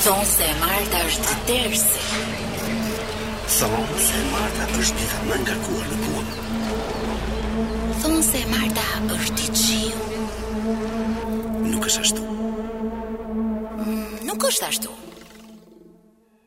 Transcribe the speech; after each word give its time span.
Thonë 0.00 0.24
se 0.24 0.44
e 0.50 0.54
marta 0.60 0.96
është 1.10 1.26
të 1.28 1.34
tërsi. 1.48 1.98
Thonë 3.52 3.98
se 4.04 4.14
e 4.16 4.22
marta 4.30 4.68
është 4.82 4.94
të 4.96 5.08
të 5.10 5.16
më 5.28 5.34
nga 5.42 5.54
kuar 5.66 5.86
në 5.90 5.98
kuar. 6.06 6.28
Thonë 8.00 8.22
se 8.28 8.38
e 8.40 8.46
marta 8.52 8.84
është 9.18 9.40
i 9.44 9.46
qiu. 9.60 10.00
Nuk 11.66 11.82
është 11.90 12.00
ashtu. 12.06 12.22
Mm, 13.76 14.16
nuk 14.30 14.40
është 14.50 14.64
ashtu. 14.72 14.90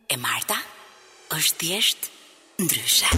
E 0.09 0.15
marta 0.25 0.57
është 1.37 1.53
të 1.61 1.65
jeshtë 1.75 2.05
ndryshë. 2.65 3.09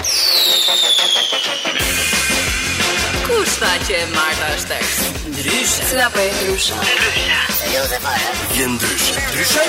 është 0.00 2.81
Kush 3.26 3.54
tha 3.62 3.68
që 3.86 3.94
e 4.02 4.06
Marta 4.12 4.46
është 4.56 4.72
eks? 4.74 4.94
Ndryshe. 5.30 5.84
Cila 5.92 6.08
po 6.14 6.18
e 6.22 6.30
ndryshe? 6.34 6.78
Ndryshe. 6.88 7.66
Jo 7.74 7.82
dhe 7.92 7.98
fare. 8.02 8.32
Je 8.58 8.64
ndryshe. 8.72 9.26
Ndryshe? 9.28 9.66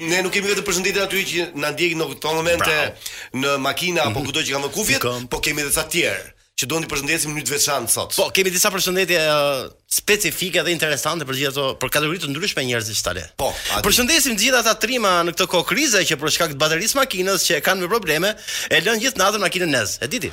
ne 0.00 0.18
nuk 0.24 0.32
kemi 0.32 0.48
vetë 0.48 0.64
përshëndetit 0.64 1.02
aty 1.02 1.22
që 1.28 1.44
në 1.60 1.72
ndjekin 1.74 2.00
në 2.00 2.06
këto 2.14 2.32
momente 2.38 2.72
Bravo. 2.72 3.10
në 3.42 3.50
makina 3.60 4.06
apo 4.06 4.10
mm 4.10 4.22
-hmm. 4.22 4.32
këto 4.32 4.40
që 4.46 4.52
kanë 4.54 4.66
në 4.66 4.72
kufjet, 4.78 5.04
po 5.30 5.40
kemi 5.44 5.62
dhe 5.66 5.70
sa 5.76 5.84
tjerë 5.88 6.35
që 6.56 6.66
do 6.70 6.78
të 6.80 6.88
përshëndesim 6.88 7.34
një 7.36 7.42
të 7.44 7.52
veçantë 7.52 7.92
sot. 7.92 8.14
Po, 8.16 8.30
kemi 8.32 8.48
disa 8.48 8.70
përshëndetje 8.72 9.18
uh, 9.28 9.66
specifike 9.92 10.62
dhe 10.64 10.72
interesante 10.72 11.26
për 11.28 11.36
gjithë 11.36 11.50
ato 11.52 11.64
për 11.82 11.90
kategori 11.92 12.20
të 12.22 12.30
ndryshme 12.32 12.62
njerëzish 12.64 13.02
tale. 13.04 13.26
Po, 13.36 13.50
adi. 13.76 13.82
përshëndesim 13.84 14.38
të 14.38 14.46
gjithë 14.46 14.60
ata 14.62 14.72
trima 14.80 15.10
në 15.28 15.34
këtë 15.36 15.46
kohë 15.52 15.68
krize 15.68 16.00
që 16.08 16.16
për 16.22 16.32
shkak 16.32 16.54
të 16.54 16.58
baterisë 16.62 16.96
makinës 16.96 17.44
që 17.50 17.58
kanë 17.66 17.84
me 17.84 17.90
probleme, 17.92 18.30
e 18.72 18.80
lënë 18.86 19.02
gjithë 19.04 19.20
natën 19.20 19.44
makinën 19.44 19.74
nez. 19.76 19.92
E 20.00 20.08
diti. 20.12 20.32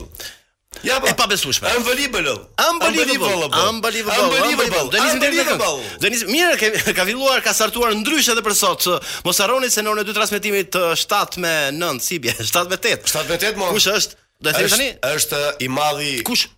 Ja 0.83 1.00
po. 1.00 1.06
E 1.06 1.15
pa 1.15 1.27
besueshme. 1.27 1.69
Unbelievable. 1.77 2.37
Unbelievable. 2.71 3.44
Unbelievable. 3.69 4.22
Unbelievable. 4.25 4.87
Do 4.94 5.04
nisim 5.04 5.21
deri 5.21 5.43
këtu. 5.43 5.99
Do 6.03 6.09
nisim 6.09 6.28
mirë 6.31 6.56
ke 6.84 6.94
ka 6.97 7.04
filluar 7.04 7.43
ka 7.44 7.53
startuar 7.53 7.93
ndryshe 7.99 8.33
edhe 8.33 8.43
për 8.47 8.54
sot. 8.54 8.87
Mos 9.25 9.43
harroni 9.43 9.71
se 9.71 9.83
në 9.83 9.89
orën 9.91 10.06
e 10.06 10.06
dy 10.09 10.15
transmetimit 10.16 10.72
7 11.04 11.37
me 11.44 11.54
9 11.83 12.00
si 12.00 12.19
bie, 12.19 12.34
7 12.54 12.69
me 12.72 12.77
8. 12.77 13.12
7 13.16 13.28
me 13.28 13.37
8 13.39 13.56
mo. 13.60 13.69
Kush 13.75 13.91
është? 13.99 14.22
Do 14.47 14.50
të 14.50 14.62
thënë 14.62 14.72
tani 14.75 14.88
është 15.14 15.42
i 15.62 15.69
madhi. 15.78 16.10
Kush? 16.26 16.48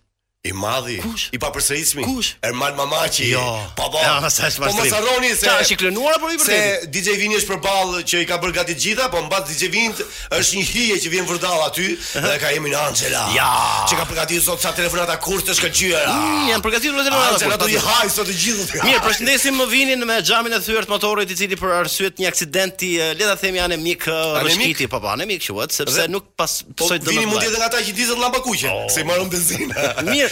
I 0.45 0.51
madhi, 0.53 0.97
Kush? 1.01 1.29
i 1.33 1.39
papërsërismi, 1.41 2.03
Ermal 2.43 2.75
Mamaqi. 2.77 3.31
Jo. 3.31 3.41
Po 3.77 3.89
po. 3.91 3.97
Po 3.97 4.73
mos 4.75 4.91
harroni 4.93 5.29
se 5.35 5.45
tash 5.49 5.71
i 5.73 5.77
klonuar 5.79 6.19
i 6.21 6.35
vërtetë. 6.35 6.45
Se 6.45 6.89
DJ 6.93 7.15
Vini 7.17 7.39
është 7.39 7.49
përballë 7.55 8.03
që 8.05 8.21
i 8.21 8.27
ka 8.29 8.37
bërë 8.43 8.53
gati 8.59 8.75
gjitha, 8.77 9.07
po 9.09 9.23
mbas 9.25 9.47
DJ 9.49 9.69
Vini 9.73 10.05
është 10.37 10.59
një 10.59 10.65
hije 10.69 10.97
që 11.01 11.11
vjen 11.15 11.25
vërdall 11.31 11.63
aty 11.65 11.87
dhe 11.97 12.33
ka 12.43 12.51
emrin 12.57 12.75
Angela. 12.77 13.23
Ja. 13.33 13.47
Që 13.89 13.97
ka 13.97 14.05
përgatitur 14.11 14.43
sot 14.51 14.61
sa 14.61 14.75
telefonata 14.77 15.15
kurtë 15.25 15.55
është 15.55 15.65
kaqyera. 15.65 16.13
Mm, 16.13 16.45
janë 16.51 16.63
përgatitur 16.67 16.99
vetëm 17.01 17.17
ato. 17.17 17.33
Angela 17.39 17.57
do 17.63 17.71
i 17.73 17.81
haj 17.87 18.13
sot 18.13 18.29
të 18.29 18.37
gjithë. 18.43 18.83
Mirë, 18.85 19.01
përshëndesim 19.07 19.63
Vinin 19.73 20.05
me 20.05 20.19
xhamin 20.21 20.53
e 20.53 20.61
thyer 20.61 20.85
të 20.85 20.93
motorit 20.93 21.33
i 21.33 21.39
cili 21.41 21.57
për 21.57 21.73
arsye 21.81 22.11
të 22.13 22.21
një 22.21 22.29
aksidenti, 22.35 22.91
le 23.17 23.31
themi 23.41 23.63
anë 23.65 23.81
mik 23.81 24.05
rëshqiti, 24.45 24.85
po 24.93 25.01
po, 25.01 25.09
anë 25.17 25.25
mik 25.33 25.49
quhet, 25.49 25.73
sepse 25.73 26.05
nuk 26.13 26.29
pas 26.37 26.59
po, 26.77 26.91
Vini 27.09 27.25
mund 27.25 27.41
të 27.41 27.49
jetë 27.49 27.57
nga 27.63 27.71
ata 27.71 27.81
që 27.85 27.97
dizën 28.03 28.21
llambakuqe, 28.27 28.69
oh. 28.69 28.85
se 28.93 29.01
i 29.01 29.07
marrën 29.07 29.29
benzinë. 29.31 29.91
Mirë, 30.05 30.31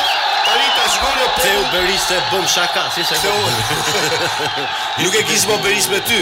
shkojnë 0.95 1.25
po. 1.33 1.41
Se 2.01 2.15
u 2.17 2.21
bëm 2.31 2.45
shaka 2.55 2.83
si 2.95 3.03
se 3.05 3.15
Nuk 5.01 5.13
e 5.13 5.23
kish 5.29 5.45
më 5.49 5.55
beris 5.63 5.87
me 5.91 5.99
ty 6.07 6.19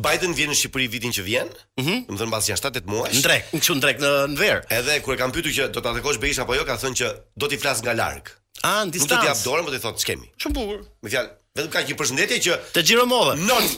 Biden 0.00 0.32
vjen 0.32 0.48
në 0.48 0.54
Shqipëri 0.56 0.86
vitin 0.94 1.12
që 1.12 1.24
vjen, 1.26 1.50
mhm. 1.82 1.98
do 2.08 2.14
të 2.16 2.20
thonë 2.22 2.32
mbas 2.32 2.46
6-8 2.48 2.86
muaj. 2.88 3.12
Ndrek, 3.20 3.50
çu 3.66 3.76
ndrek 3.76 4.00
në 4.00 4.14
ver. 4.40 4.62
Edhe 4.72 4.96
kur 5.04 5.18
e 5.18 5.20
kanë 5.20 5.36
pyetur 5.36 5.52
që 5.58 5.66
do 5.76 5.82
ta 5.84 5.92
takosh 5.98 6.22
Berisha 6.22 6.46
apo 6.46 6.56
jo, 6.56 6.62
ka 6.64 6.78
thënë 6.80 7.02
që 7.02 7.10
do 7.36 7.50
t'i 7.52 7.58
flas 7.60 7.82
nga 7.84 7.92
larg. 7.98 8.30
Ah, 8.62 8.82
në 8.86 8.92
distancë. 8.94 9.18
Nuk 9.18 9.18
të 9.18 9.22
t'jap 9.26 9.46
dorën, 9.46 9.66
po 9.68 9.72
të 9.74 9.78
i 9.80 9.82
thonë, 9.84 10.00
s'kemi. 10.02 10.28
Shumë 10.38 10.54
bukur. 10.58 10.82
Me 11.02 11.10
fjalë, 11.10 11.30
vetëm 11.58 11.72
ka 11.74 11.82
një 11.86 11.96
përshëndetje 12.00 12.38
që 12.46 12.58
të 12.76 12.84
xhiro 12.86 13.06
modhën. 13.10 13.44
Non. 13.48 13.74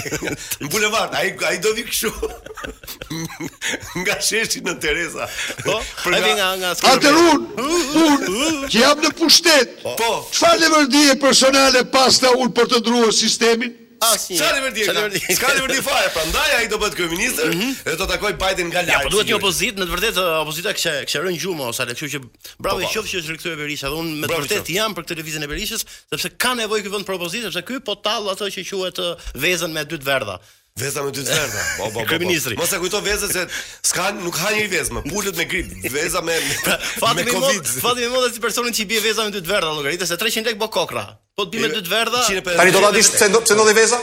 Në 0.62 0.68
bulevard, 0.70 1.14
ai 1.18 1.32
ai 1.48 1.56
do 1.62 1.72
vi 1.78 1.82
kështu. 1.86 2.10
Nga 4.02 4.18
sheshi 4.26 4.60
në 4.66 4.76
Teresa. 4.82 5.26
Po. 5.64 5.78
Ai 6.10 6.20
vjen 6.24 6.36
nga 6.38 6.50
nga 6.60 6.70
skuqja. 6.78 6.98
Atë 6.98 7.14
Un. 7.22 8.68
që 8.70 8.82
jam 8.84 9.02
në 9.02 9.10
pushtet. 9.22 9.74
Po. 9.86 10.12
Çfarë 10.34 10.60
leverdie 10.62 11.16
personale 11.22 11.82
pasta 11.94 12.30
un 12.38 12.54
për 12.54 12.70
të 12.74 12.82
ndruar 12.84 13.10
sistemin? 13.14 13.74
Asnjë. 14.00 14.38
Çfarë 14.38 14.62
më 14.64 14.70
di? 14.76 14.82
Çfarë 14.86 15.02
më 15.02 15.12
di? 15.14 15.20
Ska 15.36 15.52
më 15.56 15.68
di 15.72 15.82
fare, 15.84 16.10
prandaj 16.14 16.50
ai 16.58 16.66
do 16.70 16.78
bëhet 16.80 16.96
kryeminist 16.98 17.38
mm 17.42 17.52
-hmm. 17.52 17.72
dhe 17.86 17.96
do 18.00 18.06
takoj 18.06 18.32
Biden 18.42 18.68
nga 18.70 18.82
lart. 18.82 19.02
po 19.02 19.08
duhet 19.14 19.28
një 19.30 19.36
opozit, 19.38 19.74
në 19.80 19.84
të 19.86 19.92
vërtetë 19.94 20.22
eh, 20.22 20.42
opozita 20.42 20.70
kishë 20.76 20.92
kishë 21.08 21.22
rënë 21.24 21.40
gjumë 21.42 21.62
ose 21.70 21.82
le 21.88 21.92
të 21.92 21.96
thojë 22.00 22.12
që 22.14 22.20
bravo 22.62 22.78
po, 22.80 22.84
po. 22.86 22.90
i 22.90 22.94
qofsh 22.94 23.14
është 23.20 23.30
rikthyer 23.34 23.56
Berisha 23.60 23.88
dhe 23.90 23.96
unë 24.00 24.12
me 24.20 24.26
të 24.28 24.36
vërtetë 24.40 24.72
jam 24.78 24.90
për 24.96 25.02
këtë 25.06 25.18
lëvizjen 25.20 25.42
e 25.46 25.48
Berishës, 25.52 25.82
sepse 26.12 26.28
ka 26.42 26.50
nevojë 26.54 26.82
ky 26.84 26.90
vend 26.94 27.06
për 27.08 27.14
opozitë, 27.18 27.46
sepse 27.48 27.62
ky 27.68 27.76
po 27.86 27.94
tall 27.96 28.24
ato 28.32 28.44
që 28.52 28.60
quhet 28.70 28.98
eh, 29.06 29.14
vezën 29.44 29.70
me 29.76 29.82
dy 29.84 29.96
të 30.02 30.06
verdha. 30.12 30.36
Veza 30.76 31.00
me 31.04 31.10
dy 31.10 31.20
të 31.24 31.32
verdha. 31.32 31.60
Po 31.80 31.84
po. 31.94 32.04
Kryeministri. 32.08 32.54
Mos 32.60 32.72
e 32.72 32.78
kujto 32.78 33.00
vezën 33.00 33.30
se 33.32 33.42
s'ka 33.90 34.12
nuk 34.24 34.36
ha 34.36 34.48
një 34.52 34.68
vezë 34.76 34.92
më. 34.92 35.00
Pulët 35.12 35.36
me 35.40 35.44
grip, 35.52 35.68
veza 35.96 36.20
me 36.20 36.36
me, 36.40 36.40
me 36.42 36.50
COVID. 36.60 37.00
Fatimi 37.00 37.38
mund, 37.48 37.64
fatimi 37.84 38.08
mund 38.12 38.32
si 38.34 38.40
personin 38.44 38.72
që 38.76 38.82
i 38.84 38.88
bie 38.90 39.00
veza 39.00 39.24
me 39.24 39.30
dy 39.32 39.40
të 39.40 39.48
verdha, 39.56 39.72
llogaritë 39.72 40.04
se 40.06 40.16
300 40.20 40.52
lek 40.52 40.58
bo 40.60 40.68
kokra. 40.68 41.08
Po 41.36 41.44
ti 41.52 41.58
me 41.60 41.68
të 41.68 41.82
verdha. 41.84 42.22
Tani 42.56 42.72
do 42.72 42.80
ta 42.80 42.88
dish 42.96 43.10
pse 43.12 43.26
ndo 43.28 43.42
pse 43.44 43.54
ndodhi 43.58 43.74
veza? 43.76 43.98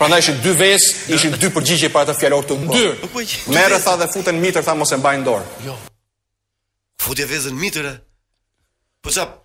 Prandaj 0.00 0.18
ishin 0.24 0.40
dy 0.42 0.52
vez, 0.58 0.82
ishin 1.14 1.36
dy 1.38 1.50
përgjigje 1.54 1.92
para 1.94 2.10
të 2.10 2.18
fjalor 2.24 2.48
të 2.50 2.56
bëj. 2.64 2.74
Dy. 2.74 3.24
Merë 3.54 3.76
po 3.76 3.80
tha 3.86 3.94
dhe 4.02 4.10
futen 4.10 4.40
mitër 4.42 4.66
tha 4.66 4.74
mos 4.80 4.90
e 4.90 4.98
mbajnë 4.98 5.26
dorë. 5.30 5.46
Jo. 5.68 5.76
Futje 7.04 7.28
vezën 7.30 7.54
mitër. 7.54 7.86
Po 9.00 9.14
çap? 9.14 9.38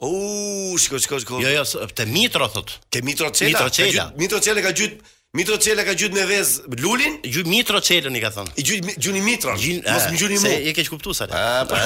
Oh, 0.00 0.72
shiko, 0.80 0.96
shiko, 1.04 1.20
shiko. 1.22 1.40
Jo, 1.44 1.52
jo, 1.58 1.88
te 1.92 2.08
mitro 2.08 2.48
thot. 2.48 2.78
Te 2.90 3.04
mitro 3.04 3.28
çela. 3.30 3.52
Mitro 3.52 3.70
çela. 3.78 4.08
Mitro 4.16 4.40
çela 4.40 4.62
ka 4.64 4.70
gjyt, 4.72 5.02
Mitro 5.34 5.54
Çela 5.56 5.80
ka 5.86 5.94
gjut 5.96 6.12
në 6.12 6.24
vez 6.28 6.48
Lulin, 6.82 7.14
gjut 7.24 7.46
Mitro 7.48 7.78
Çelën 7.80 8.12
i 8.18 8.20
ka 8.20 8.28
thënë. 8.34 8.52
I 8.60 8.64
gjut 8.68 8.88
Gjuni 9.00 9.22
Mitro. 9.24 9.54
Mos 9.56 10.04
më 10.12 10.18
gjuni 10.20 10.36
më. 10.36 10.42
Se 10.50 10.58
e 10.68 10.74
ke 10.76 10.84
kuptuar 10.92 11.16
sa. 11.16 11.24
Ah, 11.32 11.62
Po. 11.70 11.78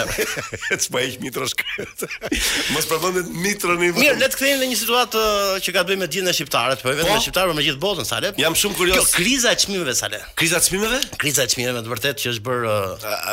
Ti 0.74 0.88
po 0.90 0.98
e 0.98 1.12
Mitro 1.22 1.46
shkret. 1.52 2.02
Mos 2.74 2.88
provonë 2.90 3.22
Mitro 3.44 3.76
në. 3.78 3.92
Mirë, 4.00 4.16
le 4.18 4.30
të 4.32 4.40
kthehemi 4.40 4.64
në 4.66 4.72
një 4.72 4.80
situatë 4.82 5.22
uh, 5.22 5.62
që 5.62 5.76
ka 5.78 5.84
të 5.86 5.92
bëjë 5.92 6.00
me 6.02 6.08
gjithë 6.16 6.34
shqiptarët, 6.40 6.82
po 6.82 6.90
vetëm 6.90 7.12
po? 7.12 7.20
shqiptarë 7.22 7.52
po 7.54 7.58
me 7.60 7.66
gjithë 7.68 7.82
botën, 7.86 8.08
Sale. 8.10 8.32
Jam 8.42 8.58
shumë 8.58 8.78
kurioz. 8.82 8.98
Kjo 8.98 9.22
kriza 9.22 9.54
e 9.54 9.60
çmimeve, 9.62 9.94
Sale. 10.00 10.22
Kriza 10.42 10.58
e 10.58 10.66
çmimeve? 10.66 11.00
Kriza 11.22 11.46
e 11.46 11.50
çmimeve 11.54 11.86
të 11.86 11.94
vërtetë 11.96 12.26
që 12.26 12.34
është 12.34 12.46
bër 12.50 12.66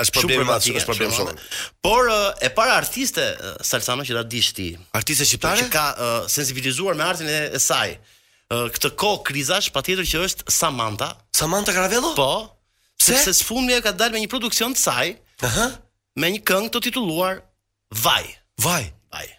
është 0.04 0.18
problem, 0.22 0.42
uh, 0.46 0.58
është 0.62 0.90
problem 0.94 1.14
shumë. 1.18 1.38
Por 1.90 2.14
uh, 2.14 2.32
e 2.46 2.54
para 2.54 2.78
artiste 2.78 3.32
salsano 3.66 4.06
që 4.06 4.20
ta 4.22 4.28
dish 4.38 4.54
ti. 4.60 4.70
Artiste 4.94 5.26
shqiptare 5.26 5.66
që 5.66 5.74
ka 5.74 5.88
sensibilizuar 6.38 7.02
me 7.02 7.10
artin 7.10 7.34
e 7.34 7.40
saj 7.58 7.98
këtë 8.74 8.92
kohë 9.00 9.22
krizash, 9.30 9.70
patjetër 9.76 10.08
që 10.10 10.22
është 10.28 10.52
Samantha. 10.54 11.12
Samantha 11.36 11.76
Caravello? 11.76 12.14
Po. 12.18 12.30
Pse? 13.00 13.14
Sepse 13.16 13.36
sfumja 13.42 13.80
ka 13.86 13.94
dalë 13.98 14.18
me 14.18 14.24
një 14.24 14.32
produksion 14.32 14.76
të 14.78 14.84
saj. 14.86 15.14
Aha. 15.48 15.70
Me 16.22 16.30
një 16.36 16.44
këngë 16.48 16.74
të 16.76 16.84
titulluar 16.90 17.40
Vaj. 18.00 18.26
Vaj. 18.64 18.84
Vaj. 19.14 19.32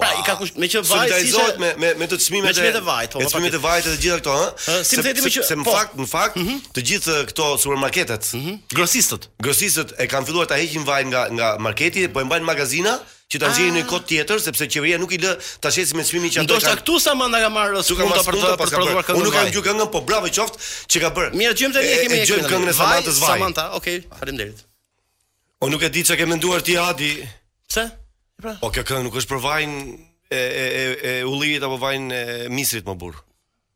Pra, 0.00 0.14
wow. 0.14 0.20
i 0.22 0.24
ka 0.24 0.34
kush, 0.40 0.54
me 0.56 0.64
që 0.64 0.80
vaj, 0.88 1.10
si 1.20 1.28
se... 1.34 1.42
me 1.60 1.74
me 1.76 1.88
me 2.00 2.06
të 2.08 2.16
çmimet 2.24 2.56
e 2.56 2.62
me 2.64 2.68
të 2.72 2.78
vajt, 2.86 3.10
po. 3.12 3.20
Me 3.20 3.26
çmimet 3.28 3.56
e 3.58 3.58
vajt 3.60 3.84
të 3.84 3.96
gjitha 4.00 4.16
këto, 4.22 4.36
ha? 4.38 4.46
Si 4.80 4.96
se, 4.96 5.02
se, 5.04 5.24
që, 5.34 5.42
se 5.44 5.58
në 5.58 5.66
po. 5.66 5.74
fakt, 5.76 5.98
në 6.00 6.06
fakt, 6.08 6.38
mm 6.40 6.46
-hmm. 6.46 6.62
të 6.78 6.84
gjithë 6.90 7.16
këto 7.28 7.48
supermarketet, 7.60 8.30
mm 8.32 8.40
-hmm. 8.46 8.56
grosistët, 8.76 9.28
grosistët 9.44 9.92
e 10.00 10.06
kanë 10.08 10.26
filluar 10.30 10.46
ta 10.48 10.56
heqin 10.56 10.84
vaj 10.88 11.04
nga 11.12 11.22
nga 11.36 11.48
marketi, 11.60 12.08
po 12.08 12.20
e 12.24 12.24
mbajnë 12.24 12.48
magazina, 12.52 12.96
që 13.30 13.38
ta 13.38 13.48
nxjerrin 13.52 13.76
në 13.78 13.82
ah. 13.84 13.88
kod 13.92 14.06
tjetër 14.10 14.40
sepse 14.42 14.66
qeveria 14.72 14.98
nuk 14.98 15.12
i 15.14 15.20
lë 15.22 15.30
ta 15.62 15.70
shesim 15.70 16.00
me 16.00 16.04
çmimin 16.08 16.32
që 16.34 16.42
ato. 16.42 16.48
Ndoshta 16.58 16.72
këtu 16.80 16.96
sa 17.04 17.12
manda 17.18 17.38
ka 17.44 17.50
marrë 17.54 17.76
nuk 17.78 18.02
punta 18.02 18.22
për 18.26 18.36
të 18.36 18.50
prodhuar 18.58 19.06
këngën. 19.06 19.18
Unë 19.18 19.28
nuk 19.28 19.36
kam 19.36 19.50
gjë 19.54 19.62
këngën, 19.68 19.90
po 19.94 20.02
bravo 20.08 20.30
qoftë 20.34 20.66
që 20.90 21.02
ka 21.04 21.10
bërë. 21.16 21.30
Mirë, 21.38 21.54
gjem 21.60 21.74
tani 21.76 21.96
kemi 22.00 22.18
një 22.18 22.26
këngë. 22.30 22.50
këngën 22.50 22.70
e 22.72 22.74
Samantës 22.80 23.20
vaj. 23.22 23.32
Samanta, 23.36 23.66
okay, 23.78 24.00
faleminderit. 24.18 24.64
O 25.62 25.70
nuk 25.70 25.84
e 25.86 25.92
di 25.94 26.02
çka 26.08 26.18
ke 26.18 26.26
menduar 26.26 26.64
ti 26.66 26.74
Adi. 26.80 27.12
Pse? 27.70 27.86
Pra. 28.42 28.56
Po 28.64 28.72
kjo 28.74 28.82
këngë 28.90 29.06
nuk 29.06 29.20
është 29.22 29.30
për 29.30 29.42
vajin 29.46 29.78
e 30.32 30.40
e 30.42 30.66
e, 30.66 30.82
e 31.12 31.14
ullirit 31.30 31.62
apo 31.68 31.78
vajin 31.86 32.10
e 32.10 32.22
misrit 32.50 32.82
më 32.88 32.98
burr. 32.98 33.22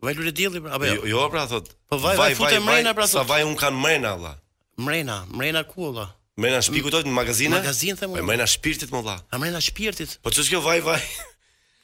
Vaj 0.02 0.18
lule 0.18 0.34
dielli 0.34 0.64
pra, 0.66 0.74
apo 0.80 0.90
jo, 0.90 0.98
jo? 0.98 1.06
Jo, 1.14 1.30
pra 1.30 1.46
thot. 1.46 1.70
Po 1.86 2.02
vaj, 2.02 2.18
vaj, 2.18 2.32
futë 2.42 2.58
mrena 2.66 2.90
pra 2.94 3.06
vaj, 3.06 3.14
Sa 3.14 3.22
vaj, 3.22 3.46
vaj, 3.46 3.70
vaj, 3.70 4.02
vaj, 4.02 4.02
vaj, 4.02 4.40
Mrena, 4.84 5.20
vaj, 5.30 5.52
vaj, 5.54 5.92
vaj, 6.02 6.08
Mëna 6.34 6.58
shpiku 6.66 6.90
tot 6.90 7.06
në 7.06 7.12
magazinë? 7.14 7.54
Magazin 7.62 7.96
them. 7.98 8.14
Po 8.18 8.22
mëna 8.26 8.46
shpirtit 8.50 8.90
më 8.90 9.02
valla. 9.06 9.20
A 9.30 9.38
mëna 9.38 9.60
shpirtit? 9.62 10.16
Po 10.22 10.32
ç's 10.34 10.48
kjo 10.50 10.58
vaj 10.64 10.80
vaj? 10.82 11.02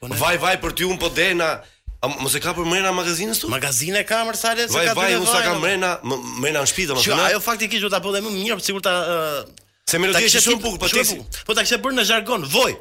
Po 0.03 0.09
ne... 0.11 0.19
vaj 0.19 0.41
vaj 0.43 0.57
për 0.65 0.75
ti 0.81 0.89
un 0.89 0.99
po 0.99 1.11
dena. 1.15 1.53
A 2.03 2.09
mos 2.11 2.35
e 2.35 2.41
ka 2.43 2.51
për 2.57 2.67
mëna 2.67 2.91
magazinën 2.97 3.37
sot? 3.39 3.47
Magazinë 3.53 4.01
e 4.03 4.07
kamër 4.09 4.39
sa 4.41 4.55
le 4.59 4.67
se 4.67 4.73
ka 4.75 4.89
ka. 4.89 4.97
Vaj 4.99 5.07
vaj 5.07 5.17
un 5.21 5.29
po. 5.29 5.31
sa 5.37 5.45
kam 5.47 5.63
mëna 5.63 5.93
mëna 6.15 6.65
në 6.65 6.67
shtëpi 6.73 6.89
domethënë. 6.91 7.15
Jo, 7.15 7.23
ajo 7.29 7.45
faktikisht 7.47 7.87
do 7.87 7.93
ta 7.95 8.03
bëj 8.03 8.19
më 8.27 8.35
mirë 8.41 8.59
sigurt 8.65 8.89
ta 8.91 8.97
Se 9.91 9.99
melodia 10.03 10.27
është 10.31 10.43
shumë 10.49 10.63
bukur, 10.67 10.83
po 10.83 10.91
ti. 10.91 11.21
Po 11.47 11.55
ta 11.55 11.63
kishe 11.63 11.79
bërë 11.79 12.01
në 12.03 12.09
jargon, 12.11 12.49
voj. 12.51 12.75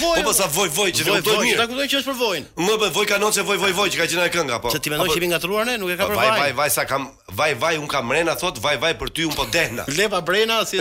Voj. 0.00 0.22
Po 0.22 0.22
po 0.24 0.32
sa 0.32 0.46
voj 0.46 0.70
voj 0.74 0.92
që 0.94 1.02
voj. 1.02 1.20
Do 1.22 1.34
të 1.42 1.66
thotë 1.66 1.86
që 1.90 1.98
është 1.98 2.08
për 2.12 2.16
vojin. 2.20 2.44
Më 2.62 2.74
po 2.78 2.88
voj 2.94 3.06
kanon 3.10 3.34
se 3.34 3.42
voj 3.46 3.58
voj 3.58 3.72
voj 3.74 3.88
që 3.90 3.98
ka 3.98 4.06
qenë 4.06 4.22
ai 4.24 4.30
kënga 4.34 4.58
po. 4.62 4.70
ti 4.78 4.90
mendon 4.92 5.10
që 5.10 5.18
jemi 5.18 5.30
ngatruar 5.34 5.66
ne, 5.66 5.74
nuk 5.82 5.90
e 5.90 5.96
ka 5.98 6.06
për 6.06 6.14
vaj. 6.14 6.30
Vaj 6.38 6.52
vaj 6.60 6.68
sa 6.74 6.84
kam 6.86 7.08
vaj 7.40 7.54
vaj 7.58 7.78
un 7.82 7.88
kam 7.90 8.10
rena 8.14 8.36
thot 8.38 8.60
vaj 8.62 8.78
vaj 8.84 8.92
për 9.02 9.10
ty 9.10 9.26
un 9.26 9.34
po 9.34 9.46
dehna. 9.50 9.84
Leva 9.98 10.22
brena 10.22 10.60
si 10.64 10.78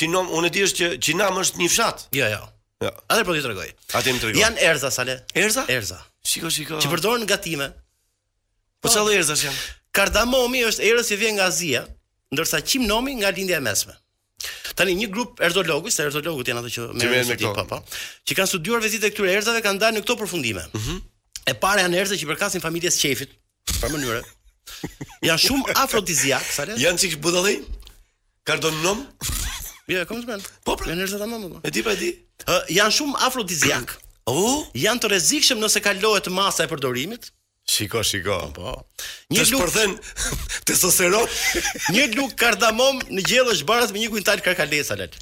qimnom, 0.01 0.27
unë 0.37 0.49
di 0.53 0.61
është 0.61 0.77
që 0.79 0.89
Qinam 1.05 1.39
është 1.41 1.57
një 1.59 1.67
fshat. 1.73 2.03
Jo, 2.13 2.27
jo. 2.29 2.41
Jo. 2.85 2.91
Atë 3.15 3.23
po 3.25 3.33
ti 3.33 3.41
tregoj. 3.41 3.65
Atë 3.97 4.13
më 4.13 4.19
tregoj. 4.25 4.41
Jan 4.43 4.59
erza 4.61 4.91
sale. 4.93 5.15
Erza? 5.43 5.63
Erza. 5.73 5.97
Shiko, 6.29 6.51
shiko. 6.53 6.77
Që 6.85 6.91
përdoren 6.93 7.25
gatime. 7.31 7.71
Po 8.85 8.93
çfarë 8.93 9.15
erza 9.23 9.39
janë? 9.41 9.57
Kardamomi 9.97 10.61
është 10.69 10.85
erës 10.91 11.09
që 11.15 11.19
vjen 11.23 11.35
nga 11.39 11.47
Azia, 11.49 11.81
ndërsa 12.35 12.61
qimnomi 12.69 13.15
nga 13.23 13.33
lindja 13.39 13.57
e 13.57 13.65
mesme. 13.65 13.97
Tani 14.77 14.99
një 15.01 15.09
grup 15.17 15.41
erzologu, 15.49 15.89
se 15.89 16.05
erzologut 16.11 16.53
janë 16.53 16.61
ato 16.61 16.75
që 16.77 16.85
merren 17.01 17.33
me 17.33 17.39
këto, 17.41 17.55
po 17.57 17.65
po. 17.73 17.81
Që 18.29 18.37
kanë 18.37 18.53
studiuar 18.53 18.85
vezitë 18.85 19.09
e 19.09 19.15
këtyre 19.17 19.33
erzave 19.39 19.65
kanë 19.65 19.81
dalë 19.87 19.97
në 19.97 20.05
këto 20.05 20.21
përfundime. 20.27 20.69
Mhm. 20.77 20.99
Mm 21.01 21.03
e 21.47 21.53
para 21.63 21.79
janë 21.81 21.97
erza 22.03 22.17
që 22.21 22.27
përkasin 22.35 22.61
familjes 22.63 22.97
Qefit, 23.01 23.31
Për 23.75 23.93
mënyrë. 23.95 24.19
Ja 25.27 25.35
shumë 25.41 25.75
afrodiziak, 25.83 26.45
sa 26.55 26.67
le. 26.69 26.77
Janë 26.81 27.03
çikë 27.05 27.21
budallëj? 27.25 27.57
Kardonom? 28.47 29.01
Ja, 29.91 30.03
kom 30.09 30.23
të 30.23 30.39
Po, 30.67 30.75
pra. 30.79 30.89
Janë 30.91 31.03
njerëzit 31.03 31.23
tamam 31.23 31.47
apo? 31.49 31.61
E 31.67 31.71
di 31.75 31.83
pa 31.87 31.95
di. 31.99 32.13
Ë, 32.47 32.61
janë 32.79 32.97
shumë 33.01 33.19
afrodiziak. 33.27 33.95
U? 34.35 34.63
Janë 34.83 35.03
të 35.05 35.11
rrezikshëm 35.13 35.61
nëse 35.63 35.83
kalohet 35.85 36.31
masa 36.35 36.67
e 36.67 36.71
përdorimit. 36.73 37.29
Shiko, 37.71 38.03
shiko. 38.07 38.39
Po. 38.57 38.75
Një 39.35 39.47
lugë 39.51 39.55
luk 39.55 39.65
përthen 39.67 39.95
testosteron. 40.67 41.31
një 41.95 42.09
lugë 42.17 42.39
kardamom 42.39 43.03
në 43.11 43.25
gjellë 43.27 43.55
është 43.59 43.71
bërat 43.71 43.95
me 43.95 44.03
një 44.05 44.13
kuintal 44.17 44.43
karkalesa 44.47 44.99
let. 45.03 45.19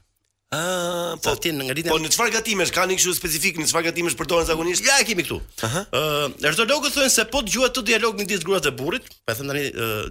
Ah, 0.55 1.15
po 1.25 1.35
ti 1.43 1.51
në 1.57 1.67
ngritje. 1.67 1.91
Po 1.91 1.97
në 2.03 2.11
çfarë 2.15 2.35
gatimesh? 2.37 2.71
Kanë 2.75 2.97
kështu 2.99 3.15
specifik 3.19 3.59
në 3.59 3.67
çfarë 3.71 3.89
gatimesh 3.91 4.15
përdoren 4.19 4.47
zakonisht? 4.47 4.85
Ja 4.87 5.01
e 5.03 5.07
kemi 5.09 5.25
këtu. 5.27 5.41
Ëh, 5.67 6.37
është 6.53 6.67
thonë 6.71 7.09
se 7.15 7.25
po 7.33 7.43
dëgjuat 7.47 7.75
të 7.77 7.85
dialog 7.91 8.19
midis 8.21 8.45
gruas 8.47 8.63
dhe 8.67 8.71
burrit. 8.79 9.07
Po 9.27 9.35
them 9.35 9.51
tani 9.51 9.65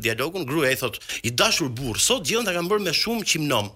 dialogun, 0.03 0.45
gruaja 0.49 0.75
i 0.75 0.79
thot, 0.83 0.99
i 1.23 1.31
dashur 1.43 1.69
burr, 1.79 2.01
sot 2.09 2.25
gjithë 2.27 2.47
ta 2.49 2.55
kam 2.57 2.71
bërë 2.71 2.89
me 2.89 2.95
shumë 3.03 3.27
qimnom. 3.31 3.69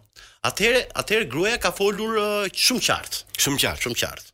Atëherë, 0.48 0.84
atëherë 1.02 1.30
gruaja 1.32 1.62
ka 1.64 1.72
folur 1.78 2.18
shumë 2.56 2.86
qartë. 2.90 3.24
Shumë 3.44 3.64
qartë, 3.64 3.88
shumë 3.88 4.02
qartë. 4.04 4.34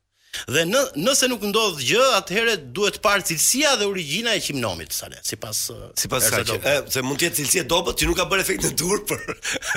Dhe 0.49 0.63
në, 0.65 0.79
nëse 0.97 1.27
nuk 1.29 1.43
ndodh 1.45 1.77
gjë, 1.85 2.03
atëherë 2.17 2.53
duhet 2.75 2.95
të 2.97 3.01
parë 3.03 3.25
cilësia 3.27 3.75
dhe 3.79 3.85
origjina 3.87 4.33
e 4.37 4.41
qimnomit 4.41 4.95
sa 4.95 5.07
le, 5.11 5.19
sipas 5.23 5.59
uh, 5.71 5.77
sipas 6.01 6.25
sa 6.31 6.39
që 6.47 6.63
se 6.91 7.03
mund 7.05 7.21
të 7.21 7.27
jetë 7.27 7.37
cilësia 7.39 7.63
dobët 7.69 8.01
që 8.01 8.07
nuk 8.09 8.17
ka 8.17 8.25
bërë 8.31 8.43
efekt 8.45 8.65
në 8.65 8.71
dur 8.81 9.03
për 9.07 9.21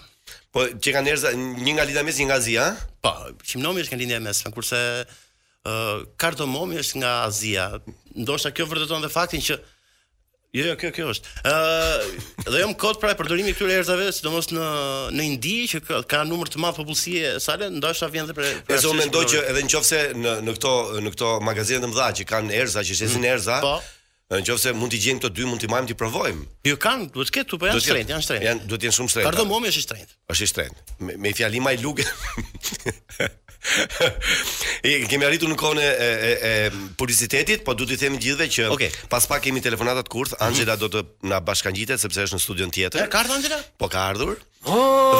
po 0.57 0.65
që 0.81 0.97
kanë 0.97 1.13
erza 1.13 1.35
një 1.37 1.77
nga 1.77 1.85
lidhja 1.93 2.05
mes 2.07 2.19
një 2.25 2.29
nga 2.31 2.41
Azia, 2.41 2.67
po 3.05 3.13
qimnomi 3.45 3.85
është 3.85 3.93
një 3.95 4.01
lidhje 4.03 4.21
mes, 4.25 4.43
kurse 4.57 4.81
Uh, 5.67 6.05
kardomomi 6.21 6.77
është 6.79 6.99
nga 7.01 7.09
Azia 7.25 7.65
ndoshta 8.21 8.51
kjo 8.55 8.67
vërteton 8.71 9.03
dhe 9.05 9.11
faktin 9.13 9.43
që 9.45 9.59
Jo, 10.55 10.63
jo, 10.71 10.73
kjo, 10.79 10.89
kjo 10.95 11.05
është. 11.11 11.31
Ë, 11.43 11.53
uh, 11.53 12.27
dhe 12.47 12.59
jam 12.61 12.71
kot 12.79 13.01
pra 13.01 13.11
për 13.19 13.27
dorimin 13.29 13.51
e 13.51 13.53
këtyre 13.53 13.75
erëzave, 13.81 14.05
sidomos 14.15 14.47
në 14.55 14.63
në 15.13 15.25
Indi 15.27 15.57
që 15.67 15.81
ka 16.09 16.21
numër 16.25 16.47
të 16.53 16.61
madh 16.63 16.77
popullsie 16.79 17.33
sa 17.43 17.57
le, 17.59 17.67
ndoshta 17.75 18.07
vjen 18.13 18.29
edhe 18.29 18.33
për 18.37 18.53
për 18.65 18.77
Ezo 18.77 18.93
mendoj 18.95 19.25
që 19.35 19.41
edhe 19.51 19.65
nëse 19.67 19.99
në 20.17 20.35
në 20.47 20.53
këto 20.55 20.71
në 21.03 21.13
këto 21.13 21.31
magazine 21.45 21.83
të 21.83 21.91
mëdha 21.91 22.07
që 22.21 22.27
kanë 22.31 22.55
erëza, 22.61 22.85
që 22.89 22.95
shesin 23.01 23.21
mm. 23.25 23.29
erëza, 23.33 23.57
po. 23.67 23.75
Nëse 24.39 24.73
mund 24.79 24.91
t'i 24.95 25.01
gjenë 25.03 25.21
këto 25.25 25.33
dy, 25.35 25.45
mund 25.51 25.61
t'i 25.61 25.69
marrim 25.71 25.91
ti 25.91 25.99
provojmë. 25.99 26.45
Jo 26.71 26.79
kanë, 26.83 27.09
duhet 27.15 27.29
të 27.29 27.37
ketë, 27.41 27.59
për 27.61 27.73
janë 27.73 27.85
shtrenjtë, 27.85 28.15
janë 28.15 28.25
shtrenjtë. 28.27 28.47
Janë, 28.47 28.65
duhet 28.71 28.85
të 28.85 28.89
jenë 28.89 28.99
shumë 29.01 29.13
shtrenjtë. 29.13 29.35
është 29.35 29.83
shtrenjtë. 29.83 30.17
Është 30.35 30.49
shtrenjtë. 30.53 30.87
Me, 31.11 31.17
me 31.21 31.33
fjalim 31.35 31.69
ai 31.69 31.75
e 34.85 34.99
kemi 35.09 35.25
arritur 35.27 35.49
në 35.51 35.57
kohën 35.59 35.81
e, 35.81 35.87
e, 35.87 36.31
e 36.49 36.51
publicitetit, 36.99 37.63
po 37.67 37.73
du 37.77 37.85
t'i 37.89 37.97
them 37.99 38.17
gjithve 38.21 38.49
që 38.53 38.67
okay. 38.73 38.93
pas 39.11 39.25
pak 39.29 39.43
kemi 39.47 39.63
telefonatat 39.65 40.09
kurth, 40.11 40.35
mhm. 40.37 40.43
Angela 40.47 40.77
do 40.79 40.89
të 40.93 41.03
na 41.31 41.41
bashkangjitet 41.43 42.01
sepse 42.01 42.27
është 42.27 42.39
në 42.39 42.43
studion 42.45 42.73
tjetër. 42.75 43.09
Ka 43.11 43.23
ardhur 43.25 43.39
Anxela? 43.41 43.61
Po 43.81 43.89
ka 43.91 44.05
ardhur. 44.13 44.37
Oh, 44.65 45.17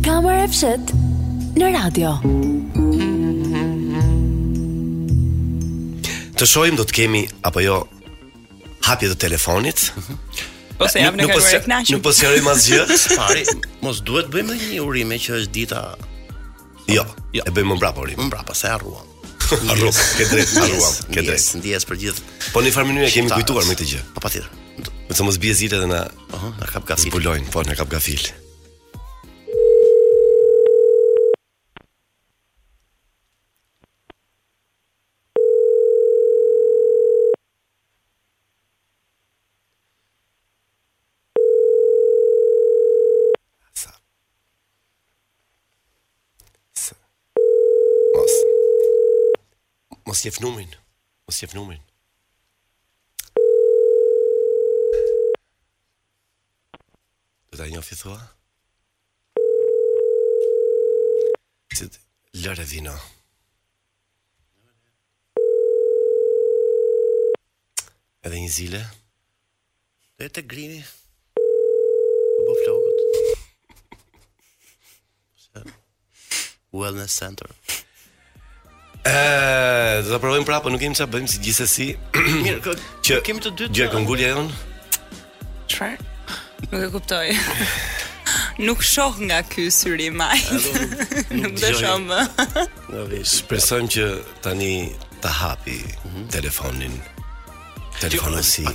Kamer 0.07 0.45
e 0.45 0.45
fshet 0.53 0.93
Në 1.59 1.73
radio 1.75 2.13
Të 6.41 6.47
shojmë 6.49 6.79
do 6.79 6.87
të 6.91 6.97
kemi 7.01 7.25
Apo 7.51 7.65
jo 7.67 7.81
Hapje 8.87 9.11
të 9.17 9.19
telefonit 9.27 9.89
Ose 10.79 10.79
po 10.79 11.03
jam 11.03 11.19
në 11.19 11.27
kërë 11.27 11.35
po 11.35 11.43
e 11.59 11.63
knashim 11.67 11.99
Nuk 11.99 12.07
posjarim 12.07 12.53
as 12.55 12.71
gjë 12.71 12.89
Pari 13.19 13.47
Mos 13.83 13.99
duhet 14.07 14.31
bëjmë 14.35 14.61
një 14.69 14.83
urime 14.87 15.19
që 15.27 15.41
është 15.43 15.57
dita 15.59 15.83
Jo, 16.87 17.03
jo. 17.35 17.43
E 17.43 17.51
bëjmë 17.51 17.75
më 17.75 17.83
brapa 17.83 18.07
urime 18.07 18.29
Më 18.31 18.35
brapa, 18.39 18.55
se 18.55 18.71
harruam. 18.71 19.10
Harru, 19.57 19.91
ke 20.17 20.25
drejt, 20.31 20.55
harru, 20.63 20.79
ke 21.11 21.25
drejt. 21.27 21.57
Ndjes 21.59 21.87
për 21.89 21.99
gjithë. 22.03 22.29
Po 22.55 22.63
në 22.63 22.71
farë 22.75 22.91
mënyrë 22.93 23.09
kemi 23.15 23.33
kujtuar 23.35 23.67
me 23.67 23.75
këtë 23.75 23.89
gjë. 23.93 24.03
Po 24.15 24.23
patjetër. 24.25 24.53
Me 25.11 25.17
të 25.19 25.27
mos 25.27 25.41
bie 25.43 25.57
zile 25.59 25.81
dhe 25.83 25.89
na, 25.91 26.05
aha, 26.39 26.53
na 26.61 26.71
kap 26.71 26.87
gafil. 26.89 27.11
Zbulojnë, 27.11 27.51
po 27.51 27.67
na 27.67 27.75
kap 27.79 27.91
gafil. 27.91 28.23
Mos 50.11 50.21
jef 50.25 50.37
numrin. 50.43 50.69
Mos 51.25 51.37
jef 51.41 51.53
numrin. 51.55 51.81
Do 57.51 57.55
tani 57.59 57.77
u 57.79 57.81
fitova. 57.89 58.19
Ti 61.77 61.85
lëre 62.43 62.65
vino. 62.73 62.97
A 68.25 68.27
dhe 68.33 68.39
një 68.43 68.51
zile? 68.57 68.83
Dhe 70.19 70.27
të 70.41 70.45
grini? 70.55 70.83
Po 71.37 71.43
bo 72.49 72.53
flogët. 72.65 72.99
Wellness 76.79 77.15
Center. 77.23 77.51
E, 79.01 79.17
do 80.05 80.13
të 80.13 80.19
provojmë 80.21 80.45
prapë, 80.45 80.71
nuk 80.75 80.83
kemi 80.83 80.97
çfarë 80.99 81.13
bëjmë 81.15 81.31
si 81.33 81.39
gjithsesi. 81.47 81.87
Mirë, 82.45 82.75
që 83.07 83.21
kemi 83.25 83.45
të 83.47 83.53
dy. 83.57 83.69
Gjë 83.79 83.87
këngulja 83.95 84.35
jon. 84.35 84.51
Çfarë? 85.73 86.09
Nuk 86.67 86.81
e 86.83 86.91
kuptoj. 86.95 87.33
Nuk 88.61 88.85
shoh 88.85 89.17
nga 89.25 89.41
ky 89.49 89.71
syri 89.73 90.11
më. 90.13 90.29
Nuk 91.39 91.57
do 91.57 91.73
shoh 91.81 91.97
më. 92.05 92.21
Do 92.93 93.07
vi. 93.09 93.23
Shpresojmë 93.25 93.93
që 93.97 94.09
tani 94.45 94.73
ta 95.25 95.33
hapi 95.33 95.81
mhm. 96.05 96.29
telefonin. 96.37 97.01
Telefonin 98.05 98.45
si 98.45 98.69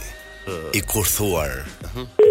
i 0.78 0.82
kurthuar. 0.90 1.62
Mhm. 1.86 2.26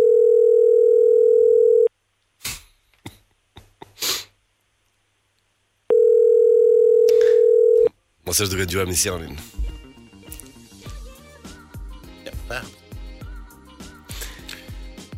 Mos 8.28 8.38
është 8.38 8.54
duke 8.54 8.68
të 8.70 8.76
gjua 8.76 8.86
emisionin. 8.86 9.34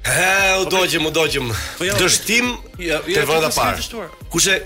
He, 0.09 0.33
u 0.59 0.65
dogjim, 0.73 1.05
u 1.07 1.11
dogjim. 1.15 1.53
Po 1.77 1.87
Dështim 2.01 2.55
të 2.81 3.29
vënda 3.29 3.53
parë. 3.55 4.09
Kushe, 4.33 4.57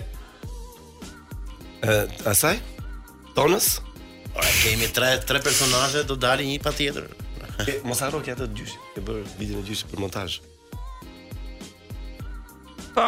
Ëh, 1.84 2.08
asaj? 2.30 2.54
Tonës? 3.36 3.66
Po 4.32 4.40
kemi 4.62 4.86
tre 4.96 5.10
tre 5.20 5.38
personazhe 5.44 6.00
do 6.08 6.14
dalin 6.16 6.48
një 6.48 6.56
patjetër. 6.64 7.04
Mos 7.86 8.00
harro 8.02 8.18
që 8.24 8.30
atë 8.34 8.46
dysh, 8.56 8.72
të 8.94 9.00
bër 9.06 9.16
videon 9.38 9.60
e 9.62 9.64
për 9.92 9.98
montazh. 10.02 10.36
Po. 12.96 13.04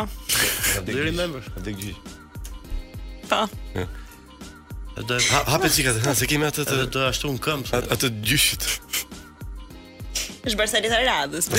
Do 0.84 0.88
i 0.92 0.94
remember, 1.08 1.42
a 1.56 1.58
dek 1.64 1.76
Po. 3.30 3.40
Ha 5.50 5.56
pe 5.62 5.68
cikat, 5.72 5.94
se 6.16 6.24
kemi 6.30 6.44
atë 6.50 6.60
të... 6.68 6.74
Do 6.94 6.98
ashtu 7.08 7.26
në 7.32 7.40
këmë. 7.46 7.64
Atë 7.80 7.94
të 8.06 8.10
gjyshit. 8.28 8.62
Shë 10.46 10.56
bërsa 10.60 10.76
një 10.82 10.90
të 10.92 10.98
radhës. 11.06 11.46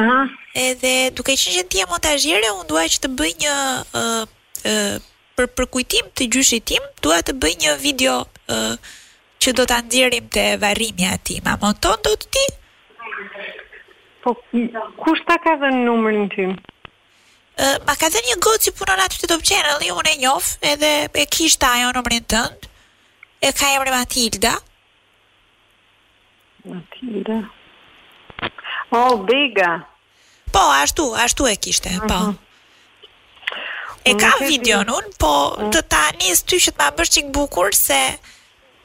Aha. 0.00 0.20
Edhe 0.54 1.10
duke 1.12 1.36
që 1.36 1.50
që 1.56 1.62
ti 1.68 1.80
e 1.82 1.86
montazhjere, 1.90 2.48
unë 2.60 2.68
duaj 2.68 2.86
që 2.96 2.98
të 3.04 3.08
bëj 3.18 3.32
një 3.44 3.54
uh, 4.00 4.22
uh, 4.70 4.94
për 5.36 5.46
përkujtim 5.58 6.06
të 6.16 6.28
gjyshitim, 6.32 6.80
tim, 6.80 6.82
duaj 7.04 7.20
të 7.28 7.32
bëj 7.42 7.52
një 7.64 7.72
video 7.84 8.22
uh, 8.24 8.72
që 9.40 9.52
do 9.58 9.68
të 9.68 9.78
ndjerim 9.90 10.32
të 10.32 10.44
varimja 10.64 11.16
ti. 11.22 11.40
Ma 11.44 11.58
monton 11.60 12.00
do 12.08 12.14
të 12.22 12.32
ti? 12.32 12.46
Po, 14.24 14.32
kush 15.04 15.22
ta 15.28 15.36
ka 15.44 15.58
nëmërin 15.60 15.84
numrin 15.86 16.24
tim? 16.32 16.56
ma 17.56 17.94
ka 17.96 18.08
dhe 18.12 18.20
një 18.28 18.36
gotë 18.44 18.68
si 18.68 18.72
punon 18.76 19.00
aty 19.00 19.20
të 19.22 19.28
të 19.30 19.36
channel, 19.48 19.80
i 19.84 19.90
unë 19.92 20.12
e 20.12 20.16
njofë, 20.20 20.56
edhe 20.74 20.90
e 21.14 21.24
kishtë 21.32 21.68
ajo 21.70 21.92
në 21.96 22.02
mërin 22.04 22.26
tëndë, 22.32 22.68
e 23.48 23.52
ka 23.56 23.70
e 23.74 23.78
mërë 23.80 23.94
Matilda. 23.94 24.52
Matilda. 26.68 27.38
Oh, 28.92 29.16
biga. 29.28 29.70
Po, 30.52 30.62
ashtu, 30.82 31.08
ashtu 31.24 31.48
e 31.50 31.56
kishte, 31.56 31.88
uh 31.96 32.04
-huh. 32.04 32.08
po. 32.08 32.34
E 34.06 34.12
ka 34.14 34.34
video 34.46 34.84
në 34.86 34.92
unë, 34.98 35.10
po 35.18 35.32
mm. 35.58 35.70
të 35.72 35.80
ta 35.90 36.04
një 36.20 36.34
ty 36.46 36.56
që 36.62 36.70
të 36.72 36.76
më 36.82 36.90
bërë 36.96 37.12
qikë 37.14 37.32
bukur 37.34 37.74
se 37.74 38.02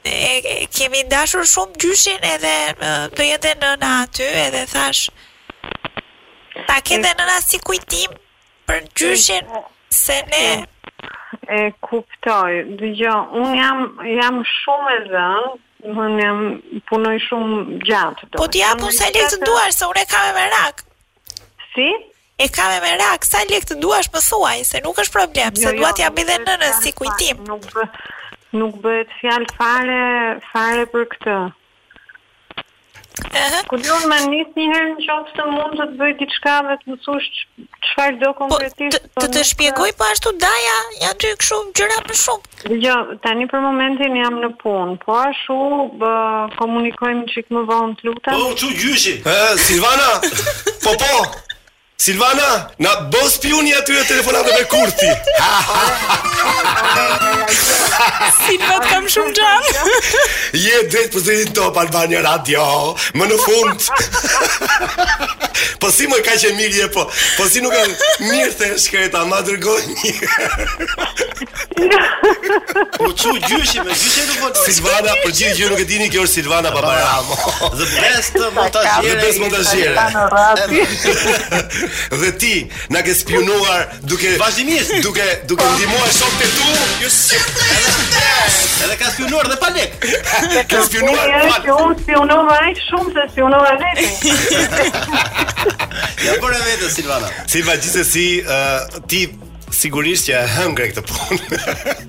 e, 0.04 0.10
e, 0.10 0.66
kemi 0.66 1.04
ndashur 1.04 1.44
shumë 1.46 1.78
gjyshin 1.78 2.18
edhe 2.26 2.54
e, 2.74 2.74
të 3.14 3.22
jetë 3.30 3.52
në 3.62 3.70
në 3.82 3.90
aty 4.00 4.26
edhe 4.26 4.66
thash 4.66 5.10
ta 6.66 6.80
dhe 6.82 7.14
në 7.14 7.22
nësi 7.30 7.60
kujtim 7.66 8.18
për 8.72 8.86
gjyshin 9.00 9.50
se 10.00 10.16
ne 10.32 10.44
e, 10.52 10.62
e 11.56 11.58
kuptoj 11.84 12.62
dhe 12.80 12.90
gjo, 12.98 13.14
unë 13.40 13.50
jam, 13.58 13.82
jam 14.18 14.38
shumë 14.52 14.94
e 14.94 15.00
zënë 15.12 15.52
unë 15.92 16.22
jam 16.24 16.40
punoj 16.88 17.14
shumë 17.28 17.80
gjatë 17.88 18.30
do. 18.32 18.40
po 18.42 18.46
t'ja 18.54 18.72
pun 18.80 18.94
sa 18.98 19.08
lekë 19.12 19.30
të 19.34 19.40
duash, 19.48 19.76
se 19.80 19.90
unë 19.92 20.02
e 20.02 20.08
kam 20.14 20.28
e 20.30 20.32
me 20.38 20.44
rak 20.56 20.84
si? 21.74 21.88
e 22.46 22.48
kam 22.56 22.72
e 22.78 22.80
me 22.86 22.92
rak 23.04 23.26
sa 23.32 23.42
lekë 23.50 23.72
të 23.72 23.78
duash 23.84 24.10
më 24.10 24.16
po 24.16 24.24
thuaj 24.30 24.58
se 24.70 24.82
nuk 24.86 25.02
është 25.04 25.16
problem 25.16 25.58
jo, 25.58 25.64
se 25.66 25.70
jo, 25.70 25.78
duat 25.82 26.02
jam 26.04 26.16
bide 26.18 26.38
nënës 26.46 26.82
si 26.86 26.94
kujtim 27.00 27.44
nuk, 27.50 27.68
nuk 28.62 28.78
bëhet 28.86 29.12
fjalë 29.20 29.52
fare 29.58 30.02
fare 30.52 30.86
për 30.94 31.10
këtë 31.16 31.40
Kur 33.70 33.80
do 33.84 33.96
më 34.10 34.18
nis 34.32 34.52
një 34.58 34.64
herë 34.70 34.88
në 34.92 35.02
qoftë 35.06 35.34
të 35.38 35.44
mund 35.52 35.74
të 35.80 35.84
bëj 35.98 36.08
diçka 36.22 36.54
dhe 36.66 36.76
të 36.82 36.88
mësosh 36.92 37.28
çfarë 37.88 38.20
do 38.22 38.30
po, 38.38 38.46
konkretisht. 38.46 38.96
Po, 39.16 39.24
të 39.24 39.28
të, 39.34 39.42
shpjegoj 39.50 39.90
po 40.00 40.08
ashtu 40.12 40.32
daja, 40.44 40.76
ja 41.02 41.10
dy 41.20 41.32
kështu 41.42 41.58
gjëra 41.80 41.98
më 42.08 42.18
shumë. 42.22 42.78
Jo, 42.86 42.96
tani 43.26 43.48
për 43.52 43.64
momentin 43.66 44.16
jam 44.22 44.38
në 44.44 44.52
punë, 44.64 44.96
po 45.04 45.18
ashtu 45.24 45.58
komunikojmë 46.60 47.28
çik 47.34 47.52
më 47.56 47.66
vonë, 47.72 48.00
lutem. 48.08 48.38
Po 48.44 48.56
çu 48.62 48.72
gjyshi. 48.80 49.18
Ë, 49.22 49.38
eh, 49.52 49.64
Silvana. 49.68 50.12
po 50.86 50.96
po. 51.04 51.20
Silvana, 52.02 52.70
na 52.78 52.96
bos 53.12 53.38
pjuni 53.40 53.74
aty 53.76 53.92
e 54.00 54.04
telefonat 54.04 54.46
dhe 54.46 54.52
me 54.52 54.64
kurti 54.64 55.06
Si 57.54 58.56
po 58.58 58.64
të 58.64 58.70
vetë 58.72 58.88
kam 58.90 59.06
shumë 59.14 59.36
gjanë 59.38 59.74
Je 60.64 60.80
dretë 60.90 61.12
për 61.14 61.24
zëjtë 61.28 61.54
top 61.60 61.78
Albania 61.78 62.24
Radio 62.26 62.64
Më 63.14 63.28
në 63.30 63.36
fund 63.44 63.86
Po 65.82 65.92
si 65.94 66.08
më 66.10 66.18
ka 66.26 66.34
që 66.42 66.50
mirë 66.58 66.80
je 66.82 66.88
po 66.96 67.04
Po 67.38 67.46
si 67.52 67.62
nuk 67.62 67.78
e 67.78 67.84
mirë 68.32 68.50
të 68.58 68.72
shkreta 68.82 69.22
Ma 69.30 69.38
dërgoj 69.46 69.78
një 69.92 70.12
Po 72.98 73.12
që 73.14 73.36
gjyëshi 73.46 73.78
me 73.86 73.94
gjyëshi 73.94 74.24
e 74.24 74.26
nuk 74.32 74.42
po 74.48 74.50
të 74.56 74.66
Silvana, 74.66 75.14
për 75.22 75.32
gjithë 75.36 75.54
gjyë 75.60 75.70
nuk 75.76 75.82
e 75.86 75.86
dini 75.88 76.10
kjo 76.12 76.22
është 76.26 76.36
Silvana 76.40 76.70
paparamo. 76.74 77.38
Dhe 77.78 77.88
besë 77.94 79.48
të 79.54 79.64
Dhe 80.66 81.90
dhe 82.10 82.32
ti 82.38 82.54
na 82.90 83.02
ke 83.02 83.14
spionuar 83.14 83.86
duke 84.02 84.28
vazhdimisht 84.42 84.96
duke 85.06 85.24
duke 85.52 85.64
ndihmuar 85.74 86.08
shokët 86.18 86.46
e 86.46 86.50
tu. 86.56 86.66
Ju 87.04 87.10
sjell. 87.18 88.16
Edhe 88.84 88.96
ka 89.02 89.10
spionuar 89.14 89.48
dhe 89.52 89.56
pa 89.64 89.70
lek. 89.76 90.08
Ka 90.72 90.82
spionuar 90.88 91.30
pa 91.30 91.46
lek. 91.46 91.70
Ju 91.70 91.78
spionova 92.02 92.58
ai 92.66 92.74
shumë 92.88 93.14
se 93.18 93.28
spionova 93.34 93.74
vetë. 93.86 94.10
Ja 96.22 96.32
por 96.42 96.52
e 96.54 96.58
vetë 96.62 96.88
Silvana. 96.94 97.28
Si 97.50 97.62
vajtisë 97.66 98.04
si 98.06 98.26
ti 99.10 99.24
Sigurisht 99.72 100.26
që 100.28 100.34
e 100.36 100.40
hëngre 100.52 100.86
këtë 100.90 101.02
punë. 101.08 101.58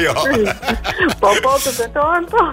Jo. 0.00 0.14
Po 1.20 1.34
po 1.44 1.56
të 1.60 1.72
beton 1.80 2.28
po. 2.30 2.46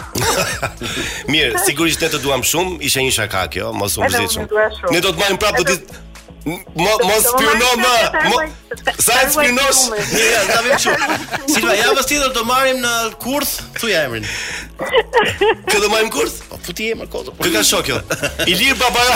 Mirë, 1.32 1.62
sigurisht 1.68 2.02
ne 2.04 2.10
të 2.16 2.24
duam 2.26 2.44
shumë, 2.46 2.80
ishte 2.90 3.06
një 3.06 3.14
shaka 3.22 3.46
kjo, 3.54 3.70
mos 3.78 3.96
u 4.02 4.04
vëzhgjo. 4.04 4.48
Ne 4.92 5.04
do 5.06 5.14
të 5.14 5.22
marrim 5.22 5.40
prapë 5.40 5.62
do 5.68 5.76
të 5.86 6.04
Mos 6.78 7.30
për 7.36 7.54
në 7.60 7.72
më... 7.84 8.48
Sa 9.00 9.14
e 9.24 9.30
spinosh? 9.32 9.88
Ja, 10.34 10.56
ta 10.56 10.62
vim 10.62 10.76
çu. 10.78 10.90
Si 11.54 11.62
do 11.62 11.72
ja 11.74 11.92
vesti 11.96 12.20
do 12.20 12.28
të 12.36 12.44
marrim 12.44 12.82
në 12.84 12.92
kurth, 13.22 13.54
thu 13.80 13.88
ja 13.94 14.02
emrin. 14.10 14.26
Ti 14.28 15.80
do 15.84 15.88
marrim 15.92 16.10
kurth? 16.12 16.42
Po 16.52 16.60
futi 16.66 16.90
emër 16.92 17.08
po- 17.08 17.22
kodë. 17.24 17.36
Kë 17.40 17.52
ka 17.54 17.62
shokë. 17.70 18.00
Ilir 18.52 18.76
Babara. 18.82 19.16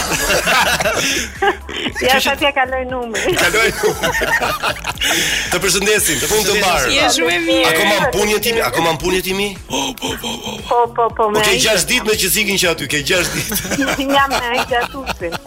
Ja 2.05 2.15
sa 2.23 2.37
ti 2.39 2.47
ka 2.55 2.63
lënë 2.71 2.91
numrin. 2.93 3.35
Ka 3.41 3.49
lënë. 3.57 5.17
Të 5.51 5.59
përshëndesim, 5.65 6.21
të 6.23 6.31
fund 6.31 6.47
të 6.47 6.55
mbar. 6.61 6.87
Je 6.95 7.11
shumë 7.17 7.37
mirë. 7.49 7.73
Akoma 7.73 8.01
punje 8.15 8.39
ti, 8.47 8.55
akoma 8.71 8.95
punje 9.03 9.21
ti? 9.27 9.35
Po 9.67 9.83
po 9.99 10.13
po 10.21 10.33
po. 10.45 10.55
Po 10.71 10.79
po 10.95 11.09
po. 11.19 11.29
Po 11.35 11.43
ke 11.43 11.57
6 11.59 11.85
ditë 11.91 12.07
me 12.07 12.15
që 12.23 12.31
sikin 12.37 12.61
që 12.63 12.71
aty, 12.71 12.89
ke 12.95 13.03
6 13.11 13.35
ditë. 13.35 13.91
Jam 14.15 14.31
me 14.31 14.63
gjatë 14.71 15.03
ushtrin. 15.03 15.37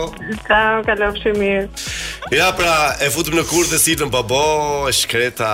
Ciao, 0.48 0.80
kalof 0.88 1.20
shumë 1.22 1.52
Ja 2.34 2.48
pra, 2.58 2.74
e 3.04 3.10
futëm 3.14 3.37
në 3.38 3.44
kurrë 3.50 3.70
të 3.74 3.78
sipër 3.82 4.10
babo, 4.10 4.40
e 4.90 4.94
shkreta. 4.96 5.52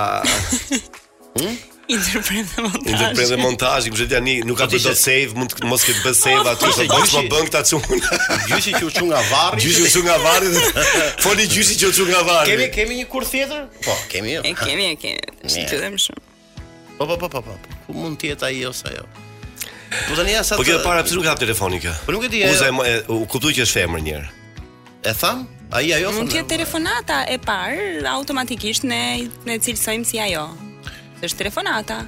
Hmm? 1.35 1.59
Interpretë 1.91 2.63
montazh. 2.65 2.89
Interpretë 2.95 3.39
montazh, 3.43 3.91
gjithë 3.91 4.09
tani 4.15 4.39
nuk 4.47 4.61
ka 4.63 4.69
të 4.71 4.81
do 4.87 4.95
save, 4.97 5.35
mund 5.37 5.57
të 5.61 5.69
mos 5.69 5.85
ketë 5.89 6.05
bë 6.07 6.15
save 6.15 6.55
aty, 6.55 6.71
do 6.71 6.87
të 6.95 7.11
më 7.11 7.25
bën 7.35 7.51
këta 7.51 7.63
çun. 7.73 8.01
Gjyshi 8.47 8.77
që 8.79 8.87
u 8.89 8.95
çu 8.97 9.05
nga 9.11 9.21
varri. 9.35 9.61
Gjyshi 9.67 9.85
u 9.85 9.93
çu 9.97 10.07
nga 10.07 10.17
varri. 10.25 10.83
Foli 11.27 11.51
gjyshi 11.53 11.77
që 11.83 11.91
u 11.93 12.01
çu 12.01 12.09
nga 12.15 12.25
varri. 12.31 12.49
Kemi 12.55 12.71
kemi 12.79 13.03
një 13.03 13.11
kurrë 13.13 13.31
tjetër? 13.35 13.69
Po, 13.85 13.99
kemi. 14.15 14.37
jo 14.39 14.43
E 14.47 14.55
kemi, 14.65 14.89
e 14.95 14.99
kemi. 15.03 15.33
Ne 15.51 15.67
çdojmë 15.69 16.01
shumë. 16.07 16.27
Po 17.01 17.07
po 17.09 17.17
po 17.17 17.29
po 17.33 17.41
po. 17.43 17.55
Ku 17.89 17.95
mund 17.97 18.19
të 18.21 18.29
jetë 18.35 18.45
ai 18.45 18.57
ose 18.69 18.85
ajo? 18.93 19.07
Po 20.05 20.17
tani 20.19 20.35
asa. 20.37 20.59
Po 20.61 20.67
kjo 20.69 20.83
para 20.85 21.01
pse 21.07 21.17
nuk 21.17 21.25
ka 21.25 21.33
telefoni 21.41 21.79
kjo? 21.81 21.95
Po 22.05 22.13
nuk 22.13 22.27
e 22.29 22.29
di. 22.29 22.43
Uza 22.45 22.69
e 22.69 22.93
u 23.09 23.25
kuptoi 23.25 23.55
që 23.57 23.65
është 23.65 23.79
femër 23.79 24.03
një 24.05 24.13
herë. 24.13 24.29
E 25.09 25.15
tham? 25.23 25.47
Ai 25.73 25.87
ajo 25.97 26.13
mund 26.19 26.29
të 26.29 26.43
jetë 26.43 26.51
telefonata 26.53 27.23
e 27.33 27.39
parë 27.41 28.05
automatikisht 28.13 28.85
ne 28.93 29.01
ne 29.49 29.57
cilësojmë 29.65 30.05
si 30.11 30.21
ajo. 30.21 30.45
Është 31.25 31.41
telefonata. 31.41 32.03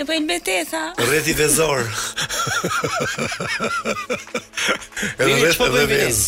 E 0.00 0.04
bëjnë 0.08 0.26
me 0.28 0.38
te 0.44 0.56
tha. 0.70 0.82
Rreth 1.04 1.28
i 1.28 1.36
vezor. 1.38 1.82
Edhe 5.18 5.52
po 5.60 5.68
rreth 5.68 5.80
i 5.84 5.86
vez. 5.92 6.24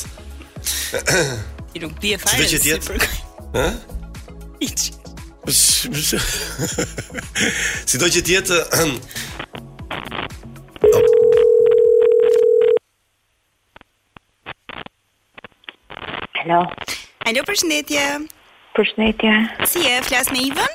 Ti 1.72 1.82
nuk 1.86 1.98
bie 2.02 2.18
fare. 2.20 2.46
Ç'e 2.50 2.80
bëj 2.82 3.21
Ha? 3.54 3.68
Si 7.82 7.98
do 7.98 8.06
që 8.06 8.20
tjetë 8.22 8.54
Hello 16.38 16.64
Hello, 17.26 17.42
përshëndetje 17.42 18.22
Përshëndetje 18.78 19.34
Si 19.66 19.82
e, 19.90 19.98
flasë 20.06 20.30
me 20.38 20.46
Ivan? 20.46 20.70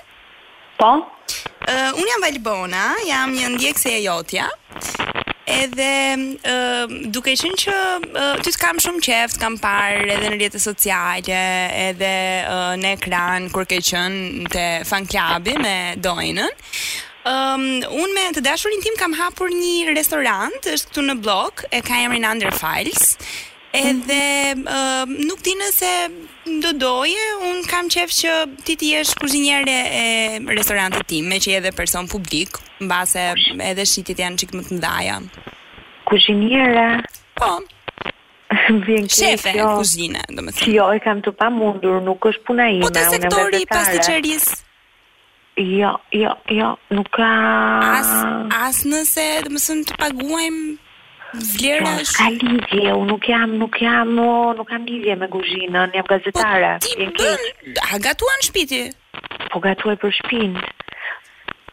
Po 0.76 0.92
uh, 1.00 1.88
Unë 1.96 2.10
jam 2.12 2.20
Valbona, 2.28 2.86
jam 3.08 3.32
një 3.40 3.56
ndjekë 3.56 3.82
se 3.86 3.90
e 3.96 4.04
jotja 4.04 4.52
Edhe 5.48 5.92
uh, 6.44 6.90
duke 7.12 7.32
qenë 7.40 7.56
që 7.64 7.74
uh, 8.04 8.40
ty 8.44 8.52
të 8.52 8.60
kam 8.60 8.82
shumë 8.84 9.00
qeft, 9.06 9.38
kam 9.40 9.56
parë 9.62 10.02
edhe 10.12 10.26
në 10.28 10.32
rrjetet 10.34 10.64
sociale, 10.64 11.38
edhe 11.88 12.12
uh, 12.44 12.74
në 12.82 12.92
ekran 12.98 13.48
kur 13.56 13.64
ke 13.70 13.80
qenë 13.80 14.52
te 14.54 14.66
fan 14.90 15.08
klubi 15.08 15.56
me 15.64 15.76
Doinën. 16.04 16.52
Um, 17.28 17.68
unë 17.80 18.14
me 18.20 18.26
të 18.36 18.44
dashurin 18.46 18.84
tim 18.84 19.00
kam 19.00 19.16
hapur 19.20 19.52
një 19.52 19.94
restorant, 19.98 20.68
është 20.76 20.92
këtu 20.92 21.08
në 21.10 21.18
blok, 21.24 21.64
e 21.76 21.80
ka 21.84 21.96
emrin 22.06 22.28
Under 22.28 22.52
Files, 22.56 23.16
edhe 23.76 24.22
mm 24.52 24.68
-hmm. 24.68 24.68
uh, 24.68 25.28
nuk 25.32 25.44
dinë 25.48 25.72
se 25.76 25.94
do 26.62 26.72
doje, 26.78 27.24
un 27.52 27.60
kam 27.70 27.88
qef 27.94 28.14
që 28.22 28.32
ti 28.66 28.76
të 28.80 28.90
jesh 28.96 29.12
kuzhinjere 29.20 29.76
e 30.00 30.06
restorantit 30.56 31.08
tim, 31.12 31.28
me 31.32 31.40
që 31.44 31.52
je 31.52 31.60
edhe 31.60 31.74
person 31.76 32.08
publik, 32.10 32.58
mbase 32.84 33.24
edhe 33.72 33.86
shitit 33.86 34.22
janë 34.24 34.40
çik 34.44 34.54
më 34.56 34.64
të 34.70 34.78
ndaja. 34.80 35.18
Kuzhinjere. 36.08 36.86
Po. 37.38 37.52
Vjen 38.86 39.10
këtu. 39.10 39.18
Shefe 39.20 39.52
e 39.54 39.58
jo. 39.60 39.74
kuzhinës, 39.82 40.30
domethënë. 40.38 40.72
jo, 40.78 40.86
e 40.96 41.02
kam 41.04 41.20
të 41.26 41.34
pamundur, 41.36 42.00
nuk 42.06 42.30
është 42.32 42.46
puna 42.48 42.70
ime, 42.72 42.86
po, 42.88 42.94
unë 42.94 43.02
jam 43.04 43.14
vetëm. 43.18 43.28
Po 43.28 43.36
te 43.36 43.44
sektori 43.44 43.70
pasticerisë. 43.74 44.58
Jo, 45.68 45.96
jo, 46.14 46.34
jo, 46.54 46.72
nuk 46.94 47.08
ka... 47.18 47.28
As, 47.98 48.10
as 48.62 48.84
nëse, 48.88 49.28
dhe 49.48 49.52
mësën 49.56 49.80
të 49.90 49.96
paguajmë 49.98 50.76
Vlera 51.36 51.92
është 52.00 52.16
ka 52.16 52.28
lidhje, 52.38 52.94
nuk 53.10 53.28
jam, 53.28 53.58
nuk 53.60 53.76
jam, 53.84 54.13
nuk 54.16 54.68
kam 54.70 54.86
lidhje 54.88 55.18
me 55.20 55.28
kuzhinën, 55.32 55.92
jam 55.98 56.06
gazetare. 56.08 56.78
Po, 56.84 56.88
ti 56.88 57.04
bën, 57.04 57.48
a 57.92 58.00
gatuan 58.02 58.42
shpiti? 58.48 58.82
Po 59.52 59.60
gatuaj 59.63 59.98
për 60.00 60.16
shpinë. 60.22 60.63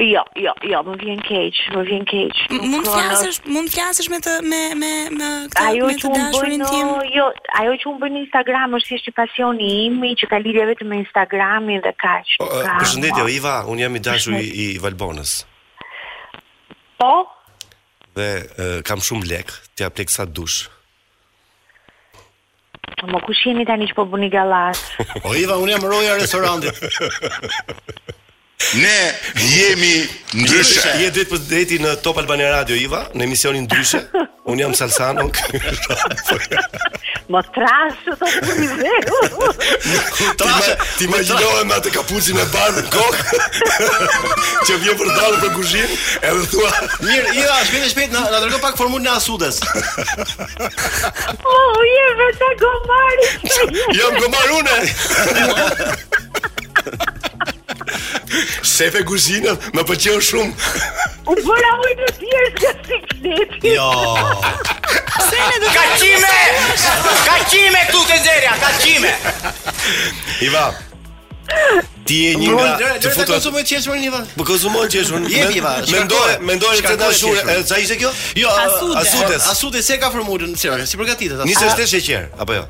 Jo, 0.05 0.21
jo, 0.39 0.53
jo, 0.71 0.81
më 0.87 0.93
vjen 1.01 1.23
keq, 1.27 1.61
më 1.75 1.81
vjen 1.89 2.05
keq. 2.09 2.41
Mund 2.61 2.85
të 2.87 2.93
flasësh, 3.07 3.39
mund 3.51 3.73
të 3.73 3.75
flasësh 3.81 4.09
me 4.13 4.21
të 4.23 4.35
me 4.51 4.61
me 4.81 4.91
me 5.21 5.31
këtë 5.55 5.63
ajo 5.65 5.89
me 5.89 5.97
të 6.03 6.11
dashurin 6.15 6.63
tim. 6.69 6.91
Jo, 7.15 7.27
ajo 7.63 7.73
që 7.83 7.89
un 7.91 7.97
bën 8.05 8.15
në 8.15 8.23
Instagram 8.27 8.77
është 8.79 8.91
thjesht 8.93 9.11
pasioni 9.17 9.71
im, 9.89 9.99
që 10.21 10.29
ka 10.31 10.39
lidhje 10.45 10.67
vetëm 10.71 10.93
me 10.93 11.01
Instagramin 11.03 11.83
dhe 11.87 11.95
kaq. 12.05 12.37
Uh, 12.45 12.59
Përshëndetje 12.85 13.25
Iva, 13.39 13.57
un 13.73 13.81
jam 13.83 13.97
i 13.99 14.03
dashur 14.07 14.37
i, 14.39 14.45
i 14.47 14.67
Valbonës. 14.85 15.35
Po. 17.01 17.13
Dhe 18.21 18.31
uh, 18.39 18.77
kam 18.87 19.03
shumë 19.09 19.27
lek, 19.33 19.51
t'ia 19.75 19.91
plek 19.95 20.13
sa 20.13 20.25
dush 20.29 20.69
më 23.13 23.19
kush 23.27 23.43
jeni 23.49 23.67
tani 23.69 23.87
që 23.91 23.97
po 23.99 24.05
bëni 24.13 24.31
galas 24.33 24.81
Po 25.23 25.35
iva, 25.43 25.59
unë 25.63 25.77
jam 25.77 25.87
roja 25.91 26.17
e 26.17 26.21
restorantit. 26.21 26.83
Ne 28.75 29.15
jemi 29.41 29.93
ndryshe. 30.35 30.83
Je 31.01 31.11
drejt 31.11 31.31
për 31.33 31.39
drejti 31.49 31.79
në 31.83 31.95
Top 32.05 32.17
Albania 32.21 32.51
Radio 32.53 32.77
Iva, 32.77 33.07
në 33.17 33.25
emisionin 33.27 33.65
ndryshe. 33.67 34.01
Un 34.51 34.57
jam 34.61 34.75
Salsano. 34.77 35.25
Më 37.31 37.39
trash 37.55 38.01
të 38.05 38.13
të 38.19 38.27
të 40.39 40.45
Ti 40.99 41.05
më 41.13 41.17
me 41.69 41.77
atë 41.77 41.91
kapuqin 41.95 42.39
e 42.43 42.45
barë 42.51 42.75
në 42.81 42.85
kokë 42.91 43.23
Që 44.67 44.73
vje 44.83 44.93
për 44.99 45.09
dalë 45.15 45.39
për 45.45 45.51
kushin 45.55 45.91
Edhe 46.27 46.43
thua 46.51 46.71
Mirë, 47.07 47.29
Iva, 47.39 47.59
shpjete 47.69 47.89
shpejt 47.93 48.11
Në 48.17 48.21
dërgo 48.35 48.59
pak 48.65 48.77
formur 48.81 49.01
në 49.05 49.11
asudes 49.21 49.57
Oh, 51.53 51.75
je 51.93 52.07
vetë 52.25 52.49
gomari 52.65 53.27
Jam 54.01 54.13
gomar 54.19 54.49
une 54.57 54.77
Shefe 58.65 59.03
kuzhinën, 59.07 59.57
më 59.75 59.83
pëqenë 59.89 60.25
shumë 60.29 61.31
U 61.33 61.37
bëra 61.39 61.71
ujë 61.83 61.97
të 62.03 62.13
të 62.21 62.43
të 62.61 62.75
të 62.81 63.01
të 63.17 63.41
të 63.65 63.73
të 63.73 65.41
të 65.65 65.73
Ka 65.77 65.85
qime 66.03 67.83
Ka 68.61 68.77
qime 68.85 69.17
të 70.41 70.69
Ti 72.05 72.17
je 72.27 72.31
një 72.41 72.53
nga 72.57 72.69
të 72.99 73.11
futur. 73.13 73.19
të 73.19 73.25
konsumoj 73.31 73.63
qeshur 73.69 73.99
një 74.01 74.09
vaj. 74.11 74.23
Po 74.39 74.45
konsumoj 74.49 74.87
Je 74.91 75.03
një 75.05 75.13
vaj. 75.15 75.35
Jemi 75.35 75.61
vaj. 75.65 75.83
Mendoj, 75.91 76.31
mendoj 76.49 76.77
se 76.77 76.97
ta 76.99 77.11
shuh, 77.15 77.37
sa 77.69 77.77
ishte 77.79 77.97
kjo? 78.01 78.11
Jo, 78.37 78.49
asutes. 78.99 79.47
Asutes 79.51 79.87
se 79.87 79.99
ka 80.01 80.11
formulën, 80.11 80.57
si 80.59 80.69
si 80.91 80.97
përgatitet 80.99 81.37
atë. 81.39 81.47
Nisë 81.47 81.71
të 81.79 81.87
sheqer 81.93 82.23
apo 82.43 82.57
jo? 82.57 82.65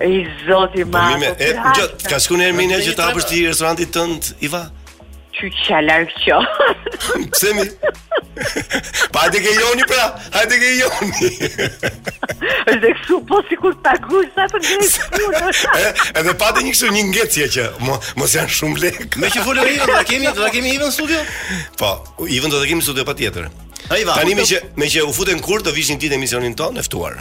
I 0.09 0.25
zoti 0.49 0.85
ma. 0.89 1.07
Po 1.13 1.23
më, 1.23 1.37
ka 2.11 2.19
shkuën 2.19 2.43
Ermina 2.49 2.81
që 2.83 2.97
ta 2.99 3.11
hapësh 3.13 3.31
ti 3.31 3.45
restorantin 3.47 3.93
tënd 3.95 4.35
i 4.43 4.51
qyqja 5.37 5.81
larkë 5.85 6.17
që. 6.25 6.39
Pse 7.35 7.51
mi? 7.57 7.65
pa 9.15 9.23
ajde 9.27 9.39
ke 9.43 9.53
joni 9.57 9.85
pra, 9.89 10.07
ajde 10.43 10.59
ke 10.61 10.71
joni. 10.79 11.31
është 12.67 12.79
dhe 12.83 12.91
kësu, 12.99 13.19
po 13.29 13.41
si 13.49 13.59
kur 13.61 13.77
të 13.85 13.95
gush, 14.09 14.33
sa 14.37 14.47
të 14.51 14.61
ngejtë 14.65 15.07
kështu. 15.07 15.77
edhe 16.21 16.35
pa 16.43 16.51
ajde 16.53 16.65
një 16.67 16.75
kështu 16.77 16.91
një 16.97 17.05
ngecje 17.13 17.49
që, 17.57 17.67
mos 18.21 18.37
janë 18.39 18.57
shumë 18.61 18.83
lek. 18.87 19.21
Me 19.23 19.33
që 19.37 19.45
folë 19.47 19.65
o 19.65 19.71
Ivan, 19.77 19.95
da 19.97 20.03
kemi, 20.11 20.33
da 20.41 20.51
kemi 20.57 20.75
Ivan 20.79 20.93
studio? 20.95 21.23
Po, 21.81 21.95
Ivan 22.29 22.53
do 22.53 22.65
kemi 22.65 22.85
studio 22.85 23.05
pa 23.09 23.15
tjetër. 23.19 23.49
Ai 23.93 24.03
va. 24.09 24.17
Tanimi 24.19 24.43
me 24.43 24.47
që 24.49 24.59
me 24.81 24.89
që 24.91 25.05
u 25.09 25.13
futen 25.15 25.39
kur 25.45 25.63
të 25.65 25.71
vishin 25.77 26.01
ditë 26.01 26.17
emisionin 26.19 26.57
tonë 26.59 26.83
e 26.83 26.89
ftuar. 26.89 27.21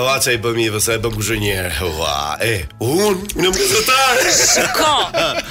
ua 0.05 0.15
të 0.23 0.39
bëmi, 0.47 0.71
vësa 0.77 0.95
e 1.01 1.03
bëm 1.05 1.19
gjë 1.21 1.41
një 1.43 1.59
herë. 1.65 1.91
Ua, 1.99 2.17
e, 2.49 2.55
un, 2.87 3.19
unë 3.37 3.53
më 3.59 3.69
zotar. 3.75 4.27
Ko. 4.79 4.95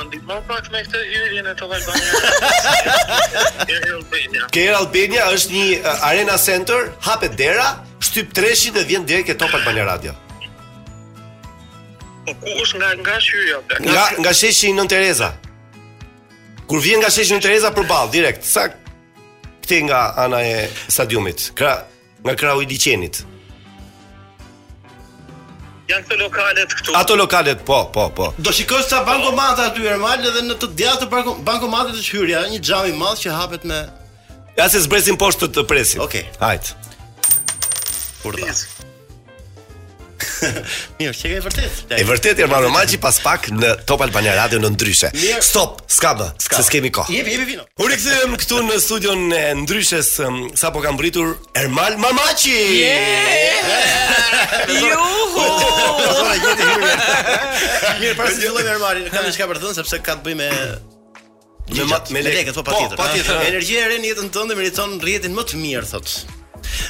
më 0.00 0.06
ndihmo 0.08 0.34
pak 0.48 0.64
po, 0.64 0.72
me 0.74 0.80
këtë 0.84 0.98
hyrjen 1.12 1.46
e 1.46 1.48
tove 1.60 1.76
Albania. 3.90 4.44
Kjer 4.54 4.72
Albania 4.80 5.24
është 5.34 5.50
një 5.52 5.66
arena 6.08 6.36
center, 6.40 6.80
hapet 7.06 7.32
dera, 7.38 7.66
shtyp 8.00 8.28
treshit 8.36 8.72
dhe 8.76 8.82
vjen 8.88 9.04
direkt 9.08 9.28
e 9.34 9.38
top 9.38 9.52
Albania 9.58 9.84
Radio. 9.88 10.12
Po 12.26 12.32
ku 12.42 12.48
është 12.64 12.76
nga 12.80 12.88
nga 13.02 13.16
shyrja? 13.26 13.56
Nga 13.86 14.04
nga 14.22 14.32
sheshi 14.42 14.66
i 14.70 14.72
Nën 14.76 14.88
Tereza. 14.90 15.28
Kur 16.70 16.80
vjen 16.84 16.98
nga 17.02 17.10
sheshi 17.10 17.30
i 17.34 17.36
Nën 17.36 17.44
Tereza 17.44 17.72
përball 17.76 18.08
direkt, 18.12 18.42
sa 18.46 18.62
këti 19.60 19.78
nga 19.90 20.00
ana 20.26 20.38
e 20.46 20.48
stadiumit, 20.88 21.40
kra 21.58 21.72
nga 22.24 22.34
krau 22.38 22.58
i 22.64 22.66
liçenit. 22.70 23.16
Janë 25.90 26.06
këto 26.06 26.16
lokalet 26.22 26.72
këtu. 26.78 26.94
Ato 26.98 27.14
lokalet, 27.18 27.62
po, 27.66 27.80
po, 27.94 28.06
po. 28.14 28.30
Do 28.38 28.54
shikosh 28.54 28.86
sa 28.90 29.02
bankomata 29.06 29.70
aty 29.72 29.82
Ermal 29.90 30.20
dhe 30.22 30.44
në 30.46 30.58
të 30.62 30.70
djathtë 30.80 31.08
bankomatit 31.48 31.98
të 31.98 32.06
hyrja, 32.18 32.42
një 32.54 32.60
xham 32.62 32.90
i 32.92 32.98
madh 33.00 33.24
që 33.24 33.34
hapet 33.38 33.66
me 33.70 33.82
Ja 34.58 34.68
se 34.70 34.82
zbresin 34.86 35.18
poshtë 35.18 35.48
të 35.56 35.64
presin. 35.70 36.02
Okej. 36.04 36.26
Okay. 36.26 36.42
Hajt. 36.42 36.74
Kurda. 38.20 38.50
Mirë, 41.00 41.12
çega 41.16 41.38
e 41.38 41.42
vërtet. 41.44 41.94
E 41.96 42.04
vërtet 42.08 42.40
e 42.40 42.44
Armando 42.44 42.70
Maçi 42.72 42.98
pas 43.02 43.16
pak 43.24 43.48
në 43.54 43.72
Top 43.88 44.02
Albania 44.04 44.34
Radio 44.38 44.60
në 44.62 44.70
ndryshe. 44.74 45.10
Mirë. 45.16 45.40
Stop, 45.44 45.80
s'ka 45.90 46.12
ska. 46.42 46.60
se 46.60 46.66
skemi 46.68 46.90
kohë. 46.94 47.12
Jepi, 47.14 47.34
jepi 47.36 47.48
vino. 47.54 47.64
Unë 47.80 47.94
rikthehem 47.94 48.36
këtu 48.40 48.60
në 48.68 48.78
studion 48.82 49.26
e 49.36 49.42
ndryshes 49.62 50.12
um, 50.24 50.40
sapo 50.58 50.82
ka 50.84 50.92
mbritur 50.94 51.34
Ermal 51.56 51.98
Mamaçi. 52.02 52.56
Juhu. 54.82 55.46
Mirë, 58.00 58.16
para 58.16 58.32
se 58.32 58.40
fillojmë 58.40 58.74
Ermalin, 58.76 59.10
kam 59.12 59.28
diçka 59.28 59.46
për 59.50 59.60
të 59.60 59.66
thënë 59.66 59.78
sepse 59.80 60.02
ka 60.06 60.18
të 60.20 60.28
bëjë 60.28 60.40
me 60.42 60.52
Me 61.70 61.84
me 62.10 62.20
leket, 62.26 62.56
po, 62.56 62.62
patjetër. 62.66 62.96
po, 62.98 63.04
po, 63.04 63.04
po, 63.04 63.04
po, 63.06 63.06
po, 63.06 63.10
po, 63.14 63.26
po, 63.30 64.30
po, 64.34 64.54
meriton 64.58 64.96
po, 64.98 65.04
më 65.22 65.44
të 65.52 65.58
mirë, 65.60 65.84
po, 65.92 66.32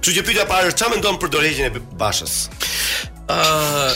Kështu 0.00 0.14
që 0.16 0.22
pyetja 0.24 0.44
e 0.46 0.48
parë, 0.48 0.68
çfarë 0.72 0.94
mendon 0.94 1.16
për 1.20 1.30
dorëheqjen 1.34 1.74
e 1.76 1.80
Bashës? 2.00 2.38
Ëh. 2.50 3.08
Uh... 3.30 3.92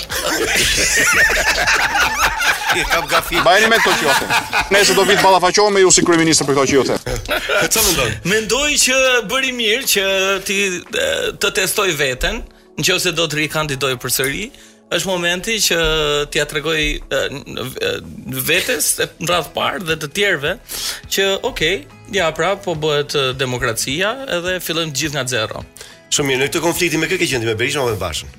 kam 2.90 3.07
gafi. 3.11 3.40
Bajni 3.45 3.67
me 3.71 3.81
të 3.83 3.93
që 3.99 4.05
jote. 4.05 4.37
Nëse 4.75 4.95
do 4.95 5.03
vit 5.09 5.19
ballafaqohem 5.23 5.75
me 5.75 5.81
ju 5.83 5.88
si 5.95 6.05
kryeminist 6.07 6.45
për 6.47 6.55
këto 6.55 6.64
që 6.71 6.77
jote. 6.77 6.99
Çfarë 7.01 7.83
mendon? 7.90 8.12
Mendoj 8.31 8.69
që 8.79 8.99
bëri 9.33 9.51
mirë 9.57 9.88
që 9.90 10.05
ti 10.47 10.59
të 11.43 11.51
testoj 11.59 11.88
veten, 11.99 12.40
nëse 12.79 13.11
do 13.19 13.27
të 13.27 13.40
rikandidoj 13.40 13.93
përsëri, 14.05 14.47
është 14.95 15.11
momenti 15.11 15.57
që 15.67 15.81
t'ia 16.31 16.45
ja 16.45 16.47
tregoj 16.47 16.79
vetes 18.53 18.93
në 19.09 19.33
radhë 19.33 19.51
parë 19.57 19.83
dhe 19.90 19.99
të 20.05 20.12
tjerëve 20.21 20.55
që 21.11 21.27
okay, 21.51 21.83
ja 22.14 22.31
pra 22.37 22.55
po 22.62 22.77
bëhet 22.87 23.19
demokracia 23.40 24.14
edhe 24.38 24.61
fillojmë 24.62 24.95
gjithë 24.95 25.19
nga 25.19 25.27
zero. 25.35 25.67
Shumë 26.12 26.31
mirë, 26.31 26.40
në 26.45 26.49
këtë 26.49 26.62
konflikti 26.64 27.01
me 27.01 27.09
kë 27.11 27.19
ke 27.23 27.29
qenë 27.31 27.49
me 27.49 27.55
Berishën 27.59 27.81
apo 27.81 27.93
me 27.93 27.99
Bashën? 27.99 28.33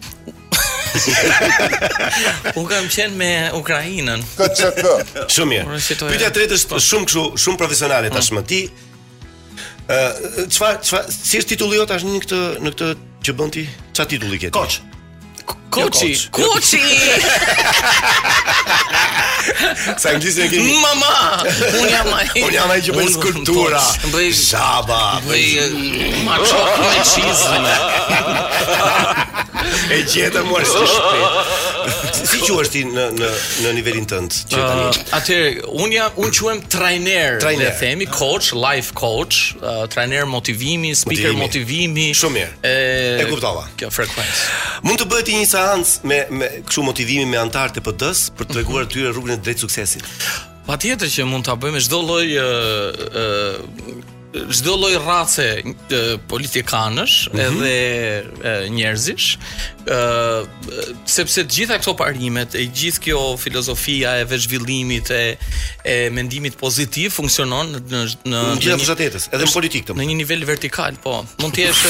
U 2.55 2.63
kam 2.71 2.85
qenë 2.91 3.17
me 3.19 3.29
Ukrainën. 3.59 4.23
KCK. 4.37 4.93
Shumë 5.33 5.53
mirë. 5.57 5.79
Pyetja 6.07 6.33
tretë 6.35 6.59
është 6.59 6.79
shumë 6.89 7.09
kështu, 7.11 7.23
shumë 7.45 7.59
profesionale 7.61 8.11
mm. 8.11 8.15
tashmë 8.17 8.43
ti. 8.51 8.61
Ë, 9.85 10.47
çfarë 10.49 10.81
çfarë 10.87 11.15
si 11.17 11.41
është 11.41 11.55
titulli 11.55 11.79
jot 11.81 11.91
tash 11.91 12.05
në 12.07 12.21
këtë 12.25 12.41
në 12.65 12.75
këtë 12.75 12.91
që 13.27 13.37
bën 13.41 13.55
ti? 13.57 13.67
Çfarë 13.91 14.13
titulli 14.15 14.45
ke 14.45 14.53
ti? 14.53 14.55
Koç. 14.57 14.79
Koçi. 15.75 16.31
Koçi. 16.31 16.79
Sa 19.99 20.09
ngjisë 20.15 20.47
e 20.47 20.47
keni? 20.53 20.73
Mama, 20.81 21.15
un 21.83 21.89
jam 21.91 22.09
ai. 22.17 22.27
Un 22.45 22.51
jam 22.55 22.69
ai 22.71 22.79
që 22.87 22.91
bën 22.95 23.09
skulptura. 23.17 23.81
Bëj 24.13 24.31
shaba, 24.39 25.01
bëj 25.27 25.51
macho 26.25 26.59
me 26.81 26.99
cheese. 27.03 27.51
E 29.91 29.99
gjetëm 30.05 30.45
mua 30.49 30.61
si 30.65 30.71
shpejt. 30.87 31.74
si 32.29 32.39
quhesh 32.45 32.69
ti 32.73 32.81
në 32.87 33.03
në 33.15 33.27
në 33.65 33.71
nivelin 33.77 34.05
tënd 34.09 34.37
që 34.51 34.61
ah, 34.61 34.65
tani? 34.65 35.07
Atë 35.17 35.37
un 35.83 35.93
jam 35.93 36.17
un 36.21 36.33
quhem 36.35 36.61
trajner, 36.71 37.37
trajner. 37.43 37.67
le 37.67 37.71
themi 37.79 38.07
coach, 38.11 38.51
life 38.55 38.93
coach, 38.97 39.39
uh, 39.61 39.67
ah, 39.71 39.83
trajner 39.93 40.25
motivimi, 40.29 40.93
speaker 40.97 41.33
motivimi. 41.37 42.07
motivimi 42.09 42.09
Shumë 42.17 42.37
mirë. 42.39 42.55
E, 42.61 43.21
e 43.25 43.29
kuptova. 43.29 43.67
Kjo 43.79 43.91
frekuencë. 43.93 44.49
Mund 44.87 45.01
të 45.03 45.07
bëhet 45.11 45.31
një 45.35 45.43
seancë 45.53 46.09
me 46.11 46.21
me 46.41 46.51
kështu 46.65 46.85
motivimi 46.87 47.27
me 47.35 47.39
anëtar 47.41 47.73
të 47.77 47.85
PD-s 47.85 48.27
për 48.35 48.45
të 48.49 48.51
mhm. 48.51 48.61
treguar 48.61 48.87
aty 48.89 49.05
rrugën 49.11 49.35
e 49.37 49.41
drejt 49.47 49.65
suksesit. 49.65 50.11
Patjetër 50.65 51.11
që 51.13 51.27
mund 51.29 51.45
ta 51.45 51.53
bëjmë 51.61 51.83
çdo 51.85 52.01
lloj 52.07 52.25
ë 52.25 52.49
uh, 52.51 54.05
uh, 54.09 54.11
çdo 54.51 54.73
lloj 54.81 54.95
race 55.07 55.63
politikanësh 56.29 57.15
mm 57.27 57.39
-hmm. 57.39 57.43
edhe 57.45 58.69
njerëzish, 58.75 59.27
ë 59.85 60.45
sepse 61.05 61.43
të 61.43 61.53
gjitha 61.55 61.77
këto 61.79 61.93
parimet, 62.01 62.55
e 62.55 62.63
gjithë 62.77 62.99
kjo 63.05 63.21
filozofia 63.43 64.11
e 64.21 64.27
veçvillimit 64.31 65.07
e 65.11 65.25
e 65.83 65.95
mendimit 66.17 66.55
pozitiv 66.63 67.09
funksionon 67.19 67.67
në 67.75 67.81
në 68.31 68.39
në 68.53 68.61
gjithë 68.65 69.09
edhe 69.31 69.45
në 69.45 69.53
politikë. 69.57 69.97
Në 69.99 70.03
një 70.09 70.15
nivel 70.23 70.45
vertikal, 70.45 70.93
po. 71.03 71.25
Mund 71.41 71.53
të 71.55 71.61
jesh 71.69 71.85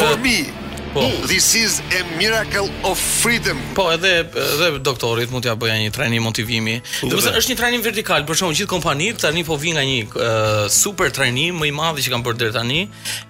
po. 0.95 1.27
This 1.27 1.55
is 1.59 1.71
a 1.91 2.01
miracle 2.17 2.69
of 2.87 2.97
freedom. 2.97 3.59
Po, 3.75 3.87
edhe 3.93 4.13
edhe 4.55 4.67
doktorit 4.85 5.31
mund 5.33 5.43
t'ja 5.45 5.55
bëja 5.59 5.75
një 5.83 5.91
trajnim 5.95 6.23
motivimi. 6.25 6.77
Do 7.03 7.11
të 7.17 7.19
thotë 7.19 7.41
është 7.41 7.53
një 7.53 7.57
trajnim 7.61 7.83
vertikal, 7.85 8.23
për 8.29 8.37
shkakun 8.39 8.55
gjithë 8.59 8.69
kompanit 8.71 9.19
tani 9.25 9.43
po 9.47 9.57
vi 9.61 9.73
nga 9.75 9.83
një 9.89 9.97
uh, 10.07 10.63
super 10.71 11.11
trajnim 11.15 11.59
më 11.59 11.69
i 11.69 11.73
madh 11.75 11.99
që 12.05 12.13
kanë 12.15 12.27
bërë 12.29 12.41
deri 12.45 12.55
tani, 12.55 12.79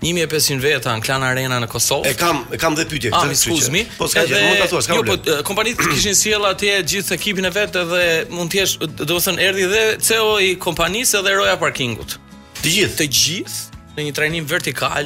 1500 0.06 0.62
veta 0.68 0.96
në 1.00 1.06
Klan 1.08 1.26
Arena 1.32 1.60
në 1.64 1.70
Kosovë. 1.74 2.12
E 2.14 2.20
kam 2.22 2.44
e 2.54 2.62
kam 2.62 2.78
dhe 2.78 2.86
pyetje. 2.92 3.14
Ah, 3.18 3.26
mi 3.30 3.40
skuzmi. 3.42 3.86
Po 3.98 4.10
s'ka 4.14 4.28
gjë, 4.30 4.42
mund 4.46 4.62
ta 4.62 4.70
thuash, 4.72 4.90
Jo, 4.94 5.02
po 5.10 5.18
kompanitë 5.50 5.86
kishin 5.92 6.18
sjell 6.20 6.46
atje 6.52 6.78
gjithë 6.96 7.18
ekipin 7.18 7.50
e 7.50 7.54
vet 7.58 7.80
edhe 7.84 8.06
mund 8.34 8.54
të 8.54 8.62
jesh, 8.62 8.78
do 9.02 9.10
të 9.18 9.22
thonë 9.30 9.48
erdhi 9.50 9.70
dhe 9.74 9.84
CEO 10.06 10.36
i 10.46 10.54
kompanisë 10.68 11.26
dhe 11.26 11.36
roja 11.42 11.56
parkingut. 11.66 12.20
Të 12.62 12.78
gjithë, 12.80 13.00
të 13.02 13.14
gjithë 13.22 13.82
në 13.96 14.06
një 14.10 14.14
trajnim 14.18 14.48
vertikal 14.54 15.06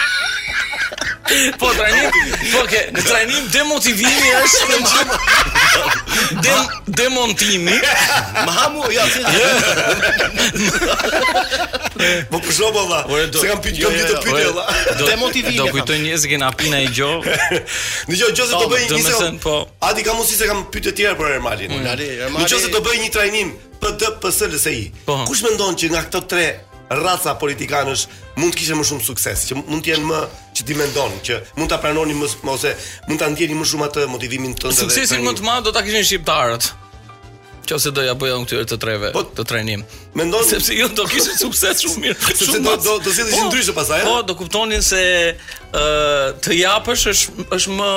Po 1.59 1.69
trajnim, 1.73 2.11
po 2.53 2.61
që 2.67 2.79
në 2.95 3.01
trajnim 3.07 3.45
demotivimi 3.53 4.31
është 4.41 4.67
në 4.69 6.41
Dem 6.43 6.95
demontimi. 6.99 7.77
Ma 8.47 8.67
ja 8.91 9.05
si. 9.13 9.21
Po 12.31 12.39
pjesëbova. 12.43 12.99
Se 13.39 13.47
kam 13.47 13.61
pikë 13.63 13.77
kam 13.79 13.79
jo, 13.85 13.91
ditë 13.97 14.15
jo, 14.15 14.19
pikë 14.25 14.41
valla. 14.41 14.65
Demotivimi. 15.07 15.57
Do 15.59 15.69
kujtoj 15.75 15.97
një 16.03 16.17
zgjë 16.25 16.41
na 16.43 16.49
pina 16.55 16.81
i 16.83 16.89
gjog. 16.91 17.25
Në 18.11 18.17
gjog 18.19 18.33
çose 18.41 18.51
do 18.55 18.65
bëj 18.73 18.89
një 18.91 19.03
se. 19.05 19.29
A 19.87 19.93
di 19.95 20.03
kam 20.07 20.19
se 20.27 20.49
kam 20.51 20.65
pyetë 20.73 20.89
të 20.91 20.95
tjera 20.99 21.15
për 21.19 21.35
Ermalin. 21.37 21.77
Mm. 21.77 22.35
Në 22.35 22.49
çose 22.51 22.73
do 22.75 22.83
bëj 22.83 22.99
një 23.05 23.13
trajnim 23.15 23.55
PDPSLSI. 23.83 24.81
Po. 25.07 25.21
Kush 25.29 25.45
mendon 25.47 25.79
që 25.79 25.93
nga 25.95 26.03
këto 26.09 26.21
tre 26.33 26.49
raca 26.91 27.35
politikanësh 27.39 28.07
mund 28.39 28.53
të 28.53 28.59
kishte 28.59 28.75
më 28.79 28.85
shumë 28.89 29.05
sukses, 29.05 29.45
që 29.49 29.57
mund 29.59 29.83
të 29.85 29.93
jenë 29.93 30.07
më 30.09 30.19
që 30.57 30.65
ti 30.67 30.77
mendon, 30.77 31.15
që 31.23 31.37
mund 31.59 31.71
ta 31.71 31.77
pranonin 31.83 32.17
më, 32.19 32.29
ose 32.51 32.73
mund 33.07 33.21
ta 33.21 33.29
ndjenin 33.31 33.59
më 33.61 33.67
shumë 33.71 33.87
atë 33.89 34.05
motivimin 34.11 34.55
tënd 34.57 34.73
edhe. 34.73 34.83
Suksesin 34.85 35.23
më 35.25 35.35
të 35.39 35.47
madh 35.47 35.67
do 35.69 35.73
ta 35.75 35.83
kishin 35.85 36.05
shqiptarët. 36.07 36.71
Qose 37.71 37.91
do 37.93 38.03
ja 38.03 38.15
bëja 38.17 38.39
këtyre 38.41 38.65
të 38.67 38.77
treve 38.81 39.09
po, 39.15 39.21
të 39.37 39.43
trajnim. 39.47 39.83
Mendon 40.17 40.43
sepse 40.49 40.73
ju 40.75 40.87
do 40.97 41.05
kishte 41.07 41.35
sukses 41.39 41.83
shumë 41.85 42.01
mirë. 42.03 42.15
Sepse 42.39 42.59
do 42.65 42.73
do 42.87 42.95
do 43.05 43.13
sillni 43.15 43.37
po, 43.37 43.45
ndryshe 43.47 43.75
pasaj. 43.77 44.01
Po, 44.09 44.15
eh? 44.19 44.25
do 44.27 44.35
kuptonin 44.39 44.83
se 44.83 44.99
ë 44.99 45.35
uh, 45.37 46.25
të 46.41 46.57
japësh 46.57 47.05
është 47.13 47.45
është 47.59 47.77
më 47.77 47.91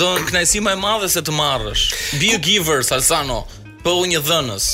do 0.00 0.12
kënaqësi 0.30 0.62
më 0.68 0.76
e 0.78 0.80
madhe 0.84 1.10
se 1.12 1.24
të 1.26 1.34
marrësh. 1.34 1.84
Be 2.22 2.32
a 2.38 2.40
giver, 2.48 2.86
Salsano. 2.86 3.42
Po 3.82 3.98
një 4.08 4.22
dhënës. 4.30 4.70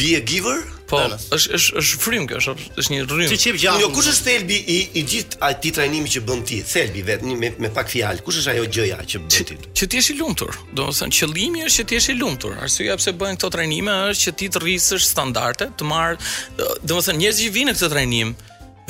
Be 0.00 0.16
a 0.18 0.24
giver? 0.32 0.64
Po, 0.88 0.98
është 1.12 1.48
është 1.58 1.72
është 1.82 1.98
frym 2.00 2.26
kjo, 2.30 2.38
është 2.38 2.66
është 2.80 2.92
një 2.94 3.00
rrym. 3.10 3.28
Çiçip 3.32 3.56
gjallë. 3.60 3.82
Jo, 3.84 3.88
kush 3.92 4.06
është 4.12 4.26
Thelbi 4.28 4.56
i 4.56 4.76
i 4.96 5.02
gjithë 5.10 5.40
atij 5.48 5.72
trajnimi 5.76 6.12
që 6.14 6.22
bën 6.30 6.40
ti? 6.48 6.60
Thelbi 6.70 7.02
vet 7.04 7.24
me 7.28 7.36
me 7.64 7.70
pak 7.76 7.90
fjalë. 7.92 8.22
Kush 8.24 8.38
është 8.40 8.54
ajo 8.54 8.64
gjëja 8.76 8.98
që 9.12 9.20
bën 9.24 9.48
ti? 9.50 9.56
Që 9.80 9.88
ti 9.90 10.00
jesh 10.00 10.12
i 10.14 10.16
lumtur. 10.22 10.54
Do 10.78 10.86
të 10.88 10.96
thënë 11.02 11.16
qëllimi 11.18 11.64
është 11.68 11.80
që 11.82 11.86
ti 11.90 11.98
jesh 11.98 12.08
i 12.14 12.16
lumtur. 12.22 12.56
Arsyeja 12.64 12.96
pse 13.00 13.12
bëhen 13.20 13.36
këto 13.36 13.50
trajnime 13.58 13.98
është 14.14 14.28
që 14.30 14.34
ti 14.40 14.48
të 14.54 14.64
rrisësh 14.64 15.08
standarde, 15.12 15.68
të 15.78 15.90
marr, 15.92 16.16
do 16.56 16.94
të 16.94 17.02
thënë 17.10 17.22
njerëzit 17.24 17.50
që 17.50 17.54
vinë 17.58 17.70
në 17.70 17.76
këtë 17.78 17.92
trajnim 17.96 18.32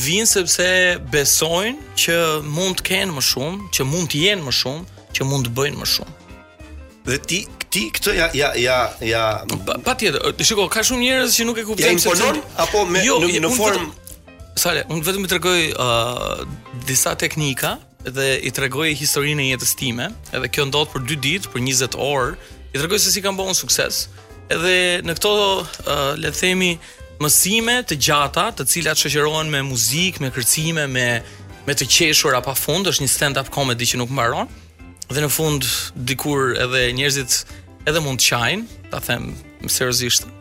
vinë 0.06 0.30
sepse 0.36 0.68
besojnë 1.10 1.98
që 2.06 2.20
mund 2.56 2.78
të 2.80 2.86
kenë 2.92 3.18
më 3.18 3.26
shumë, 3.32 3.70
që 3.74 3.90
mund 3.92 4.12
të 4.14 4.22
jenë 4.28 4.46
më 4.50 4.56
shumë, 4.60 5.02
që 5.18 5.26
mund 5.32 5.50
të 5.50 5.56
bëjnë 5.58 5.82
më 5.82 5.88
shumë 5.96 6.16
dhe 7.08 7.18
ti 7.24 7.38
ti 7.68 7.88
këtë 7.94 8.12
ja 8.16 8.26
ja 8.36 8.48
ja 8.58 8.76
ja 9.04 9.22
patjetër 9.86 10.32
pa 10.36 10.46
shiko 10.48 10.64
ka 10.72 10.82
shumë 10.84 11.04
njerëz 11.04 11.34
që 11.38 11.46
nuk 11.48 11.60
e 11.60 11.64
kuptojnë 11.68 11.86
ja 11.86 11.96
imponon 11.96 12.38
se 12.38 12.42
të... 12.42 12.54
apo 12.64 12.84
me 12.88 13.02
jo, 13.06 13.18
në, 13.22 13.40
në 13.44 13.50
formë 13.56 13.88
Sale, 14.58 14.80
unë 14.90 15.04
vetëm 15.06 15.22
i 15.22 15.28
tregoj 15.30 15.60
uh, 15.78 16.40
disa 16.88 17.12
teknika 17.20 17.76
dhe 18.02 18.24
i 18.42 18.50
tregoj 18.50 18.88
historinë 18.98 19.44
e 19.44 19.52
jetës 19.52 19.76
time, 19.78 20.08
edhe 20.34 20.48
kjo 20.50 20.64
ndodh 20.66 20.88
për 20.90 21.04
2 21.12 21.18
ditë, 21.28 21.52
për 21.52 21.62
20 21.62 21.94
orë, 22.02 22.32
i 22.74 22.80
tregoj 22.80 22.98
se 23.04 23.12
si 23.14 23.22
kam 23.22 23.38
bën 23.38 23.54
sukses. 23.54 24.08
Edhe 24.50 24.98
në 25.06 25.14
këto 25.14 25.30
uh, 25.36 25.70
le 26.18 26.32
të 26.34 26.40
themi 26.40 26.72
mësime 27.22 27.76
të 27.86 28.00
gjata, 28.08 28.48
të 28.58 28.66
cilat 28.72 28.98
shoqërohen 28.98 29.54
me 29.54 29.62
muzikë, 29.70 30.26
me 30.26 30.32
kërcime, 30.34 30.88
me 30.90 31.06
me 31.68 31.78
të 31.78 31.86
qeshura 31.94 32.42
fund, 32.56 32.90
është 32.90 33.06
një 33.06 33.14
stand-up 33.14 33.54
comedy 33.54 33.86
që 33.92 34.02
nuk 34.02 34.10
mbaron. 34.10 34.50
Ëh, 34.50 34.67
dhe 35.14 35.22
në 35.24 35.28
fund 35.32 35.66
dikur 36.08 36.52
edhe 36.60 36.80
njerëzit 36.96 37.38
edhe 37.88 38.00
mund 38.04 38.20
të 38.20 38.28
qajnë, 38.28 38.78
ta 38.92 39.00
them 39.04 39.30
seriozisht. 39.64 40.26
Ëh, 40.28 40.32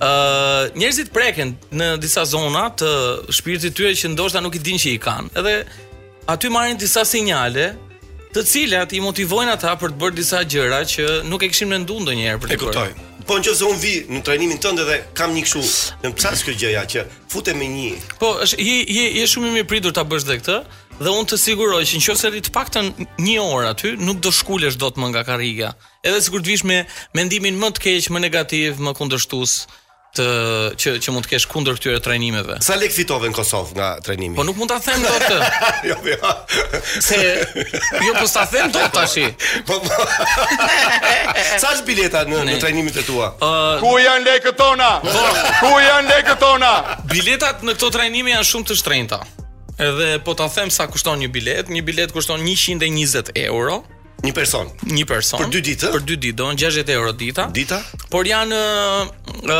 uh, 0.00 0.64
njerëzit 0.80 1.10
preken 1.12 1.54
në 1.76 1.94
disa 2.00 2.24
zona 2.28 2.66
të 2.72 2.90
shpirtit 3.36 3.74
tyre 3.76 3.94
që 3.96 4.12
ndoshta 4.14 4.42
nuk 4.44 4.56
i 4.58 4.62
dinë 4.66 4.80
që 4.86 4.94
i 4.96 4.98
kanë. 5.00 5.32
Edhe 5.40 5.54
aty 6.32 6.50
marrin 6.52 6.78
disa 6.80 7.04
sinjale 7.04 7.70
të 8.34 8.44
cilat 8.46 8.92
i 8.96 9.00
motivojnë 9.02 9.54
ata 9.56 9.74
për 9.80 9.94
të 9.94 10.00
bërë 10.02 10.16
disa 10.20 10.42
gjëra 10.46 10.82
që 10.92 11.06
nuk 11.28 11.44
e 11.44 11.50
kishin 11.52 11.72
menduar 11.72 12.04
ndonjëherë 12.04 12.42
për 12.44 12.52
të 12.54 12.58
bërë. 12.58 12.60
E 12.60 12.66
kuptoj. 12.66 13.06
Po 13.28 13.36
në 13.38 13.44
që 13.46 13.56
unë 13.68 13.78
vi 13.82 13.94
në 14.16 14.20
trajnimin 14.26 14.58
të 14.60 14.72
ndë 14.74 14.86
dhe 14.88 15.00
kam 15.18 15.34
një 15.36 15.42
këshu 15.44 15.60
Në 16.02 16.10
pësas 16.16 16.40
s'kjo 16.40 16.54
gjëja 16.58 16.80
që 16.90 17.02
fute 17.30 17.52
me 17.54 17.68
një 17.70 17.90
Po, 18.18 18.30
është, 18.46 18.56
je, 18.58 18.78
je, 18.96 19.04
je 19.20 19.26
shumë 19.30 19.50
i 19.50 19.52
mirë 19.58 19.68
pridur 19.70 19.92
të 19.94 20.02
bësh 20.08 20.24
dhe 20.26 20.38
këtë 20.40 20.56
dhe 21.00 21.08
unë 21.16 21.28
të 21.32 21.38
siguroj 21.40 21.80
që 21.88 22.00
nëse 22.02 22.30
ri 22.34 22.42
të 22.44 22.52
paktën 22.54 22.90
një 23.24 23.36
orë 23.42 23.70
aty, 23.72 23.92
nuk 24.04 24.20
do 24.24 24.32
shkulesh 24.40 24.76
dot 24.80 24.98
më 25.00 25.08
nga 25.14 25.22
karriga. 25.24 25.72
Edhe 26.04 26.20
sikur 26.24 26.44
të 26.44 26.52
vish 26.54 26.64
me 26.68 26.82
mendimin 27.16 27.58
më 27.60 27.72
të 27.76 27.86
keq, 27.86 28.10
më 28.12 28.22
negativ, 28.28 28.80
më 28.84 28.94
kundërshtus 29.00 29.56
të 30.10 30.24
që 30.74 30.92
që 31.06 31.12
mund 31.14 31.22
të 31.22 31.30
kesh 31.36 31.44
kundër 31.46 31.76
këtyre 31.78 32.00
trajnimeve. 32.02 32.56
Sa 32.66 32.74
lek 32.74 32.90
fitove 32.90 33.28
në 33.30 33.36
Kosovë 33.36 33.76
nga 33.78 33.88
trajnimi? 34.02 34.34
Po 34.34 34.42
nuk 34.42 34.56
mund 34.58 34.72
ta 34.72 34.80
them 34.82 35.04
dot. 35.06 35.26
jo, 35.88 35.94
jo. 36.10 36.32
Se 36.98 37.18
jo 37.46 38.16
po 38.16 38.24
sa 38.26 38.42
them 38.50 38.72
dot 38.74 38.98
ashi. 39.04 39.28
Po. 39.68 39.78
po. 39.78 40.06
sa 41.62 41.76
është 41.76 41.86
bileta 41.86 42.24
në 42.26 42.42
në 42.50 42.56
trajnimet 42.62 42.98
e 42.98 43.04
tua? 43.06 43.30
Uh, 43.38 43.78
Ku 43.84 43.94
janë 44.02 44.26
lekët 44.26 44.58
tona? 44.58 44.90
Po. 45.06 45.22
Ku 45.62 45.70
janë 45.84 46.10
lekët 46.10 46.42
tona? 46.42 46.72
Biletat 47.14 47.62
në 47.62 47.78
këto 47.78 47.94
trajnime 47.94 48.34
janë 48.34 48.50
shumë 48.50 48.72
të 48.72 48.80
shtrenjta. 48.82 49.20
Edhe 49.80 50.20
po 50.24 50.34
ta 50.36 50.48
them 50.50 50.68
sa 50.68 50.84
kushton 50.90 51.16
një 51.24 51.30
bilet, 51.32 51.70
një 51.72 51.80
bilet 51.84 52.12
kushton 52.12 52.42
120 52.44 53.32
euro, 53.48 53.78
një 54.20 54.32
person, 54.36 54.68
një 54.84 55.06
person. 55.08 55.40
Për 55.40 55.52
dy 55.54 55.62
ditë, 55.70 55.88
për 55.94 56.02
dy 56.04 56.18
ditë 56.26 56.36
doon 56.42 56.58
60 56.60 56.92
euro 56.92 57.14
dita. 57.16 57.46
Dita? 57.48 57.78
Por 58.12 58.28
janë 58.28 58.58
ë 59.40 59.58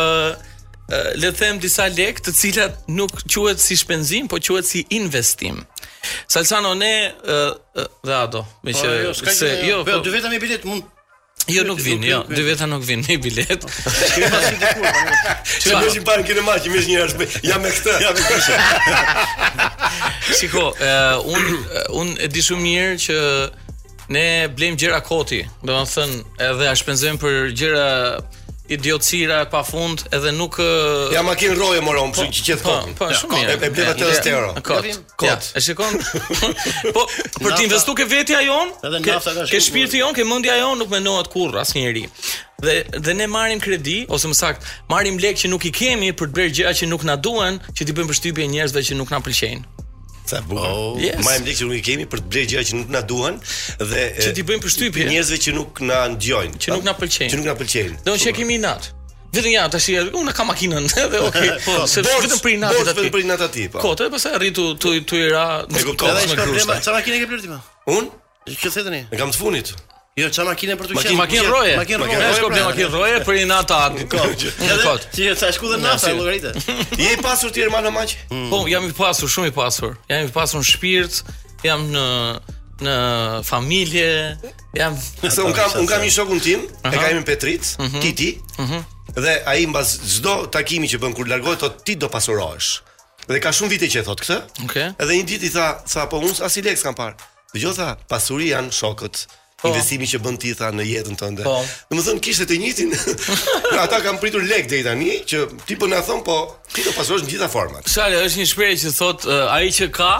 le 1.22 1.30
të 1.30 1.38
them 1.40 1.60
disa 1.62 1.86
lek, 1.94 2.20
të 2.26 2.34
cilat 2.34 2.82
nuk 2.90 3.14
quhet 3.32 3.62
si 3.62 3.78
shpenzim, 3.80 4.28
po 4.28 4.36
quhet 4.44 4.68
si 4.68 4.84
investim. 4.92 5.62
Salsano, 6.28 6.74
ne 6.76 6.92
ë 7.08 7.42
vë 8.04 8.16
ato, 8.20 8.44
më 8.66 8.76
se 8.76 9.54
jo, 9.70 9.80
po, 9.88 10.02
po- 10.02 10.10
vetëm 10.18 10.36
bilet 10.42 10.68
mund 10.68 10.96
Jo 11.48 11.64
nuk 11.64 11.80
vin, 11.84 12.02
jo. 12.04 12.24
Dy 12.36 12.42
veta 12.46 12.66
nuk 12.68 12.82
vin 12.86 13.04
me 13.08 13.16
bilet. 13.22 13.64
Çfarë 15.62 15.86
bëj 15.88 15.98
para 16.06 16.22
kinë 16.26 16.42
maçi, 16.46 16.62
kimish 16.68 16.86
një 16.90 16.96
rreth. 17.06 17.16
Po 17.16 17.22
ja 17.48 17.56
me 17.62 17.68
këtë. 17.72 17.92
Ja 18.04 18.10
me 18.12 18.18
këtë. 18.28 18.54
Shiko, 20.38 20.64
eh, 20.76 21.16
un 21.32 21.42
eh, 21.42 21.98
un 22.02 22.08
e 22.20 22.22
di 22.30 22.40
shumë 22.44 22.62
mirë 22.66 22.94
që 23.06 23.16
ne 24.14 24.24
blejm 24.52 24.74
gjëra 24.78 25.00
koti. 25.06 25.42
Do 25.64 25.70
thënë 25.94 26.16
edhe 26.50 26.64
a 26.70 26.74
shpenzojmë 26.76 27.18
për 27.24 27.34
gjëra 27.60 27.78
idiocira, 28.70 29.40
e 29.40 29.44
pafund 29.46 29.98
edhe 30.12 30.32
nuk 30.32 30.58
Ja 31.12 31.22
makin 31.22 31.54
rroje 31.58 31.80
moron, 31.86 32.12
po, 32.12 32.22
kështu 32.22 32.38
që 32.38 32.46
gjithë 32.48 32.64
po, 32.66 32.74
kohën. 32.74 32.94
Po, 33.00 33.08
shumë 33.20 33.34
mirë. 33.34 33.56
E 33.66 33.70
bleva 33.74 33.94
80 33.94 34.30
euro. 34.34 34.50
Kot. 34.62 34.86
Kot. 35.20 35.48
E 35.58 35.60
shikon? 35.60 35.98
Po, 36.94 37.02
për 37.40 37.50
të 37.56 37.66
investuar 37.66 37.98
ke 38.00 38.06
veti 38.10 38.36
ajon? 38.38 38.72
Edhe 38.86 39.00
nafta 39.08 39.34
ka 39.34 39.42
shumë. 39.42 39.50
Ke 39.52 39.60
shpirti 39.66 40.00
jon, 40.04 40.14
ke 40.18 40.24
mendja 40.30 40.54
jon, 40.62 40.78
nuk 40.80 40.92
mendohet 40.94 41.28
kurrë 41.34 41.58
asnjëri. 41.64 42.04
Dhe 42.62 42.76
dhe 42.98 43.14
ne 43.20 43.26
marrim 43.26 43.60
kredi 43.64 44.02
ose 44.12 44.30
më 44.30 44.38
saktë, 44.38 44.70
marrim 44.92 45.18
lekë 45.20 45.44
që 45.46 45.50
nuk 45.52 45.66
i 45.70 45.74
kemi 45.80 46.12
për 46.14 46.30
të 46.30 46.38
bërë 46.38 46.56
gjëra 46.60 46.76
që 46.80 46.90
nuk 46.94 47.08
na 47.10 47.18
duan, 47.24 47.58
që 47.74 47.88
ti 47.88 47.96
bën 47.96 48.10
përshtypje 48.12 48.50
njerëzve 48.54 48.86
që 48.92 49.00
nuk 49.02 49.10
na 49.14 49.22
pëlqejnë. 49.24 49.86
Sa 50.30 50.38
bukur. 50.48 50.66
Oh, 50.68 50.94
yes. 51.00 51.18
Ma 51.26 51.32
im 51.40 51.46
që 51.48 51.66
nuk 51.66 51.74
i 51.74 51.82
kemi 51.86 52.06
për 52.10 52.22
të 52.24 52.28
bler 52.30 52.46
gjëra 52.52 52.66
që 52.68 52.78
nuk 52.78 52.90
na 52.94 53.02
duan 53.08 53.40
dhe 53.90 54.04
që 54.22 54.30
ti 54.36 54.44
bëjmë 54.46 54.62
përshtypje. 54.66 55.06
Njerëzve 55.10 55.38
që 55.46 55.54
nuk 55.56 55.80
na 55.90 56.00
ndjojnë, 56.14 56.60
që 56.62 56.74
nuk 56.76 56.86
na 56.86 56.94
pëlqejnë. 57.00 57.32
Që 57.32 57.40
nuk 57.40 57.48
na 57.50 57.56
pëlqejnë. 57.58 57.98
Do 58.06 58.14
të 58.14 58.34
kemi 58.38 58.60
nat. 58.62 58.90
Vetëm 59.34 59.52
ja, 59.56 59.64
tash 59.70 59.90
jam 59.94 60.08
unë 60.20 60.32
ka 60.38 60.44
makinën 60.48 60.78
edhe 60.86 61.20
okay, 61.28 61.50
po, 61.66 61.76
se 61.90 62.02
bors, 62.06 62.26
vetëm 62.28 62.42
për 62.46 62.56
natë 62.64 62.82
atë. 62.84 62.96
Vetëm 63.00 63.14
për 63.16 63.28
natë 63.32 63.48
atë, 63.48 63.66
po. 63.74 63.82
Kotë, 63.84 64.10
pse 64.14 64.32
arrit 64.38 64.54
tu 64.56 64.68
tu 64.84 64.94
tu 65.12 65.18
era. 65.22 65.48
Edhe 65.66 65.86
çfarë 65.88 66.98
makinë 67.00 67.22
ke 67.24 67.30
bler 67.32 67.44
ti 67.46 67.50
më? 67.56 67.60
Unë? 67.96 68.18
Ç'ka 68.54 68.74
thënë? 68.86 69.04
Ne 69.10 69.20
kam 69.22 69.34
të 69.34 69.38
funit. 69.42 69.74
Jo, 70.20 70.28
çfarë 70.32 70.50
makine 70.52 70.76
për 70.80 70.88
të 70.90 70.96
qenë? 70.98 71.16
Makinë 71.18 71.44
rroje. 71.48 71.74
Makinë 71.80 72.00
rroje. 72.00 72.20
Ka 72.20 72.42
problem 72.42 72.64
makinë 72.70 72.88
rroje 72.94 73.16
pra. 73.16 73.26
për 73.28 73.36
një 73.38 73.46
natë 73.50 73.76
atë. 73.84 74.06
Ti 74.10 74.68
e 74.70 74.76
thot. 74.84 75.06
Ti 75.14 75.28
e 75.30 75.34
thash 75.40 75.60
ku 75.62 75.70
do 75.70 75.78
nata 75.80 76.12
llogaritë. 76.16 76.52
Je 76.98 77.12
i 77.14 77.18
pasur 77.24 77.52
ti 77.54 77.64
Ermano 77.64 77.92
Maç? 77.94 78.16
Hmm. 78.30 78.48
Po, 78.52 78.62
jam 78.68 78.86
i 78.88 78.92
pasur, 78.96 79.30
shumë 79.32 79.52
i 79.52 79.56
pasur. 79.56 79.96
Jam 80.10 80.26
i 80.28 80.32
pasur 80.34 80.60
në 80.62 80.68
shpirt, 80.72 81.22
jam 81.64 81.86
në 81.94 82.04
në 82.80 82.92
familje, 83.44 84.06
jam 84.72 84.94
se 85.20 85.42
un 85.44 85.52
kam 85.52 85.74
un 85.82 85.88
kam 85.90 86.00
një 86.00 86.12
shokun 86.14 86.38
tim, 86.40 86.62
e 86.88 86.92
kam 86.94 87.10
në 87.18 87.26
Petrit, 87.28 87.74
Titi. 88.00 88.30
Mhm. 88.58 88.62
Mhm. 88.64 88.86
Dhe 89.20 89.34
ai 89.50 89.66
mbas 89.68 89.98
çdo 90.14 90.36
takimi 90.54 90.88
që 90.88 91.00
bën 91.02 91.12
kur 91.18 91.28
largohet 91.28 91.60
thotë 91.60 91.82
ti 91.84 91.96
do 92.00 92.08
pasurohesh. 92.12 92.80
Dhe 93.28 93.40
ka 93.42 93.52
shumë 93.52 93.72
vite 93.74 93.90
që 93.92 94.00
e 94.00 94.06
thotë 94.06 94.24
këtë. 94.26 94.38
Okej. 94.64 94.86
Edhe 95.02 95.18
një 95.18 95.26
ditë 95.32 95.48
i 95.48 95.52
tha, 95.58 95.66
sa 95.84 96.06
po 96.08 96.22
unë 96.24 96.38
as 96.46 96.56
i 96.56 96.64
leks 96.64 96.80
s'kam 96.86 96.96
parë. 96.96 97.20
Dhe 97.52 97.64
gjotha, 97.66 97.90
pasuri 98.08 98.48
janë 98.54 98.72
shokët 98.80 99.24
po. 99.62 99.68
investimi 99.68 100.06
që 100.08 100.20
bën 100.24 100.38
ti 100.40 100.52
tha 100.58 100.70
në 100.72 100.86
jetën 100.88 101.16
tënde. 101.20 101.44
Po. 101.46 101.56
Domethën 101.90 102.20
kishte 102.24 102.46
të 102.48 102.58
njëjtin. 102.60 102.92
Ata 103.84 104.00
kanë 104.04 104.20
pritur 104.22 104.44
lek 104.46 104.68
deri 104.70 104.84
tani 104.86 105.18
që 105.28 105.42
ti 105.68 105.76
po 105.80 105.88
na 105.90 106.00
thon 106.06 106.22
po 106.26 106.38
ti 106.74 106.84
do 106.86 106.92
pasosh 106.96 107.24
në 107.26 107.32
gjitha 107.34 107.50
format. 107.52 107.88
Shale, 107.90 108.20
është 108.26 108.42
një 108.42 108.48
shprehje 108.52 108.80
që 108.86 108.94
thot 108.98 109.26
uh, 109.28 109.54
ai 109.54 109.70
që 109.74 109.90
ka 109.90 110.12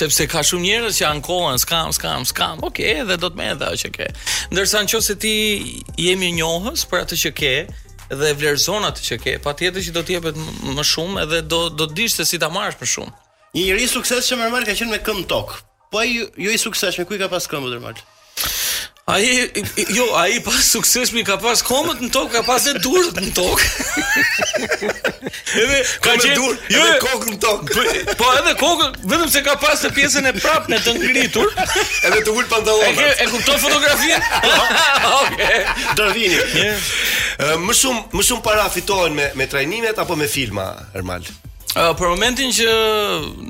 Sepse 0.00 0.24
ka 0.30 0.40
shumë 0.46 0.68
njerëz 0.68 1.00
që 1.00 1.06
ankohen, 1.08 1.24
kohën, 1.26 1.60
s'kam, 1.64 1.88
s'kam, 1.96 2.24
s'kam. 2.28 2.60
Okej, 2.62 2.92
okay, 2.92 3.00
edhe 3.04 3.16
do 3.18 3.28
të 3.30 3.36
merr 3.40 3.56
edhe 3.56 3.70
ajo 3.72 3.80
që 3.84 3.90
ke. 3.96 4.06
Ndërsa 4.54 4.84
nëse 4.86 5.16
ti 5.24 5.32
jemi 5.98 6.30
njohës 6.38 6.86
për 6.90 7.02
atë 7.04 7.18
që 7.24 7.32
ke, 7.40 7.54
dhe 8.14 8.34
vlerëzon 8.38 8.86
atë 8.88 9.02
që 9.08 9.16
ke, 9.24 9.34
patjetër 9.44 9.84
që 9.86 9.92
do 9.94 10.02
të 10.06 10.14
jepet 10.16 10.38
më 10.78 10.84
shumë 10.92 11.22
edhe 11.24 11.40
do 11.46 11.60
do 11.70 11.86
të 11.86 11.96
dish 12.00 12.18
se 12.18 12.26
si 12.26 12.40
ta 12.42 12.48
marrësh 12.50 12.80
më 12.80 12.88
shumë. 12.94 13.12
Një 13.54 13.64
njerëz 13.68 13.92
suksesshëm 13.94 14.42
normal 14.42 14.66
ka 14.66 14.74
qenë 14.78 14.90
me 14.90 14.98
këmbë 15.06 15.28
tok. 15.30 15.56
Po 15.90 16.02
ai 16.02 16.10
jo 16.18 16.50
i 16.54 16.58
suksesshëm, 16.58 17.06
ku 17.06 17.14
i 17.16 17.22
ka 17.22 17.28
pas 17.30 17.46
këmbë 17.52 17.72
normal? 17.76 18.02
Ai 19.10 19.50
jo, 19.96 20.04
ai 20.14 20.38
pa 20.44 20.50
sukses 20.70 21.10
mi 21.16 21.22
ka 21.26 21.34
pas 21.42 21.62
komët 21.66 22.02
në 22.04 22.10
tokë, 22.14 22.30
ka 22.36 22.42
pas 22.46 22.66
e 22.70 22.74
durët 22.78 23.16
në 23.18 23.32
tokë. 23.34 23.64
edhe 24.60 25.80
ka 26.04 26.14
qenë 26.20 26.36
dur, 26.38 26.54
jo, 26.74 26.82
edhe 26.82 26.84
jo. 26.84 27.00
kokë 27.06 27.30
në 27.34 27.38
tokë. 27.44 27.88
Po, 28.20 28.28
edhe 28.40 28.54
kokë, 28.60 28.86
vetëm 29.12 29.32
se 29.34 29.42
ka 29.48 29.56
pas 29.64 29.82
të 29.82 29.90
pjesën 29.98 30.30
e 30.30 30.34
prapë 30.38 30.70
në 30.74 30.78
të 30.86 30.94
ngritur, 31.00 31.50
edhe 31.64 32.22
të 32.22 32.36
ul 32.36 32.48
pantallonat. 32.52 33.02
E, 33.08 33.10
e 33.26 33.28
kupton 33.34 33.60
fotografinë? 33.64 34.22
Okej. 35.24 35.60
Dorvini. 35.98 36.38
Yeah. 36.54 37.58
Më 37.66 37.78
shumë 37.82 38.06
më 38.14 38.28
shumë 38.30 38.46
para 38.46 38.68
fitohen 38.74 39.18
me 39.18 39.32
me 39.40 39.46
trajnimet 39.50 39.98
apo 39.98 40.14
me 40.16 40.28
filma, 40.30 40.68
Ermal? 40.94 41.26
Uh, 41.74 41.90
për 41.98 42.06
momentin 42.14 42.54
që 42.60 42.72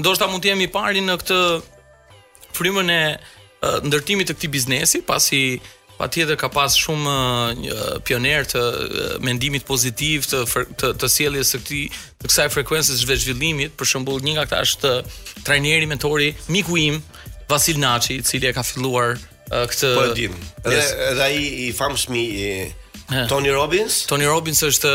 ndoshta 0.00 0.28
mund 0.30 0.42
të 0.44 0.54
jemi 0.54 0.68
parë 0.72 1.02
në 1.04 1.16
këtë 1.20 1.40
frymën 2.56 2.90
e 2.96 3.00
uh, 3.16 3.80
ndërtimit 3.84 4.30
të 4.30 4.36
këtij 4.38 4.50
biznesi, 4.54 5.02
pasi 5.08 5.58
patjetër 5.96 6.36
ka 6.40 6.48
pas 6.52 6.72
shumë 6.76 7.12
uh, 7.12 7.84
pioner 8.04 8.48
të 8.48 8.62
uh, 8.62 9.12
mendimit 9.24 9.64
pozitiv 9.68 10.26
të 10.28 10.42
të, 10.76 10.90
të 11.00 11.08
sjelljes 11.12 11.52
së 11.56 11.60
këtij 11.64 11.84
të 12.22 12.30
kësaj 12.32 12.48
frekuencës 12.56 13.04
zhvillimit, 13.04 13.74
për 13.76 13.92
shembull 13.92 14.24
një 14.24 14.38
nga 14.38 14.48
këta 14.50 14.64
është 14.68 14.94
trajneri 15.48 15.88
mentori 15.88 16.32
miku 16.52 16.76
im, 16.80 17.00
Vasil 17.48 17.78
Naçi, 17.80 18.14
i 18.18 18.22
cili 18.24 18.48
e 18.48 18.52
ka 18.54 18.62
filluar 18.66 19.14
uh, 19.18 19.66
këtë 19.70 19.92
Po 19.96 20.06
e 20.10 20.14
di. 20.18 20.26
Edhe 20.64 20.82
edhe 21.12 21.22
ai 21.22 21.38
i 21.38 21.68
famshëm 21.74 22.16
i 22.18 22.26
Tony 23.30 23.52
Robbins. 23.54 24.00
Tony 24.10 24.26
Robbins 24.26 24.62
është 24.66 24.90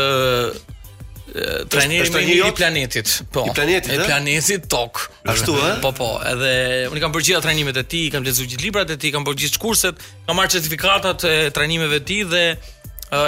trajneri 1.72 2.36
i 2.36 2.50
planetit. 2.58 3.14
Po. 3.32 3.46
I 3.48 3.54
planetit, 3.56 3.94
e 3.94 3.96
I 3.96 4.02
planetit 4.04 4.66
tok. 4.68 5.06
Ashtu 5.32 5.54
ë? 5.56 5.70
Po 5.84 5.94
po, 5.96 6.08
edhe 6.28 6.50
unë 6.92 7.00
kam 7.00 7.14
bërë 7.14 7.30
gjithë 7.30 7.42
trajnimet 7.48 7.80
e 7.80 7.86
tij, 7.88 8.10
kam 8.12 8.26
lexuar 8.28 8.50
gjithë 8.52 8.66
librat 8.66 8.92
e 8.92 8.98
tij, 9.00 9.14
kam 9.16 9.24
bërë 9.28 9.40
gjithë 9.46 9.62
kurset, 9.62 10.04
kam 10.28 10.36
marrë 10.36 10.52
certifikatat 10.58 11.24
e 11.30 11.34
trajnimeve 11.56 12.02
të 12.04 12.10
tij 12.10 12.24
dhe 12.36 12.44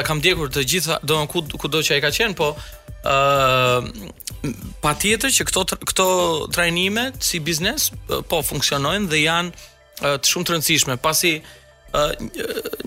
kam 0.06 0.20
djekur 0.20 0.48
të 0.48 0.64
gjitha, 0.68 0.96
do 1.02 1.18
në 1.20 1.26
kudo 1.60 1.82
që 1.84 1.98
i 1.98 2.04
ka 2.04 2.08
qenë, 2.08 2.34
po 2.38 2.54
uh, 3.10 4.54
pa 4.82 4.94
tjetër 5.00 5.30
që 5.34 5.44
këto, 5.50 5.66
këto 5.92 6.06
trajnime 6.54 7.10
si 7.20 7.40
biznes 7.44 7.90
po 8.30 8.40
funksionojnë 8.42 9.10
dhe 9.12 9.20
janë 9.26 9.52
uh, 9.52 10.16
të 10.16 10.26
shumë 10.32 10.46
të 10.48 10.54
rëndësishme, 10.56 10.96
pasi 11.04 11.34
uh, 11.44 12.16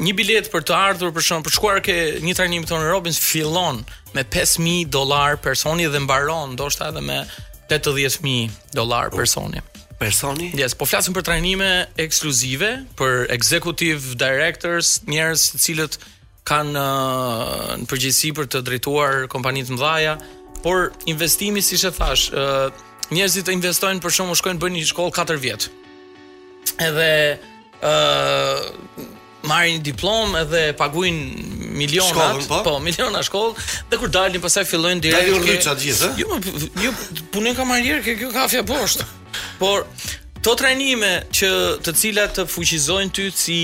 një 0.02 0.16
bilet 0.18 0.50
për 0.54 0.66
të 0.66 0.74
ardhur 0.78 1.14
për 1.14 1.28
shumë, 1.30 1.46
për 1.46 1.58
shkuar 1.60 1.82
ke 1.86 1.98
një 2.26 2.34
trajnim 2.40 2.66
të 2.66 2.82
në 2.82 2.90
Robins 2.90 3.22
fillon 3.22 3.84
me 4.18 4.26
5.000 4.26 4.90
dolar 4.90 5.38
personi 5.38 5.86
dhe 5.94 6.02
mbaron, 6.08 6.58
do 6.58 6.66
shta 6.74 6.90
edhe 6.90 7.06
me 7.06 7.22
80.000 7.70 8.50
dolar 8.74 9.14
personi. 9.14 9.62
Personi? 10.02 10.50
Yes, 10.58 10.74
po 10.78 10.86
flasim 10.88 11.14
për 11.14 11.26
trajnime 11.30 11.70
ekskluzive, 12.02 12.70
për 12.98 13.26
executive 13.34 14.14
directors, 14.18 14.98
njerës 15.10 15.50
cilët 15.62 15.98
kan 16.48 16.68
uh, 16.76 17.74
në 17.82 17.88
përgjithësi 17.92 18.30
për 18.38 18.48
të 18.54 18.62
drejtuar 18.70 19.26
kompani 19.34 19.66
të 19.68 19.76
mëdha, 19.76 20.16
por 20.64 20.88
investimi 21.12 21.62
siç 21.64 21.84
e 21.90 21.94
thash, 21.96 22.30
ë 22.32 22.46
uh, 22.46 22.84
njerzit 23.14 23.48
investojnë 23.54 24.04
për 24.04 24.16
shumë 24.18 24.34
u 24.34 24.36
shkojnë 24.40 24.60
bëjnë 24.64 24.76
një 24.80 24.88
shkollë 24.94 25.14
katër 25.18 25.38
vjet. 25.44 25.66
Edhe 26.88 27.10
ë 27.38 27.92
uh, 27.92 29.04
marrin 29.48 29.84
diplomë 29.86 30.42
edhe 30.46 30.62
paguajnë 30.80 31.70
miliona. 31.80 32.30
Po? 32.50 32.62
po, 32.66 32.78
miliona 32.84 33.22
shkollë 33.28 33.68
dhe 33.92 34.00
kur 34.02 34.12
dalin 34.12 34.42
pastaj 34.44 34.64
fillojnë 34.72 35.04
direkt. 35.04 35.28
Ja 35.28 35.36
ju 35.36 35.44
rryeca 35.44 35.76
të 35.76 35.88
gjithë, 35.88 36.14
ë. 36.14 36.24
Jo, 36.24 36.40
jo 36.88 37.26
punën 37.36 37.60
kam 37.60 37.76
arrier 37.76 38.02
kë 38.08 38.16
kjo 38.24 38.32
kafja 38.36 38.64
poshtë, 38.68 39.06
Por 39.60 39.84
to 40.46 40.54
trajnime 40.58 41.10
që 41.34 41.50
të 41.86 41.94
cilat 42.00 42.36
të 42.38 42.44
fuqizojnë 42.50 43.14
ty 43.16 43.26
si 43.36 43.58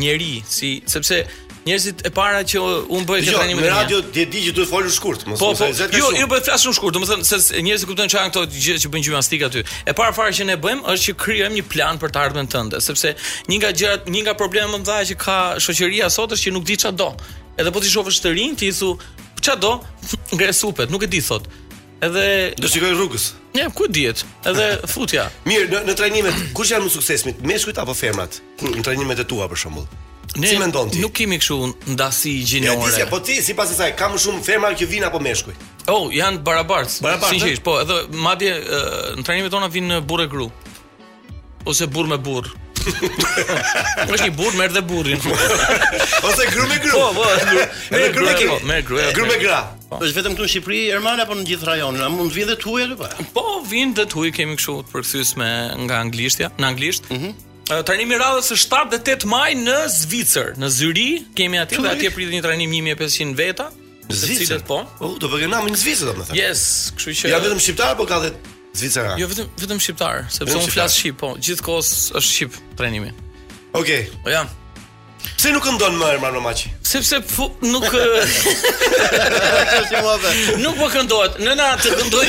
njeri, 0.00 0.38
si 0.48 0.76
sepse 0.90 1.20
Njerëzit 1.64 2.02
e 2.04 2.10
para 2.12 2.42
që 2.44 2.60
un 2.92 3.06
bëj 3.08 3.22
këtë 3.24 3.34
tani 3.40 3.54
jo, 3.54 3.58
me 3.62 3.68
radio 3.72 4.00
di 4.12 4.26
di 4.28 4.40
që 4.44 4.50
duhet 4.52 4.68
folur 4.68 4.90
shkurt, 4.92 5.22
mos 5.30 5.40
po, 5.40 5.48
po, 5.56 5.68
Jo, 5.96 6.10
jo 6.12 6.26
bëj 6.28 6.42
flasun 6.44 6.74
shkurt, 6.76 6.92
domethënë 6.98 7.24
se 7.24 7.62
njerëzit 7.64 7.88
kuptojnë 7.88 8.12
çfarë 8.12 8.24
janë 8.26 8.32
këto 8.34 8.42
gjë 8.52 8.74
që 8.82 8.90
bën 8.92 9.06
gjimnastik 9.06 9.44
aty. 9.48 9.62
E 9.88 9.94
para 9.96 10.12
fare 10.12 10.34
që 10.36 10.44
ne 10.50 10.58
bëjmë 10.60 10.84
është 10.92 11.06
që 11.08 11.14
krijojmë 11.24 11.56
një 11.56 11.64
plan 11.72 12.00
për 12.02 12.12
të 12.12 12.20
ardhmen 12.20 12.50
tënde, 12.52 12.82
sepse 12.84 13.14
një 13.48 13.58
nga 13.62 13.70
gjërat, 13.80 14.12
një 14.12 14.24
nga 14.26 14.36
problemet 14.36 14.74
më 14.74 14.82
të 14.82 14.84
mëdha 14.84 15.00
që 15.08 15.18
ka 15.24 15.40
shoqëria 15.64 16.12
sot 16.12 16.36
është 16.36 16.50
që 16.50 16.54
nuk 16.60 16.68
di 16.68 16.76
çfarë 16.84 16.98
do. 17.00 17.08
Edhe 17.56 17.72
po 17.72 17.80
ti 17.80 17.96
shohësh 17.96 18.22
të 18.28 18.36
rinj, 18.36 18.60
ti 18.60 18.68
thu 18.68 18.92
çfarë 19.40 19.60
do? 19.64 19.74
Ngre 20.36 20.52
supet, 20.60 20.92
nuk 20.92 21.08
e 21.08 21.12
di 21.16 21.24
thot. 21.24 21.48
Edhe 22.04 22.28
do 22.60 22.68
shikoj 22.68 22.92
rrugës. 22.92 23.30
Ja, 23.56 23.70
ku 23.72 23.88
dihet? 23.88 24.20
Edhe 24.44 24.68
futja. 24.92 25.30
Mirë, 25.48 25.70
në, 25.72 25.84
në 25.88 25.96
trajnimet 26.02 26.44
kush 26.52 26.76
janë 26.76 26.90
më 26.90 26.94
suksesmit, 27.00 27.40
meshkujt 27.48 27.80
apo 27.80 27.96
femrat? 27.96 28.42
Në 28.60 28.84
trajnimet 28.84 29.24
e 29.24 29.24
tua 29.32 29.48
për 29.48 29.64
shembull. 29.64 29.88
Ne 30.36 30.46
si 30.48 30.58
mendon 30.58 30.88
ti? 30.90 31.02
Nuk 31.02 31.14
kemi 31.14 31.36
kështu 31.38 31.58
ndasi 31.94 32.32
gjinore. 32.46 32.74
Ja, 32.74 32.88
disja, 32.88 33.06
po 33.10 33.20
ti 33.22 33.36
sipas 33.44 33.70
asaj, 33.74 33.92
ka 33.98 34.08
më 34.10 34.18
shumë 34.24 34.42
femra 34.46 34.72
që 34.74 34.88
vinë 34.96 35.06
apo 35.10 35.20
meshkuj? 35.22 35.54
Oh, 35.92 36.08
janë 36.10 36.40
barabart. 36.46 36.90
barabart 37.04 37.30
sinqerisht, 37.36 37.60
eh? 37.60 37.64
po, 37.68 37.76
edhe 37.84 37.98
madje 38.24 38.54
në 38.56 39.22
trajnimet 39.28 39.54
tona 39.54 39.68
vin 39.70 40.00
burrë 40.10 40.26
gru. 40.32 40.48
Ose 41.70 41.86
burr 41.86 42.10
me 42.14 42.18
burr. 42.18 42.50
është 44.10 44.26
një 44.26 44.32
burr 44.36 44.56
merr 44.58 44.74
dhe 44.74 44.82
burrin. 44.84 45.22
Ose 46.28 46.48
gru 46.50 46.66
me 46.68 46.76
gru. 46.82 46.98
Po, 46.98 47.06
po, 47.16 47.30
merr 47.94 48.10
gru 48.16 48.26
me 48.26 48.34
gru. 48.34 48.34
gru 48.34 48.50
po, 48.50 48.58
merr 48.68 48.84
gru. 48.90 48.98
Gru 49.20 49.30
me 49.30 49.38
gra. 49.40 49.62
Po. 49.88 50.02
Është 50.02 50.18
vetëm 50.18 50.34
këtu 50.34 50.48
në 50.48 50.52
Shqipëri, 50.56 50.82
Ermal 50.98 51.22
apo 51.24 51.38
në 51.38 51.46
gjithë 51.48 51.70
rajonin? 51.70 52.02
A 52.04 52.10
mund 52.12 52.34
vinë 52.34 52.50
dhe 52.52 52.58
tuaj 52.64 52.88
apo? 52.90 53.08
po? 53.08 53.32
po 53.38 53.56
vinë 53.70 54.00
dhe 54.02 54.08
tuaj 54.12 54.34
kemi 54.36 54.58
kështu 54.60 54.76
përkthyes 54.92 55.32
me 55.40 55.50
nga 55.86 56.02
anglishtja, 56.04 56.50
në 56.58 56.72
anglisht. 56.74 57.08
Mhm. 57.14 57.52
Trajnimi 57.70 58.12
i 58.14 58.18
radhës 58.20 58.50
është 58.58 58.80
7 58.90 58.90
dhe 58.92 59.00
8 59.14 59.24
maj 59.30 59.48
në 59.56 59.76
Zvicër, 59.92 60.50
në 60.60 60.68
Zyri. 60.70 61.06
Kemi 61.38 61.56
aty 61.62 61.78
dhe 61.80 61.92
atje 61.94 62.10
pritet 62.12 62.34
një 62.36 62.42
trajnim 62.44 62.74
1500 62.76 63.30
veta. 63.38 63.70
Zvicër. 64.12 64.60
po? 64.68 64.82
Po, 64.98 65.14
do 65.20 65.30
bëgë 65.32 65.48
namë 65.52 65.70
në 65.72 65.78
Zvicër 65.80 66.10
domethënë. 66.10 66.36
Yes, 66.36 66.64
kështu 66.98 67.14
që. 67.22 67.30
Ja 67.32 67.38
vetëm 67.44 67.62
shqiptar 67.64 67.94
apo 67.96 68.04
ka 68.10 68.18
dhe 68.26 68.34
Zvicera? 68.76 69.14
Jo 69.20 69.30
vetëm 69.30 69.48
vetëm 69.62 69.80
shqiptar, 69.80 70.26
sepse 70.34 70.58
unë 70.60 70.74
flas 70.76 70.98
shqip, 70.98 71.16
po. 71.22 71.32
Gjithkohës 71.40 71.94
është 72.20 72.28
shqip 72.34 72.60
trajnimi. 72.76 73.14
Okej. 73.80 74.04
Okay. 74.10 74.22
Po 74.28 74.36
Se 75.36 75.50
nuk 75.52 75.64
ndon 75.76 75.96
më 75.98 76.04
Ermano 76.14 76.40
Maçi? 76.44 76.70
Sepse 76.86 77.18
fu, 77.28 77.46
nuk 77.66 77.84
Nuk 80.62 80.74
po 80.78 80.86
këndohet. 80.92 81.38
Nëna 81.42 81.68
të 81.80 81.92
këndoj. 81.98 82.26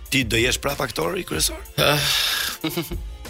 Ti 0.10 0.24
do 0.26 0.39
jesh 0.41 0.58
prap 0.64 0.82
aktor 0.82 1.18
i 1.22 1.26
kryesor? 1.30 1.60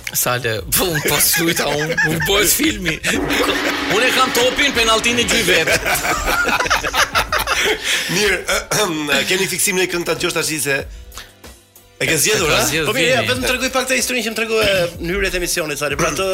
Sale, 0.10 0.56
vëllën 0.74 1.04
po, 1.06 1.10
pas 1.14 1.26
shlujta 1.36 1.68
unë, 1.70 1.98
unë 2.10 2.22
bëjt 2.26 2.54
filmi. 2.58 2.96
Unë 3.94 4.08
e 4.08 4.08
kam 4.16 4.32
topin, 4.34 4.74
penaltin 4.74 5.22
e 5.22 5.28
gjyvet. 5.30 7.08
Mirë, 8.16 8.40
keni 9.30 9.48
fiksim 9.50 9.78
në 9.80 9.88
këngë 9.92 10.08
ta 10.12 10.16
djosh 10.20 10.36
tashi 10.38 10.60
se 10.64 10.80
e 10.80 12.08
ke 12.08 12.16
zgjedhur, 12.16 12.52
a? 12.56 12.62
Po 12.88 12.94
mirë, 12.96 13.12
ja, 13.12 13.24
vetëm 13.28 13.44
tregoj 13.46 13.86
të 13.92 13.98
historinë 14.00 14.28
që 14.30 14.34
më 14.34 14.40
tregoi 14.40 14.72
në 15.04 15.14
hyrjet 15.18 15.36
e 15.38 15.40
emisionit, 15.42 15.80
sa 15.82 15.90
le. 15.92 15.98
Pra 16.00 16.14
të 16.16 16.28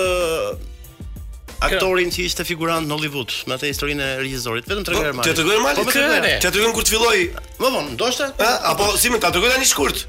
aktorin 1.66 2.12
që 2.14 2.26
ishte 2.30 2.46
figurant 2.46 2.86
në 2.86 2.94
Hollywood, 2.94 3.34
me 3.50 3.56
atë 3.56 3.72
historinë 3.72 4.08
e 4.12 4.18
regjisorit. 4.22 4.68
Vetëm 4.70 4.86
tregojë 4.86 5.14
mal. 5.18 5.26
Ti 5.26 5.36
tregojë 5.40 5.62
mal? 5.64 5.80
Po 5.80 5.88
ti. 5.90 6.34
Ti 6.44 6.50
aty 6.52 6.66
kur 6.76 6.84
të 6.86 6.94
filloj, 6.98 7.16
më 7.64 7.72
vonë, 7.78 7.94
ndoshta? 7.96 8.30
Po, 8.38 8.50
apo 8.74 8.92
si 9.02 9.14
më 9.14 9.22
ta 9.24 9.32
tregoj 9.34 9.54
tani 9.56 9.70
shkurt? 9.70 10.04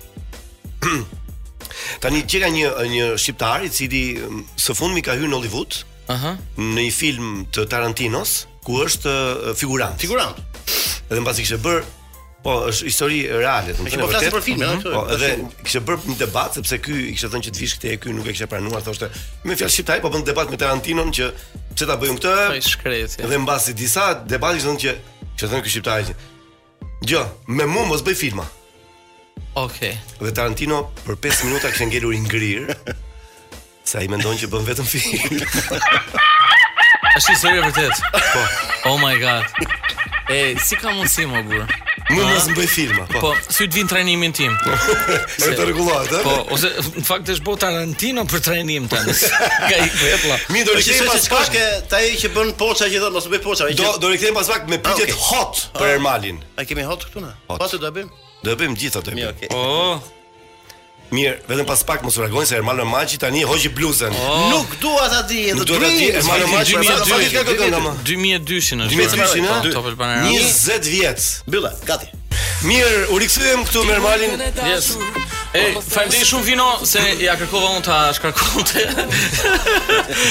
Tanë 2.05 2.19
t'i 2.19 2.27
kenga 2.43 2.51
një 2.53 2.91
një 2.93 3.07
shqiptar 3.23 3.65
i 3.65 3.71
cili 3.73 4.03
së 4.61 4.75
fundmi 4.77 5.01
ka 5.07 5.15
hyrë 5.17 5.31
në 5.33 5.39
Hollywood, 5.41 5.79
aha, 6.13 6.35
në 6.61 6.85
një 6.89 6.93
film 6.95 7.33
të 7.57 7.65
Tarantino's 7.73 8.43
ku 8.67 8.83
është 8.85 9.15
figurant. 9.57 9.97
Figurant 10.05 10.37
edhe 11.11 11.21
mbasi 11.23 11.43
kishte 11.47 11.61
bër 11.63 11.85
Po, 12.47 12.53
është 12.69 12.87
histori 12.87 13.17
reale, 13.33 13.73
do 13.75 13.83
të 13.83 13.91
thënë. 13.91 14.03
Po 14.05 14.09
flas 14.13 14.27
për 14.31 14.43
filmin, 14.45 14.69
mm 14.77 14.83
po. 14.85 15.01
Dhe 15.19 15.31
kishte 15.67 15.81
bër 15.89 16.05
një 16.07 16.15
debat 16.21 16.55
sepse 16.55 16.77
ky 16.85 16.95
i 16.95 17.15
kishte 17.17 17.31
thënë 17.33 17.47
që 17.49 17.53
të 17.57 17.63
vish 17.65 17.73
këtej 17.81 17.97
ky 18.05 18.13
nuk 18.15 18.29
e 18.31 18.35
kishte 18.37 18.47
planuar, 18.53 18.85
thoshte, 18.87 19.09
me 19.49 19.57
fjalë 19.59 19.75
shqiptare, 19.75 20.03
po 20.05 20.13
bën 20.15 20.23
debat 20.29 20.53
me 20.53 20.59
Tarantinon 20.61 21.11
që 21.17 21.27
pse 21.73 21.89
ta 21.91 21.97
bëjmë 21.99 22.21
këtë? 22.21 22.35
Po 22.37 22.61
shkret. 22.69 23.17
Dhe 23.33 23.41
mbasi 23.43 23.75
disa 23.81 24.07
debati 24.35 24.63
thonë 24.63 24.79
që 24.85 24.95
që 25.41 25.51
thonë 25.57 25.67
ky 25.67 25.75
shqiptar. 25.75 26.13
Gjë, 27.09 27.25
me 27.59 27.67
mua 27.73 27.89
mos 27.91 28.07
bëj 28.07 28.19
filma. 28.21 28.47
Okej. 29.65 29.97
Okay. 29.97 30.23
Dhe 30.29 30.35
Tarantino 30.39 30.85
për 31.03 31.19
5 31.27 31.47
minuta 31.51 31.73
kishte 31.75 31.91
ngelur 31.91 32.15
i 32.15 32.23
ngrir. 32.29 32.71
Sa 33.83 34.05
i 34.07 34.13
mendon 34.13 34.39
që 34.39 34.53
bën 34.55 34.71
vetëm 34.71 34.93
film. 34.95 35.41
Është 37.19 37.39
seriozisht 37.43 37.83
vërtet. 37.83 38.11
Po. 38.23 38.47
Oh 38.93 39.01
my 39.03 39.17
god. 39.19 40.05
E, 40.27 40.39
si 40.59 40.75
ka 40.81 40.91
mundësi 40.91 41.23
më 41.31 41.41
burë? 41.47 41.67
Më 42.11 42.17
mos 42.19 42.47
më 42.51 42.55
bëj 42.59 42.71
filma, 42.73 43.05
po. 43.13 43.21
Po, 43.23 43.29
sy 43.47 43.69
të 43.71 43.79
vin 43.79 43.91
trajnimin 43.91 44.33
tim. 44.35 44.55
Po, 44.59 44.75
se 45.35 45.53
të 45.55 45.67
rregullohet, 45.69 46.11
a? 46.19 46.23
Po, 46.27 46.33
ose 46.57 46.71
në 46.97 47.05
fakt 47.07 47.31
është 47.35 47.47
bota 47.47 47.69
Tarantino 47.69 48.25
për 48.31 48.43
të 48.47 48.57
nësë. 48.67 49.31
Ka 49.71 49.71
i 49.71 49.87
vetlla. 49.87 50.41
Mi 50.55 50.65
do 50.67 50.75
po, 50.75 50.81
rikthej 50.81 51.07
pas 51.07 51.29
pak 51.37 51.53
ke 51.55 51.63
tai 51.91 52.03
që 52.19 52.33
bën 52.35 52.51
poça 52.59 52.91
që 52.91 53.05
thon 53.05 53.15
mos 53.15 53.31
bëj 53.31 53.43
poça. 53.47 53.71
Do 54.03 54.11
do 54.11 54.15
pas 54.41 54.51
pak 54.55 54.67
me 54.71 54.81
ah, 54.81 54.85
pyetjet 54.89 55.15
hot 55.15 55.65
për 55.79 55.87
ah. 55.87 55.95
Ermalin. 55.95 56.43
A 56.59 56.67
kemi 56.67 56.87
hot 56.91 57.07
këtu 57.07 57.23
Hot. 57.23 57.63
Po 57.63 57.71
të 57.71 57.83
do 57.87 57.95
bëjmë. 57.95 58.29
Do 58.47 58.59
bëjmë 58.61 58.81
gjithë 58.83 59.07
Mi, 59.17 59.25
okay. 59.31 60.15
Mirë, 61.15 61.37
vetëm 61.47 61.67
pas 61.69 61.83
pak 61.87 62.01
mos 62.03 62.17
u 62.19 62.23
reagojnë 62.25 62.49
se 62.51 62.57
Ermalo 62.59 62.85
Maçi 62.91 63.19
tani 63.23 63.45
hoqi 63.47 63.69
bluzën. 63.71 64.15
Oh. 64.19 64.49
Nuk 64.51 64.73
dua 64.83 65.07
ta 65.09 65.21
di, 65.31 65.45
do 65.55 65.63
të 65.69 65.79
di 65.85 66.09
Ermalo 66.19 66.49
Maçi 66.51 66.75
për 66.81 66.87
sa 66.89 67.43
ka 67.47 67.53
këngë 67.61 67.93
2002-shin 68.11 68.83
është. 68.89 69.07
2002-shin, 69.15 69.51
20 69.71 70.91
vjet. 70.91 71.29
Mbyllë, 71.47 71.71
gati. 71.87 72.11
Mirë, 72.67 73.05
u 73.15 73.21
rikthyem 73.23 73.63
këtu 73.69 73.85
me 73.87 73.95
Ermalin. 73.95 74.35
Yes. 74.67 74.97
E, 75.55 75.69
falendej 75.87 76.27
shumë 76.27 76.49
vino 76.51 76.67
se 76.85 77.01
ja 77.23 77.39
kërkova 77.39 77.71
unë 77.77 77.87
ta 77.87 78.01
shkarkonte. 78.19 78.83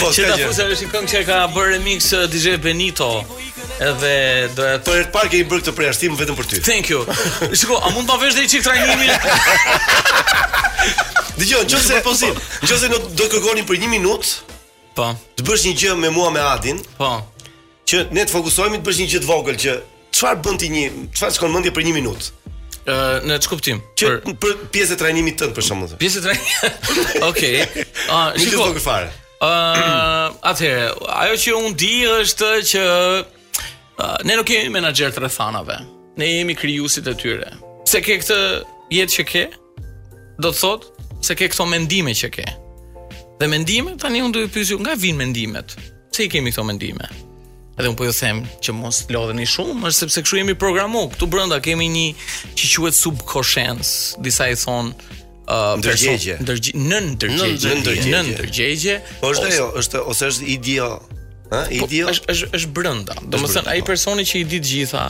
Po, 0.02 0.12
që 0.12 0.28
ta 0.28 0.52
është 0.52 0.68
një 0.84 0.92
këngë 0.92 1.14
që 1.16 1.24
ka 1.30 1.40
bërë 1.56 1.72
remix 1.78 2.12
eh, 2.20 2.28
DJ 2.36 2.60
Benito. 2.62 3.14
Edhe 3.80 4.48
do 4.56 4.64
të 4.64 4.88
thoj 4.88 5.00
po, 5.12 5.12
të 5.12 5.12
parë 5.12 5.32
që 5.34 5.40
i 5.40 5.46
bër 5.50 5.62
këtë 5.66 5.72
përjashtim 5.76 6.14
vetëm 6.20 6.36
për 6.40 6.48
ty. 6.48 6.60
Thank 6.64 6.92
you. 6.94 7.02
Shikoj, 7.52 7.80
a 7.84 7.92
mund 7.92 8.08
ta 8.08 8.16
vesh 8.22 8.36
deri 8.38 8.48
çik 8.48 8.64
trajnimin? 8.64 9.12
Dijo, 11.42 11.60
ju 11.68 11.80
se 11.84 11.98
po 12.06 12.14
sin. 12.16 12.36
Ju 12.64 12.78
se 12.80 12.88
do 12.88 13.02
të 13.20 13.28
kërkoni 13.34 13.66
për 13.68 13.80
1 13.82 13.92
minutë. 13.98 14.56
Po. 14.96 15.10
Të 15.36 15.44
bësh 15.44 15.66
një 15.68 15.74
gjë 15.82 15.98
me 16.00 16.14
mua 16.16 16.30
me 16.32 16.40
Adin. 16.40 16.80
Po. 16.98 17.10
Që 17.86 18.06
ne 18.16 18.24
të 18.24 18.32
fokusohemi 18.32 18.80
të 18.80 18.88
bësh 18.88 19.02
një 19.04 19.10
gjë 19.12 19.24
të 19.26 19.30
vogël 19.34 19.60
që 19.60 19.76
çfarë 20.16 20.44
bën 20.46 20.62
ti 20.62 20.72
një, 20.72 20.86
çfarë 21.12 21.36
shkon 21.36 21.52
mendje 21.58 21.76
për 21.76 21.84
1 21.84 21.98
minutë. 22.00 22.32
Ë, 22.86 22.96
në 23.28 23.42
ç'kuptim? 23.44 23.84
Që 24.00 24.14
për, 24.24 24.36
për 24.40 24.56
pjesë 24.72 24.96
të 24.96 25.02
trajnimit 25.04 25.40
tënd 25.42 25.58
për 25.58 25.68
shembull. 25.68 25.98
Pjesë 26.00 26.24
të 26.24 26.30
trajnimit. 26.30 26.82
Okej. 27.30 27.62
Okay. 27.68 27.88
Ah, 28.08 28.32
uh, 28.32 28.40
shikoj. 28.40 28.98
Ë, 29.36 29.46
uh, 29.46 30.44
atëherë, 30.54 30.88
ajo 31.26 31.42
që 31.44 31.58
un 31.60 31.76
di 31.78 31.94
është 32.08 32.54
që 32.72 32.84
Ah, 33.98 34.20
ne 34.26 34.36
nuk 34.36 34.50
jemi 34.52 34.70
menaxher 34.76 35.14
të 35.16 35.22
rrethanave. 35.24 35.78
Ne 36.20 36.28
jemi 36.32 36.56
krijuesit 36.58 37.08
e 37.08 37.14
tyre. 37.20 37.52
Pse 37.88 38.02
ke 38.04 38.18
këtë 38.20 38.40
jetë 38.92 39.14
që 39.16 39.24
ke? 39.30 39.44
Do 40.44 40.52
të 40.52 40.60
thotë 40.60 41.22
se 41.24 41.36
ke 41.40 41.48
këto 41.52 41.68
mendime 41.72 42.12
që 42.18 42.30
ke. 42.36 42.48
Dhe 43.40 43.50
mendime 43.52 43.96
tani 44.00 44.22
unë 44.24 44.36
do 44.36 44.44
të 44.46 44.54
pyesju 44.56 44.80
nga 44.84 44.98
vijnë 45.00 45.20
mendimet. 45.24 45.78
Pse 46.12 46.28
i 46.28 46.32
kemi 46.32 46.52
këto 46.56 46.66
mendime? 46.68 47.08
Edhe 47.76 47.90
unë 47.92 47.98
po 48.00 48.06
ju 48.08 48.12
them 48.16 48.44
që 48.64 48.72
mos 48.76 49.02
lodheni 49.12 49.48
shumë, 49.52 49.82
është 49.90 50.02
sepse 50.06 50.22
kshu 50.28 50.42
jemi 50.44 50.56
programuar. 50.60 51.10
Ktu 51.16 51.28
brenda 51.32 51.58
kemi 51.64 51.88
një 51.92 52.06
që 52.56 52.72
quhet 52.76 52.96
subconscious, 53.00 53.94
disa 54.24 54.48
i 54.52 54.56
thon 54.60 54.92
ah, 55.52 55.76
ndërgjegje 55.80 56.38
ndërgjegje 56.44 58.22
ndërgjegje 58.28 58.96
po 59.22 59.32
është 59.36 59.50
ajo 59.52 59.68
është 59.82 60.04
ose 60.12 60.32
është 60.34 60.50
idea 60.56 60.94
Ëh, 61.64 61.80
po, 61.80 61.88
di. 61.90 62.02
Është 62.06 62.32
është 62.34 62.50
është 62.58 62.72
brenda. 62.76 63.16
Domethënë 63.34 63.72
ai 63.72 63.82
po. 63.82 63.90
personi 63.94 64.26
që 64.28 64.40
i 64.42 64.46
di 64.52 64.60
të 64.62 64.70
gjitha, 64.72 65.04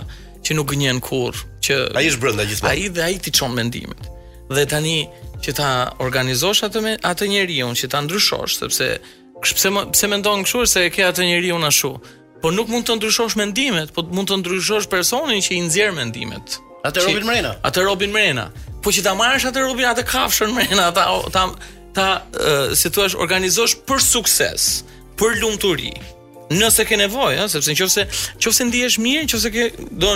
që 0.45 0.57
nuk 0.59 0.71
gënjen 0.75 1.01
kurrë, 1.03 1.45
që 1.65 1.77
Ai 1.99 2.05
është 2.11 2.21
brenda 2.23 2.45
gjithmonë. 2.47 2.73
Ai 2.73 2.89
dhe 2.95 3.05
ai 3.07 3.19
ti 3.25 3.33
çon 3.35 3.55
mendimin. 3.55 4.09
Dhe 4.53 4.65
tani 4.69 4.97
që 5.43 5.55
ta 5.57 5.69
organizosh 6.05 6.65
atë 6.67 6.83
me 6.85 6.93
atë 7.11 7.27
njeriu 7.31 7.71
që 7.79 7.89
ta 7.93 8.01
ndryshosh, 8.05 8.59
sepse 8.61 8.89
pse 9.43 9.71
pse 9.93 10.11
mendon 10.11 10.45
kështu 10.45 10.63
se 10.69 10.85
e 10.85 10.91
ke 10.93 11.03
atë 11.09 11.25
njeriu 11.25 11.59
shu 11.71 11.95
Po 12.41 12.51
nuk 12.51 12.67
mund 12.69 12.85
të 12.85 12.97
ndryshosh 12.99 13.37
mendimet, 13.39 13.93
po 13.95 14.03
mund 14.05 14.29
të 14.29 14.37
ndryshosh 14.43 14.85
personin 14.91 15.41
që 15.41 15.51
i 15.55 15.61
nxjerr 15.65 15.93
mendimet. 15.97 16.59
Atë 16.85 17.01
Robin 17.07 17.25
Mrena. 17.25 17.55
Atë 17.65 17.85
Robin 17.87 18.11
Mrena. 18.13 18.51
Po 18.83 18.91
që 18.93 19.01
ta 19.01 19.15
marrësh 19.17 19.47
atë 19.49 19.63
Robin 19.65 19.87
atë 19.89 20.03
kafshën 20.05 20.53
Mrena, 20.53 20.91
ta 20.93 21.05
ta 21.33 21.45
ta 21.95 22.07
uh, 22.27 22.75
si 22.75 22.91
thua 22.91 23.07
organizosh 23.23 23.77
për 23.87 24.03
sukses, 24.03 24.67
për 25.17 25.39
lumturi. 25.41 25.93
Nëse 26.53 26.85
ke 26.85 26.97
nevojë, 26.99 27.39
ëh, 27.41 27.47
sepse 27.49 27.73
nëse 27.73 28.03
nëse 28.37 28.65
ndihesh 28.69 28.99
mirë, 29.01 29.23
nëse 29.25 29.49
ke, 29.53 29.63
do 29.97 30.11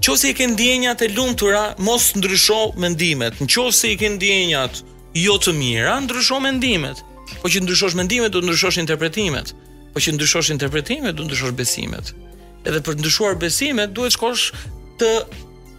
të 0.00 0.08
nëse 0.14 0.30
i 0.30 0.34
ke 0.36 0.46
ndjenjat 0.54 1.02
e 1.04 1.08
lumtura, 1.12 1.64
mos 1.84 2.10
ndrysho 2.16 2.72
mendimet. 2.80 3.36
Nëse 3.44 3.90
i 3.92 3.96
ke 4.00 4.08
ndjenjat 4.16 4.80
jo 5.20 5.36
të 5.40 5.52
mira, 5.56 5.98
ndrysho 6.06 6.38
mendimet. 6.40 7.02
Po 7.42 7.50
që 7.50 7.60
ndryshosh 7.66 7.96
mendimet, 7.98 8.32
do 8.32 8.40
të 8.40 8.48
ndryshosh 8.48 8.78
interpretimet. 8.80 9.52
Po 9.92 10.00
që 10.00 10.14
ndryshosh 10.16 10.52
interpretimet, 10.56 11.12
do 11.16 11.24
të 11.26 11.32
ndryshosh 11.32 11.56
besimet. 11.58 12.14
Edhe 12.66 12.80
për 12.86 12.96
të 12.96 13.02
ndryshuar 13.02 13.36
besimet, 13.38 13.92
duhet 13.94 14.16
shkosh 14.16 14.46
të 15.00 15.10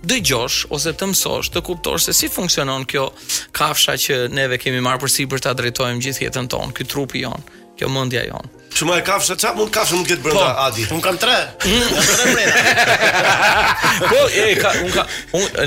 dëgjosh 0.08 0.68
ose 0.72 0.94
të 0.96 1.08
mësosh, 1.10 1.50
të 1.52 1.62
kuptosh 1.68 2.06
se 2.08 2.14
si 2.16 2.30
funksionon 2.32 2.86
kjo 2.88 3.10
kafsha 3.58 3.98
që 4.00 4.22
neve 4.32 4.60
kemi 4.62 4.80
marrë 4.86 5.02
përsipër 5.06 5.42
ta 5.44 5.56
drejtojmë 5.60 6.04
gjithë 6.06 6.28
jetën 6.28 6.48
tonë, 6.54 6.72
ky 6.78 6.86
trupi 6.88 7.26
jon 7.26 7.42
kjo 7.78 7.90
mendja 7.94 8.24
jonë. 8.28 8.54
Shumë 8.78 8.92
më 8.92 8.96
e 9.00 9.04
kafshë, 9.08 9.36
qa 9.42 9.50
mund 9.58 9.72
kafshë 9.74 9.96
mund 9.98 10.06
këtë 10.06 10.22
brënda, 10.22 10.42
po, 10.44 10.66
Adi? 10.70 10.84
Unë 10.94 11.02
kam 11.02 11.16
tre, 11.18 11.38
mm. 11.66 11.94
kam 11.96 12.10
tre 12.10 12.26
brenda. 12.30 12.84
po, 14.12 14.20
e, 14.38 14.44
ka, 14.60 14.74
unë 14.84 14.92
ka, 14.94 15.06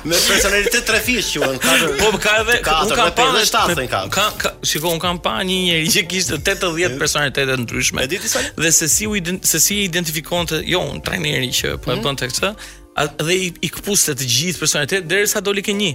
me 0.08 0.18
personalitet 0.22 0.86
tre 0.88 1.00
fishë 1.04 1.32
që 1.34 1.48
unë, 1.50 1.74
Po, 2.00 2.12
ka 2.22 2.36
edhe... 2.44 2.60
Katër, 2.64 3.02
me 3.02 3.10
pa, 3.18 3.24
dhe 3.34 3.42
shtatë, 3.50 3.74
në 3.82 3.86
kam. 3.92 4.06
Ka, 4.14 4.28
ka, 4.40 4.52
shiko, 4.70 4.94
unë 4.94 5.02
kam 5.04 5.18
pa 5.26 5.34
një 5.44 5.58
njëri 5.66 5.90
që 5.98 6.04
kishtë 6.14 6.38
80 6.38 6.46
personalitete 6.46 7.02
personalitetet 7.02 7.62
ndryshme. 7.66 8.06
E 8.06 8.10
di 8.14 8.22
Dhe 8.62 8.72
se 8.78 8.88
si, 8.94 9.10
u, 9.10 9.18
se 9.44 9.60
si 9.60 9.80
i 9.82 9.88
identifikonte, 9.90 10.62
Jo, 10.70 10.86
unë 10.94 11.04
tre 11.04 11.18
që 11.26 11.74
po 11.84 11.92
e 11.92 11.98
mm. 11.98 12.16
këtë, 12.22 12.54
dhe 12.96 13.36
i, 13.36 13.50
i 13.68 13.72
kpuste 13.74 14.14
të 14.16 14.28
gjithë 14.36 14.62
personalitet 14.62 15.08
derisa 15.12 15.42
doli 15.44 15.64
ke 15.66 15.74
një. 15.76 15.92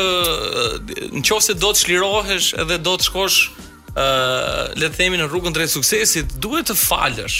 nëse 1.21 1.55
do 1.63 1.69
të 1.71 1.83
çlirohesh 1.85 2.51
edhe 2.65 2.77
do 2.83 2.97
të 2.99 3.07
shkosh 3.07 3.37
ë 3.95 4.79
le 4.81 4.89
të 4.91 4.99
themi 4.99 5.21
në 5.21 5.29
rrugën 5.31 5.55
drejt 5.55 5.71
suksesit, 5.77 6.35
duhet 6.43 6.69
të 6.73 6.77
falësh. 6.83 7.39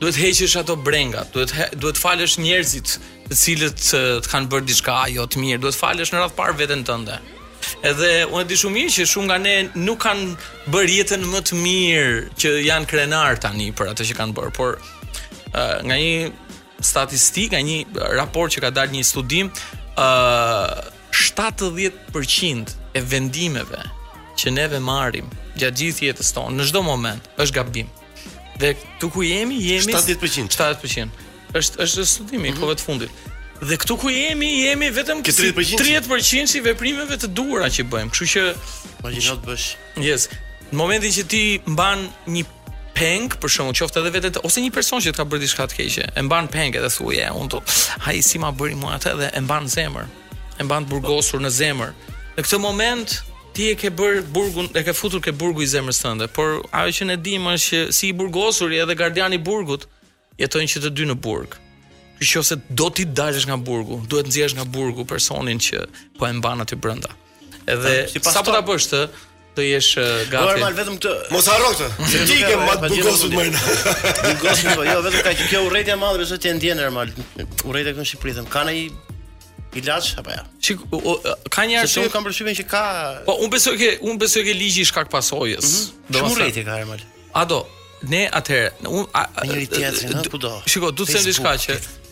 Duhet 0.00 0.16
të 0.16 0.24
heqësh 0.24 0.56
ato 0.62 0.76
brenga, 0.88 1.26
duhet 1.36 1.52
duhet 1.80 1.98
të 2.00 2.04
falësh 2.06 2.40
njerëzit 2.44 2.96
të 3.28 3.38
cilët 3.42 3.80
të 3.92 4.02
kanë 4.32 4.50
bërë 4.52 4.68
diçka 4.72 4.96
jo 5.12 5.28
të 5.28 5.44
mirë, 5.44 5.62
duhet 5.66 5.78
falësh 5.84 6.14
në 6.14 6.22
radhë 6.24 6.38
parë 6.40 6.58
veten 6.64 6.82
tënde. 6.88 7.20
Edhe 7.86 8.10
unë 8.30 8.44
e 8.44 8.48
di 8.50 8.56
shumë 8.58 8.76
mirë 8.78 8.92
që 8.96 9.04
shumë 9.12 9.28
nga 9.30 9.38
ne 9.42 9.54
nuk 9.86 10.00
kanë 10.04 10.26
bërë 10.72 10.92
jetën 10.98 11.24
më 11.32 11.40
të 11.48 11.58
mirë 11.62 12.20
që 12.40 12.52
janë 12.66 12.88
krenar 12.90 13.40
tani 13.42 13.68
për 13.76 13.90
atë 13.92 14.06
që 14.10 14.16
kanë 14.20 14.34
bërë, 14.36 14.52
por 14.58 14.76
uh, 14.76 15.76
nga 15.86 15.96
një 15.96 16.30
statistikë, 16.90 17.56
nga 17.56 17.62
një 17.66 18.06
raport 18.20 18.54
që 18.54 18.62
ka 18.64 18.70
dalë 18.78 18.94
një 18.96 19.04
studim, 19.10 19.50
uh, 19.98 20.78
70% 21.12 22.74
e 22.96 23.00
vendimeve 23.12 23.82
që 24.36 24.52
neve 24.52 24.80
marrim 24.84 25.28
gjatë 25.56 25.78
gjithë 25.82 26.08
jetës 26.10 26.34
tonë 26.36 26.58
në 26.58 26.68
çdo 26.70 26.84
moment 26.86 27.28
është 27.40 27.58
gabim. 27.60 27.90
Dhe 28.60 28.74
këtu 28.82 29.10
ku 29.12 29.24
jemi, 29.24 29.58
jemi 29.64 29.92
70%. 29.92 30.54
70% 30.56 31.24
është 31.56 31.82
është 31.84 32.04
studimi 32.08 32.48
i 32.48 32.50
mm 32.50 32.54
-hmm. 32.54 32.60
kohëve 32.60 32.74
të 32.78 32.84
fundit. 32.88 33.12
Dhe 33.62 33.78
këtu 33.80 33.96
ku 33.96 34.10
jemi, 34.12 34.66
jemi 34.68 34.90
vetëm 34.92 35.22
30% 35.24 35.56
si 35.64 35.78
30% 35.80 36.60
veprimeve 36.60 37.16
të 37.16 37.30
duhura 37.32 37.70
që 37.72 37.86
bëjmë. 37.88 38.12
Kështu 38.12 38.28
që 38.34 38.42
imagjino 39.00 39.36
të 39.40 39.46
bësh. 39.46 39.68
Yes. 40.04 40.26
Në 40.72 40.76
momentin 40.76 41.14
që 41.14 41.24
ti 41.30 41.40
mban 41.72 42.02
një 42.34 42.42
peng, 42.96 43.30
për 43.40 43.52
shembull, 43.54 43.76
qoftë 43.80 44.02
edhe 44.02 44.12
vetë 44.16 44.42
ose 44.44 44.60
një 44.64 44.72
person 44.76 45.00
që 45.00 45.14
të 45.14 45.20
ka 45.22 45.26
bërë 45.32 45.42
diçka 45.46 45.66
të 45.72 45.78
keqe, 45.78 46.06
e 46.16 46.24
mban 46.28 46.50
peng 46.52 46.76
edhe 46.76 46.90
thuje, 46.92 47.22
yeah, 47.22 47.32
unë 47.36 47.50
do 47.56 47.62
haj 48.04 48.20
si 48.26 48.40
ma 48.42 48.52
bëri 48.56 48.76
mua 48.76 48.98
atë 49.00 49.14
dhe 49.22 49.30
e 49.32 49.42
mban 49.46 49.64
në 49.68 49.74
zemër. 49.78 50.08
E 50.60 50.66
mban 50.68 50.84
të 50.86 50.92
burgosur 50.92 51.40
në 51.44 51.52
zemër. 51.60 51.94
Në 52.36 52.44
këtë 52.44 52.60
moment 52.60 53.18
ti 53.56 53.70
e 53.72 53.76
ke 53.80 53.88
bër 53.96 54.20
burgun, 54.36 54.68
e 54.76 54.84
ke 54.84 54.92
futur 54.96 55.22
ke 55.24 55.32
burgu 55.32 55.64
i 55.64 55.68
zemrës 55.72 56.02
tënde, 56.04 56.28
por 56.28 56.60
ajo 56.76 56.94
që 57.00 57.08
ne 57.12 57.16
dimë 57.24 57.56
është 57.56 57.78
që 57.86 58.00
si 58.00 58.10
i 58.12 58.16
burgosur 58.20 58.74
edhe 58.76 58.96
gardiani 58.96 59.40
i 59.40 59.44
burgut 59.48 59.88
jetojnë 60.40 60.72
që 60.74 60.84
të 60.88 60.94
dy 60.98 61.08
në 61.12 61.16
burg. 61.24 61.56
Kjo 62.20 62.40
që 62.40 62.48
se 62.48 62.56
do 62.72 62.88
t'i 62.94 63.04
dajsh 63.04 63.44
nga 63.50 63.56
burgu, 63.60 63.98
duhet 64.08 64.28
nxjesh 64.30 64.54
nga 64.56 64.64
burgu 64.64 65.04
personin 65.08 65.58
që 65.60 65.82
po 66.18 66.24
e 66.28 66.32
mban 66.32 66.62
aty 66.64 66.74
brenda. 66.80 67.10
Edhe, 67.68 68.06
si 68.08 68.18
pastor, 68.22 68.40
sa 68.40 68.42
po 68.46 68.54
t'a 68.54 68.62
bësh 68.64 68.86
të, 68.88 69.00
të 69.58 69.66
jesh 69.66 69.88
gati. 70.32 70.46
Normal 70.48 70.78
vetëm 70.78 70.96
këtë. 70.96 71.12
Mos 71.34 71.48
harro 71.52 71.72
këtë. 71.74 71.88
Ti 72.30 72.38
ke 72.40 72.52
më 72.62 72.76
bukur 72.84 73.18
se 73.18 73.30
më. 73.34 73.44
Bukur 74.20 74.56
se 74.56 74.76
jo, 74.88 74.94
vetëm 75.08 75.24
ka 75.26 75.34
kjo 75.42 75.60
urrëtia 75.66 75.96
e 75.96 75.98
madhe 76.00 76.28
se 76.30 76.38
ti 76.40 76.48
e 76.48 76.54
ndjen 76.56 76.80
normal. 76.80 77.12
Urrëtia 77.42 77.92
këtu 77.92 78.00
në 78.00 78.08
Shqipëri 78.14 78.34
them, 78.38 78.48
kanë 78.56 78.72
ai 78.76 78.80
ilaç 79.82 80.10
apo 80.22 80.32
jo? 80.32 80.46
Çik, 80.70 80.86
ka 81.58 81.66
një 81.68 81.82
arsye. 81.82 82.00
Se 82.06 82.14
kam 82.16 82.24
përshtypjen 82.24 82.56
që 82.62 82.66
ka 82.70 82.84
Po, 83.28 83.36
un 83.44 83.52
besoj 83.52 83.76
që 83.82 83.92
un 84.08 84.16
besoj 84.24 84.46
që 84.48 84.56
ligji 84.56 84.86
i 84.86 84.88
shkak 84.88 85.12
pasojës. 85.12 85.68
Mhm. 85.68 86.08
Do 86.16 86.24
të 86.24 86.32
thotë 86.40 86.64
ka 86.70 86.78
normal. 86.80 87.04
A 87.36 87.44
do? 87.44 87.60
Ne 88.08 88.24
atëherë, 88.28 88.88
un 88.92 89.04
a, 89.16 89.22
a, 89.24 89.44
a, 89.44 89.44
a, 89.44 89.52
a, 89.52 89.52
a, 89.52 89.84
a, 89.84 90.64
a, 90.64 90.64
a, 90.64 91.28
a, 91.28 91.52
a, 91.52 91.76
a, 91.76 92.04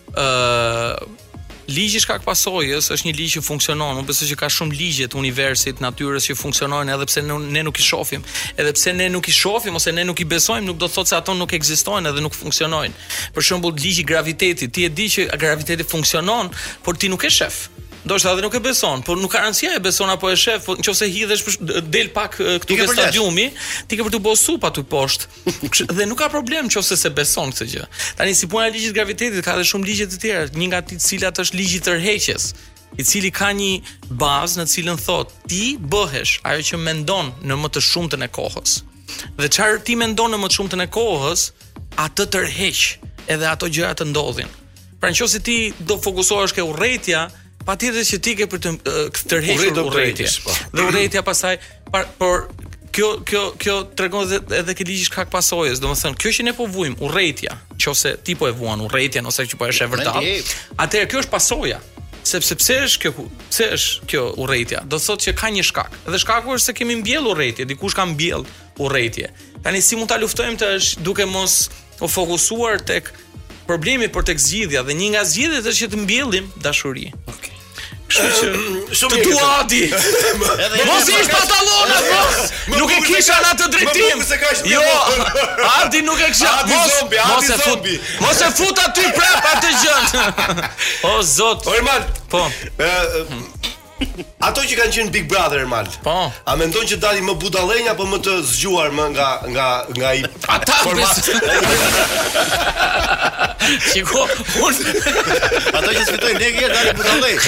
ligji 1.64 2.00
shkak 2.04 2.22
pasojës 2.28 2.90
është 2.92 3.08
një 3.08 3.14
ligj 3.18 3.32
që 3.38 3.42
funksionon. 3.44 3.98
Unë 4.00 4.06
besoj 4.08 4.28
që 4.30 4.36
ka 4.38 4.50
shumë 4.52 4.76
ligje 4.76 5.06
të 5.10 5.18
universit, 5.20 5.80
natyrës 5.82 6.28
që 6.30 6.36
funksionojnë 6.38 6.94
edhe 6.94 7.08
pse 7.08 7.24
ne 7.24 7.62
nuk 7.66 7.80
i 7.80 7.84
shohim. 7.86 8.24
Edhe 8.56 8.74
pse 8.76 8.92
ne 8.94 9.08
nuk 9.10 9.28
i 9.28 9.34
shohim 9.34 9.78
ose 9.80 9.92
ne 9.96 10.04
nuk 10.06 10.20
i 10.20 10.26
besojmë, 10.34 10.66
nuk 10.68 10.78
do 10.82 10.86
të 10.90 10.98
thotë 10.98 11.12
se 11.14 11.18
ato 11.18 11.34
nuk 11.38 11.54
ekzistojnë 11.56 12.12
edhe 12.12 12.24
nuk 12.24 12.36
funksionojnë. 12.36 12.98
Për 13.34 13.48
shembull, 13.50 13.74
ligji 13.80 14.04
i 14.04 14.08
gravitetit, 14.12 14.74
ti 14.74 14.84
e 14.88 14.92
di 14.92 15.08
që 15.10 15.30
gravitetit 15.40 15.88
funksionon, 15.90 16.52
por 16.84 16.98
ti 16.98 17.10
nuk 17.12 17.24
e 17.24 17.32
shef 17.32 17.64
ndoshta 18.05 18.32
edhe 18.32 18.42
nuk 18.44 18.55
e 18.55 18.61
beson, 18.64 19.00
por 19.07 19.16
nuk 19.22 19.32
ka 19.32 19.40
rëndësi 19.44 19.68
e 19.72 19.80
beson 19.80 20.11
apo 20.12 20.28
e 20.28 20.36
shef, 20.36 20.66
por 20.68 20.76
nëse 20.80 21.07
hidhesh 21.09 21.42
del 21.94 22.11
pak 22.12 22.36
këtu 22.62 22.76
te 22.76 22.86
stadiumi, 22.90 23.46
ti 23.88 23.96
ke 23.96 24.05
për 24.05 24.14
të 24.16 24.20
bërë 24.26 24.57
pa 24.64 24.70
aty 24.72 24.84
poshtë. 24.92 25.86
dhe 25.96 26.07
nuk 26.11 26.18
ka 26.20 26.28
problem 26.34 26.68
nëse 26.68 26.98
se 27.00 27.11
beson 27.16 27.52
këtë 27.55 27.66
gjë. 27.72 27.86
Tani 28.20 28.34
si 28.36 28.48
puna 28.52 28.68
e 28.68 28.74
ligjit 28.74 28.92
të 28.92 28.98
gravitetit 28.98 29.44
ka 29.46 29.57
dhe 29.57 29.64
shumë 29.70 29.88
ligje 29.88 30.07
të 30.12 30.18
tjera, 30.22 30.44
një 30.52 30.66
nga 30.70 30.80
ti 30.88 30.98
cilat 31.00 31.40
është 31.42 31.59
ligji 31.61 31.80
i 31.80 31.84
tërheqjes 31.88 32.44
i 33.00 33.07
cili 33.09 33.30
ka 33.34 33.48
një 33.57 33.72
bazë 34.22 34.61
në 34.61 34.66
cilën 34.72 35.00
thot 35.02 35.32
ti 35.50 35.62
bëhesh 35.90 36.36
ajo 36.46 36.62
që 36.68 36.78
mendon 36.82 37.32
në 37.42 37.57
më 37.62 37.70
të 37.76 37.82
shumtën 37.88 38.22
e 38.26 38.28
kohës. 38.30 38.82
Dhe 39.40 39.48
çfarë 39.50 39.80
ti 39.86 39.96
mendon 39.98 40.30
në 40.34 40.38
më 40.42 40.50
të 40.52 40.57
shumtën 40.61 40.84
e 40.84 40.88
kohës, 40.94 41.46
atë 42.05 42.28
tërheq 42.36 42.84
edhe 43.34 43.48
ato 43.50 43.66
gjëra 43.72 43.96
të 43.98 44.07
ndodhin. 44.12 44.52
Pra 45.00 45.11
nëse 45.12 45.40
ti 45.44 45.57
do 45.90 45.98
fokusohesh 46.07 46.55
ke 46.55 46.62
urrëtia, 46.64 47.24
patjetër 47.68 48.04
që 48.08 48.16
ti 48.24 48.32
ke 48.38 48.46
për 48.52 48.60
të 48.66 48.72
tërhequr 49.30 49.80
urrëtit. 49.84 50.36
Po. 50.44 50.52
Dhe 50.76 50.86
urrëtia 50.88 51.22
pasaj, 51.26 51.54
par, 51.92 52.06
por 52.20 52.48
kjo 52.94 53.08
kjo 53.26 53.42
kjo 53.60 53.78
tregon 53.98 54.28
se 54.30 54.38
edhe 54.60 54.76
ke 54.78 54.86
ligjish 54.86 55.10
kak 55.14 55.32
pasojës, 55.32 55.80
domethënë 55.82 56.20
kjo 56.22 56.32
që 56.38 56.46
ne 56.50 56.54
po 56.56 56.68
vuajm, 56.70 56.96
urrëtia, 57.04 57.56
nëse 57.80 58.14
ti 58.26 58.36
po 58.38 58.48
e 58.50 58.54
vuan 58.54 58.84
urrëtia 58.86 59.24
ose 59.32 59.46
që 59.50 59.58
po 59.60 59.68
është 59.72 59.88
e 59.88 59.90
vërtetë. 59.96 60.54
Atëherë 60.84 61.10
kjo 61.14 61.24
është 61.24 61.34
pasojë 61.34 61.80
sepse 62.24 62.56
pse 62.56 62.76
është 62.86 63.00
kjo 63.02 63.24
pse 63.50 63.64
është 63.76 64.06
kjo 64.08 64.20
urrëtia 64.40 64.78
do 64.88 64.96
thotë 64.96 65.26
që 65.26 65.32
ka 65.36 65.48
një 65.52 65.64
shkak 65.68 65.96
dhe 66.06 66.16
shkaku 66.22 66.54
është 66.56 66.64
se 66.70 66.74
kemi 66.78 66.94
mbjellur 67.02 67.34
urrëtie 67.34 67.66
dikush 67.68 67.92
ka 67.98 68.06
mbjell 68.08 68.46
urrëtie 68.80 69.28
tani 69.66 69.82
si 69.84 69.98
mund 70.00 70.08
ta 70.08 70.16
luftojmë 70.22 70.56
të 70.62 70.70
është 70.78 71.04
duke 71.04 71.26
mos 71.28 71.58
u 72.00 72.08
fokusuar 72.08 72.80
tek 72.88 73.12
problemi 73.68 74.08
por 74.08 74.24
tek 74.24 74.40
zgjidhja 74.40 74.86
dhe 74.88 74.96
një 75.02 75.10
nga 75.18 75.26
zgjidhjet 75.34 75.68
është 75.74 75.78
që 75.84 75.90
të 75.92 76.00
mbjellim 76.06 76.48
dashuri 76.64 77.10
ok 77.28 77.52
Ehm, 78.05 78.92
shumë 78.92 79.16
mirë. 79.16 79.22
Tu 79.24 79.38
Adi. 79.42 79.84
Mos 80.88 81.09
ish 81.09 81.30
pantallona, 81.32 81.96
mos. 82.05 82.52
Nuk 82.76 82.92
e 82.92 82.98
kisha 83.09 83.36
në 83.40 83.50
atë 83.55 83.68
drejtim. 83.72 84.22
Jo. 84.68 84.82
Adi 85.80 86.02
nuk 86.05 86.20
e 86.20 86.28
kisha. 86.34 86.52
Adi 86.61 86.78
zombi, 86.92 87.20
Adi 87.24 87.59
zombi. 87.64 87.96
Mos 88.22 88.42
e 88.44 88.52
fut 88.59 88.82
aty 88.84 89.09
prapa 89.16 89.55
atë 89.57 89.76
gjën. 89.80 90.59
O 91.14 91.20
zot. 91.24 91.64
Po, 91.64 91.96
Po. 92.44 92.48
Ato 94.42 94.61
që 94.66 94.74
kanë 94.78 94.92
qenë 94.95 95.12
Big 95.14 95.26
Brother 95.30 95.68
mal. 95.70 95.86
Po. 96.05 96.14
A 96.51 96.55
mendon 96.59 96.86
që 96.88 96.97
dali 97.03 97.22
më 97.24 97.34
budallënia 97.40 97.92
apo 97.95 98.07
më 98.11 98.18
të 98.26 98.32
zgjuar 98.51 98.90
më 98.95 99.05
nga 99.14 99.28
nga 99.55 99.66
nga 99.99 100.11
ai 100.11 100.24
ata 100.51 100.78
Çiko, 103.64 104.26
unë. 104.64 104.90
Ato 105.78 105.88
që 105.88 106.01
fitojnë 106.11 106.42
ne 106.42 106.51
gjë 106.57 106.66
dali 106.74 106.90
budallëj. 106.99 107.47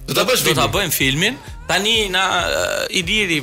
Do 0.09 0.13
ta 0.17 0.25
bësh 0.25 0.45
do 0.49 0.53
ta 0.57 0.65
bëjmë 0.73 0.93
filmin. 0.95 1.37
Tani 1.69 2.09
na 2.11 2.21
uh, 2.43 2.99
Iliri 2.99 3.37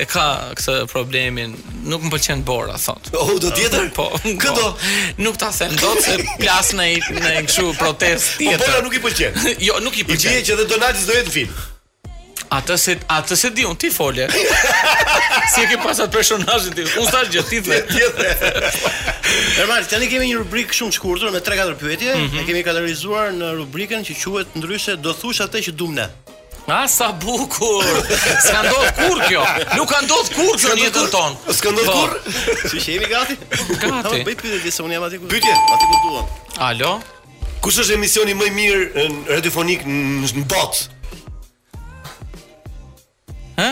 e 0.00 0.06
ka 0.08 0.54
këtë 0.56 0.76
problemin, 0.88 1.52
nuk 1.90 2.06
më 2.06 2.12
pëlqen 2.14 2.44
Bora 2.46 2.78
thot. 2.80 3.10
O 3.18 3.36
do 3.42 3.50
tjetër? 3.52 3.90
Po. 3.96 4.06
Këto 4.24 4.70
po, 4.70 4.72
nuk 5.20 5.36
ta 5.42 5.50
them 5.58 5.74
dot 5.82 6.00
se 6.06 6.14
plas 6.40 6.72
në 6.78 6.88
në 7.18 7.34
kështu 7.50 7.74
protest 7.80 8.38
tjetër. 8.38 8.62
Po 8.62 8.72
Bora 8.72 8.86
nuk 8.88 8.96
i 8.96 9.04
pëlqen. 9.04 9.46
jo, 9.68 9.76
nuk 9.84 9.98
i 10.00 10.06
pëlqen. 10.08 10.26
Ti 10.38 10.46
që 10.50 10.56
edhe 10.60 10.68
Donati 10.72 11.04
do 11.10 11.18
jetë 11.20 11.36
film. 11.42 11.62
Atë 12.52 12.76
se 12.78 12.94
atë 13.10 13.36
se 13.38 13.50
diun 13.56 13.76
ti 13.80 13.88
folje. 13.92 14.26
si 15.52 15.62
e 15.64 15.68
ke 15.70 15.78
pasat 15.80 16.10
personazhin 16.14 16.74
ti? 16.76 16.84
Unë 17.00 17.12
thash 17.12 17.30
gjë 17.32 17.44
ti 17.48 17.60
the. 17.64 17.78
Normal, 19.60 19.86
tani 19.92 20.08
kemi 20.12 20.28
një 20.32 20.42
rubrikë 20.42 20.76
shumë 20.76 20.92
të 20.94 20.98
shkurtër 20.98 21.32
me 21.34 21.40
3-4 21.44 21.78
pyetje. 21.80 22.12
Mm 22.18 22.28
-hmm. 22.28 22.42
E 22.42 22.46
kemi 22.48 22.64
katalizuar 22.66 23.32
në 23.34 23.52
rubrikën 23.62 24.04
që 24.06 24.16
quhet 24.20 24.54
ndryshe 24.58 24.96
do 24.96 25.12
thush 25.14 25.42
atë 25.46 25.62
që 25.68 25.72
duam 25.72 25.94
ne. 25.96 26.08
A 26.66 26.86
sa 26.88 27.10
bukur. 27.12 27.84
S'ka 28.46 28.60
ndodh 28.64 28.92
kur 28.96 29.18
kjo. 29.28 29.42
Nuk 29.76 29.88
ka 29.90 29.98
ndodh 30.04 30.30
kur 30.34 30.54
në 30.56 30.78
jetën 30.84 31.10
tonë. 31.12 31.34
S'ka 31.52 31.68
ndodh 31.70 31.92
kur. 31.92 32.10
Si 32.70 32.78
jemi 32.80 33.04
gati? 33.08 33.36
Gati. 33.82 34.18
Bëj 34.24 34.36
pyetje 34.40 34.80
unë 34.84 34.94
jam 34.96 35.04
aty 35.04 35.18
ku. 35.20 35.26
Pyetje, 35.28 35.52
aty 35.74 35.84
ku 35.90 35.96
duam. 36.06 36.24
Alo. 36.58 36.94
Kush 37.60 37.78
është 37.84 37.94
emisioni 37.98 38.32
më 38.34 38.44
i 38.48 38.56
mirë 38.62 39.06
radiofonik 39.34 39.80
në 39.84 40.44
botë? 40.48 40.93
Hë? 43.58 43.68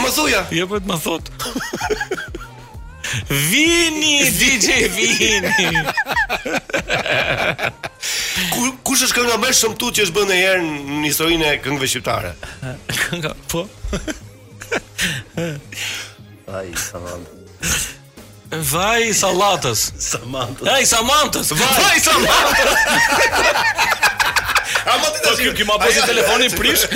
Ma 0.00 0.08
thuja. 0.14 0.44
Ja 0.54 0.62
jo, 0.62 0.68
po 0.70 0.78
të 0.80 0.88
ma 0.88 0.96
thot. 1.02 1.28
Vini 3.28 4.30
DJ 4.32 4.86
Vini. 4.94 5.82
kush 8.86 9.04
është 9.04 9.18
kënga 9.18 9.36
më 9.42 9.50
e 9.52 9.58
shëmtuar 9.60 9.96
që 9.98 10.06
është 10.06 10.16
bënë 10.16 10.28
ndonjëherë 10.30 10.64
në 10.64 11.04
historinë 11.10 11.50
e 11.52 11.58
këngëve 11.66 11.90
shqiptare? 11.92 12.32
Kënga 13.04 13.34
po. 13.52 13.66
Ai 16.56 16.68
sa 16.88 17.02
vao. 17.04 17.20
Vaj 18.50 19.12
Salatës. 19.14 19.92
Samantas 20.00 20.66
Vaj 20.66 20.82
Samantas 20.90 21.50
Vaj, 21.54 21.66
vaj 21.86 22.00
Samantës. 22.02 22.76
të 25.10 25.18
dashur, 25.24 25.50
po, 25.50 25.54
kjo 25.58 25.64
më 25.68 25.74
bëj 25.82 25.98
telefoni 26.08 26.46
prish. 26.58 26.82
Se 26.82 26.88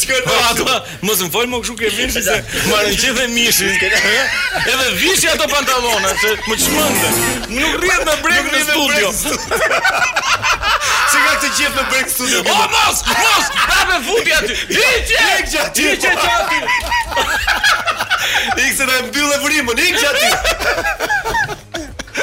s'ka 0.00 0.14
po, 0.26 0.32
të 0.32 0.32
ato, 0.48 0.62
mos 1.06 1.18
më 1.22 1.28
fol 1.34 1.46
më 1.52 1.56
kështu 1.62 1.74
ke 1.80 1.88
vinë 1.98 2.12
se 2.16 2.22
marrë 2.72 2.90
gjithë 3.04 3.24
mishin. 3.36 3.72
Edhe 3.84 4.86
vishi 4.98 5.26
ato 5.30 5.46
pantallona, 5.52 6.10
se 6.22 6.28
më 6.48 6.54
çmendën. 6.64 7.14
Nuk 7.58 7.72
rrihet 7.84 8.02
në 8.10 8.14
brek 8.26 8.44
në 8.50 8.58
studio. 8.68 9.06
Si 9.14 11.18
ka 11.20 11.32
të 11.38 11.48
gjithë 11.52 11.76
në 11.80 11.84
brek 11.94 12.06
studio. 12.16 12.38
O 12.42 12.44
mos, 12.76 12.96
mos, 13.22 13.44
ta 13.68 13.80
me 13.92 13.98
futi 14.10 14.30
aty. 14.40 14.52
Hiqje, 14.74 15.18
hiqje, 15.30 15.60
hiqje, 15.70 16.10
hiqje. 16.24 16.60
Ikë 18.58 18.76
se 18.76 18.84
në 18.88 18.94
e 19.00 19.04
mbyllë 19.08 19.32
e 19.36 19.42
vërimë, 19.42 19.72
në 19.74 19.82
ikë 19.88 19.98
që 20.00 20.06
ati 20.12 20.28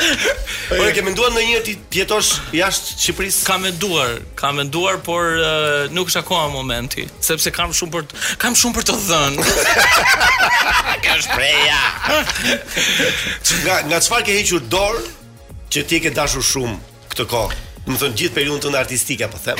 Por 0.72 0.86
e 0.88 0.90
ke 0.96 1.02
menduar 1.04 1.32
në 1.36 1.42
njërë 1.46 1.66
ti 1.68 1.74
tjetosh 1.94 2.30
jashtë 2.56 2.90
Shqipëris? 3.02 3.38
Ka 3.46 3.56
menduar, 3.62 4.12
ka 4.40 4.50
menduar, 4.56 4.96
por 5.06 5.24
uh, 5.36 5.48
nuk 5.94 6.08
është 6.12 6.20
akoha 6.24 6.46
momenti 6.54 7.04
Sepse 7.24 7.52
kam 7.54 7.72
shumë 7.76 7.92
për, 7.98 8.04
kam 8.42 8.54
shumë 8.58 8.76
për 8.80 8.84
të 8.90 8.96
dhënë 9.08 9.38
Kjo 11.04 11.14
është 11.18 11.32
Nga, 13.66 13.76
nga 13.90 13.98
qëfar 14.00 14.22
ke 14.30 14.34
hequr 14.40 14.62
dorë 14.72 15.02
që 15.72 15.80
ti 15.90 15.98
ke 16.04 16.10
dashur 16.16 16.44
shumë 16.54 16.78
këtë 17.14 17.26
kohë 17.36 17.54
Më 17.92 17.98
thënë 18.02 18.16
gjithë 18.24 18.36
periun 18.38 18.60
të 18.64 18.68
në 18.74 18.78
artistika, 18.84 19.26
po 19.34 19.38
them 19.46 19.60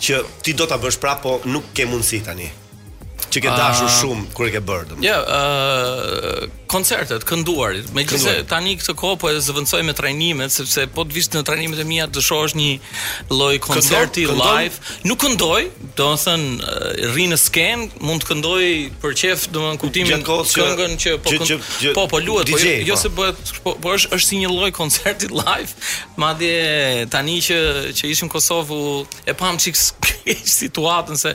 Që 0.00 0.16
ti 0.46 0.50
do 0.56 0.64
të 0.70 0.76
bësh 0.80 1.00
prapë 1.02 1.22
po 1.26 1.32
nuk 1.52 1.66
ke 1.76 1.82
mundësi 1.90 2.18
tani 2.24 2.48
që 3.30 3.40
ke 3.44 3.52
dashur 3.54 3.86
uh, 3.86 3.94
shumë 4.00 4.30
kur 4.34 4.46
e 4.48 4.52
ke 4.54 4.60
bërë 4.66 4.88
domosdoshmë. 4.90 5.06
Jo, 5.06 5.18
ëh, 5.22 6.30
ah, 6.30 6.56
koncertet, 6.70 7.24
kënduarit, 7.26 7.90
megjithëse 7.94 8.44
tani 8.50 8.72
këtë 8.78 8.94
kohë 8.98 9.18
po 9.22 9.30
e 9.30 9.38
zëvendësoj 9.46 9.82
me 9.86 9.94
trajnimet 9.98 10.54
sepse 10.54 10.84
po 10.94 11.02
të 11.06 11.16
vish 11.16 11.30
në 11.34 11.42
trajnimet 11.46 11.82
e 11.82 11.86
mia 11.86 12.06
të 12.10 12.22
shohësh 12.26 12.54
një 12.58 12.68
lloj 13.34 13.54
koncerti 13.64 14.26
live, 14.30 14.80
nuk 15.06 15.20
këndoj, 15.22 15.60
domethënë 15.98 16.52
eh, 16.56 17.00
rri 17.14 17.26
në 17.32 17.40
sken, 17.44 17.86
mund 18.08 18.24
të 18.24 18.30
këndoj 18.30 18.66
për 19.04 19.16
çeft 19.22 19.50
domosdoshmë 19.54 19.82
kuptimin 19.84 20.26
këngën 20.30 20.96
që 21.04 21.16
po 21.22 21.34
këndoj. 21.34 21.60
Po, 22.00 22.06
po 22.14 22.22
luhet, 22.26 22.50
po, 22.50 22.58
jo, 22.58 22.76
jo 22.92 22.98
po. 22.98 23.00
se 23.04 23.14
bëhet, 23.18 23.54
po, 23.64 23.74
po 23.84 23.94
është 23.96 24.14
është 24.18 24.26
si 24.32 24.42
një 24.44 24.52
lloj 24.56 24.70
koncerti 24.80 25.30
live, 25.34 25.90
madje 26.22 27.08
tani 27.14 27.38
që 27.50 27.58
që 27.98 28.10
ishim 28.14 28.30
në 28.30 28.34
Kosovë 28.34 28.82
e 29.28 29.34
pam 29.38 29.58
çik 29.58 29.78
situatën 30.60 31.18
se 31.18 31.32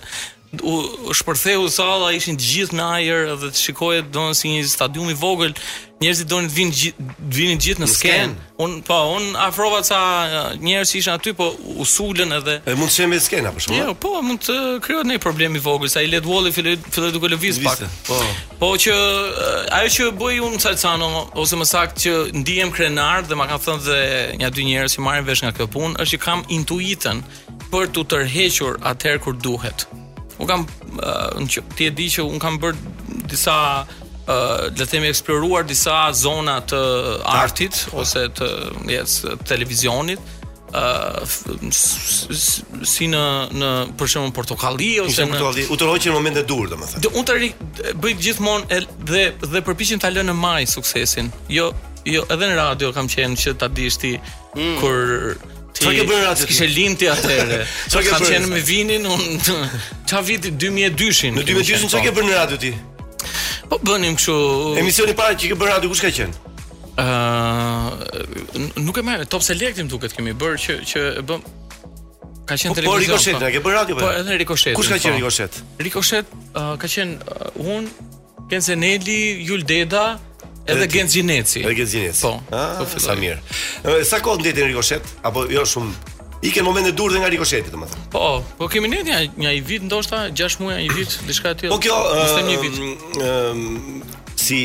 u 0.64 0.84
shpërtheu 1.14 1.68
salla 1.72 2.12
ishin 2.16 2.38
të 2.38 2.51
gjithë 2.51 2.78
në 2.80 2.86
ajër 2.99 3.30
dhe 3.41 3.49
të 3.53 3.64
shikoje 3.66 4.03
don 4.16 4.36
si 4.36 4.51
një 4.53 4.64
stadium 4.70 5.10
i 5.10 5.16
vogël 5.18 5.53
njerëzit 6.01 6.28
donin 6.28 6.49
të 6.51 6.56
vinin 6.58 6.74
të 6.97 7.38
vinin 7.38 7.60
të 7.62 7.66
gjithë 7.70 7.82
në 7.82 7.88
sken 7.88 8.34
un 8.64 8.76
po 8.86 8.97
un 9.16 9.30
afrova 9.39 9.80
ca 9.88 9.99
njerëz 10.60 10.91
që 10.91 10.99
ishin 10.99 11.14
aty 11.16 11.34
po 11.38 11.49
u 11.80 11.86
sulën 11.88 12.34
edhe 12.39 12.58
e 12.66 12.76
mund 12.80 12.91
të 12.91 12.95
shem 12.97 13.14
në 13.16 13.22
sken 13.24 13.47
apo 13.51 13.64
shumë 13.66 13.80
jo 13.80 13.93
po 14.06 14.12
mund 14.26 14.43
të 14.47 14.58
krijohet 14.86 15.10
një 15.12 15.20
problem 15.24 15.56
i 15.56 15.64
vogël 15.64 15.91
sa 15.93 16.03
i 16.03 16.10
let 16.12 16.28
walli 16.28 16.51
filloi 16.56 16.76
filloi 16.91 17.14
duke 17.16 17.32
lëviz 17.32 17.62
pak 17.64 17.86
po 18.10 18.20
po 18.60 18.74
që 18.84 18.95
ajo 19.80 19.93
që 19.97 20.10
bëi 20.20 20.43
un 20.45 20.60
salcano 20.64 21.12
ose 21.45 21.60
më 21.60 21.70
saktë 21.72 22.03
që 22.03 22.16
ndihem 22.43 22.76
krenar 22.76 23.24
dhe 23.30 23.39
ma 23.39 23.47
kanë 23.51 23.64
thënë 23.68 23.86
se 23.88 23.99
nja 24.43 24.51
dy 24.51 24.68
njerëz 24.72 24.97
që 24.97 25.06
marrin 25.08 25.28
vesh 25.32 25.45
nga 25.47 25.56
kjo 25.58 25.70
punë 25.78 26.03
është 26.03 26.12
që 26.16 26.24
kam 26.28 26.43
intuitën 26.60 27.24
për 27.72 27.93
të 27.95 28.06
tërhequr 28.12 28.84
atëherë 28.91 29.24
kur 29.24 29.39
duhet 29.47 29.88
un 30.38 30.46
kam 30.46 30.68
uh, 31.38 31.48
ti 31.76 31.86
e 31.86 31.90
di 31.94 32.08
që 32.10 32.26
un 32.28 32.40
kam 32.42 32.58
bër 32.60 32.76
disa 33.32 33.58
uh, 33.88 34.34
le 34.68 34.74
të 34.84 34.88
themi 34.96 35.12
eksploruar 35.12 35.68
disa 35.68 36.10
zona 36.14 36.60
të 36.68 36.80
artit 37.38 37.86
ose 37.96 38.26
të 38.38 39.46
televizionit 39.48 40.20
uh, 40.76 41.24
si 42.92 43.08
në 43.12 43.24
në 43.64 43.72
për 44.00 44.12
shembull 44.14 44.36
portokalli 44.36 44.92
ose 45.06 45.28
në 45.32 45.42
portokalli 45.72 46.10
në 46.12 46.18
momente 46.20 46.46
dur 46.50 46.70
domethënë. 46.74 47.16
un 47.16 47.28
të 47.28 47.98
bëj 48.04 48.18
gjithmonë 48.28 48.84
dhe 49.12 49.28
dhe 49.42 49.66
përpiqem 49.68 50.00
ta 50.04 50.10
lënë 50.14 50.34
në 50.34 50.40
maj 50.46 50.62
suksesin. 50.76 51.32
Jo 51.60 51.72
jo 52.06 52.22
edhe 52.30 52.46
në 52.52 52.56
radio 52.60 52.92
kam 52.94 53.08
qenë 53.10 53.40
që 53.42 53.58
ta 53.58 53.68
dish 53.68 53.98
ti 54.02 54.14
mm. 54.18 54.76
kur 54.82 55.55
Sa 55.86 55.94
ke 55.94 56.04
bërë 56.10 56.28
atë? 56.34 56.46
Kishe 56.50 56.68
lind 56.76 56.98
ti 57.02 57.08
atëre. 57.14 57.60
Sa 57.88 58.02
ke 58.04 58.10
bërë? 58.14 58.26
Sa 58.26 58.34
kanë 58.34 58.50
me 58.52 58.62
vinin 58.70 59.06
un 59.06 59.22
ça 60.10 60.22
viti 60.26 60.50
2002-shin. 60.62 61.38
Në 61.38 61.46
2002-shin 61.50 61.92
sa 61.94 62.02
ke 62.06 62.14
bërë 62.16 62.30
në 62.32 62.38
radio 62.40 62.60
ti? 62.64 62.72
Po 63.70 63.80
bënim 63.86 64.18
kështu. 64.18 64.38
Emisioni 64.82 65.16
para 65.20 65.36
që 65.38 65.52
ke 65.54 65.60
bërë 65.62 65.76
radio 65.76 65.90
kush 65.94 66.04
ka 66.06 66.12
qenë? 66.18 66.50
Ëh, 66.96 67.06
uh, 67.06 68.82
nuk 68.86 68.98
e 68.98 69.04
marr 69.06 69.26
Top 69.30 69.44
Selectim 69.46 69.90
duket 69.92 70.16
kemi 70.16 70.34
bërë 70.42 70.62
që 70.66 70.76
që 70.92 71.02
e 71.20 71.24
bëm 71.28 71.42
Ka 72.48 72.54
qenë 72.62 72.78
po, 72.78 72.84
po 72.84 73.00
televizion. 73.00 73.08
Po 73.10 73.18
Rikoshet, 73.18 73.44
ke 73.58 73.62
bërë 73.66 73.78
radio 73.82 73.98
po? 74.00 74.06
Po 74.06 74.14
edhe 74.16 74.40
Rikoshet. 74.42 74.78
Kush 74.78 74.92
ka 74.94 75.00
qenë 75.02 75.18
po. 75.18 75.24
Rikoshet? 75.26 75.60
Rikoshet 75.88 76.36
uh, 76.62 76.76
ka 76.82 76.88
qenë 76.90 77.18
uh, 77.26 77.70
un, 77.76 77.88
Kenzeneli, 78.52 79.42
Jul 79.48 79.64
Deda, 79.66 80.12
Edhe 80.68 80.86
Gencineci. 80.88 81.59
Edhe 81.63 81.74
Gencineci. 81.76 82.22
Po. 82.26 82.39
Ah, 82.51 82.82
po, 82.82 82.97
sa 82.99 83.13
mirë. 83.20 83.38
Sa 84.05 84.18
kohë 84.24 84.41
ndjetin 84.41 84.68
Rikoshet 84.72 85.03
apo 85.26 85.45
jo 85.51 85.66
shumë 85.76 86.13
I 86.45 86.51
ke 86.53 86.61
momente 86.61 86.91
të 86.93 87.05
dhe 87.09 87.20
nga 87.24 87.30
rikosheti, 87.32 87.72
domethënë. 87.74 88.03
Po, 88.13 88.43
po 88.59 88.68
kemi 88.70 88.89
ne 88.91 88.99
një 89.07 89.18
një 89.39 89.53
i 89.57 89.61
vit 89.66 89.82
ndoshta, 89.88 90.28
6 90.36 90.59
muaj, 90.61 90.76
një 90.84 90.91
vit, 90.93 91.16
diçka 91.26 91.55
e 91.55 91.57
tillë. 91.61 91.72
Po 91.74 91.80
kjo 91.82 91.95
është 91.95 92.43
një 92.49 92.57
vit. 92.66 94.20
si 94.45 94.57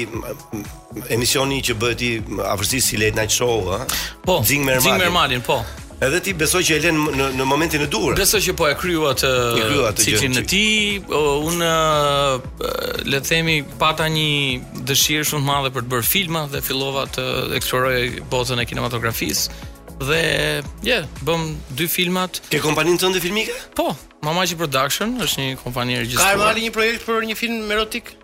emisioni 1.09 1.63
që 1.65 1.77
bëhet 1.81 2.03
i 2.05 2.11
afërsisë 2.53 2.87
si 2.87 2.99
Late 3.01 3.17
Night 3.17 3.33
Show, 3.33 3.63
ha. 3.71 3.87
Po, 4.27 4.43
Zing 4.45 4.67
Mermalin, 4.67 5.41
po. 5.41 5.63
Edhe 6.01 6.19
ti 6.25 6.33
besoj 6.33 6.63
që 6.65 6.77
e 6.79 6.81
lën 6.81 6.99
në 7.13 7.25
në 7.37 7.45
momentin 7.47 7.83
e 7.85 7.87
duhur. 7.93 8.15
Besoj 8.17 8.41
që 8.47 8.53
po 8.57 8.65
e 8.71 8.75
kryu 8.79 9.03
atë 9.11 9.91
ciklin 10.01 10.39
e 10.41 10.45
tij. 10.49 11.11
Un 11.13 11.61
le 11.61 13.19
të 13.19 13.27
themi 13.29 13.57
pata 13.83 14.07
një 14.09 14.81
dëshirë 14.89 15.27
shumë 15.29 15.45
të 15.45 15.49
madhe 15.51 15.73
për 15.75 15.85
të 15.85 15.93
bërë 15.93 16.09
filma 16.09 16.47
dhe 16.53 16.63
fillova 16.65 17.05
të 17.17 17.27
eksploroj 17.59 17.99
botën 18.33 18.63
e 18.65 18.69
kinematografisë 18.71 19.69
dhe 20.01 20.17
je, 20.17 20.61
yeah, 20.89 21.03
bëm 21.29 21.43
dy 21.77 21.85
filmat. 21.93 22.39
Ke 22.49 22.57
kompaninë 22.65 23.03
tënde 23.03 23.21
filmike? 23.21 23.53
Po, 23.77 23.91
Mamaji 24.25 24.57
Production 24.57 25.13
është 25.21 25.43
një 25.43 25.59
kompani 25.61 25.99
regjistruar. 26.01 26.39
Ka 26.39 26.41
marrë 26.47 26.65
një 26.65 26.73
projekt 26.73 27.05
për 27.05 27.21
një 27.29 27.37
film 27.37 27.69
erotik? 27.77 28.15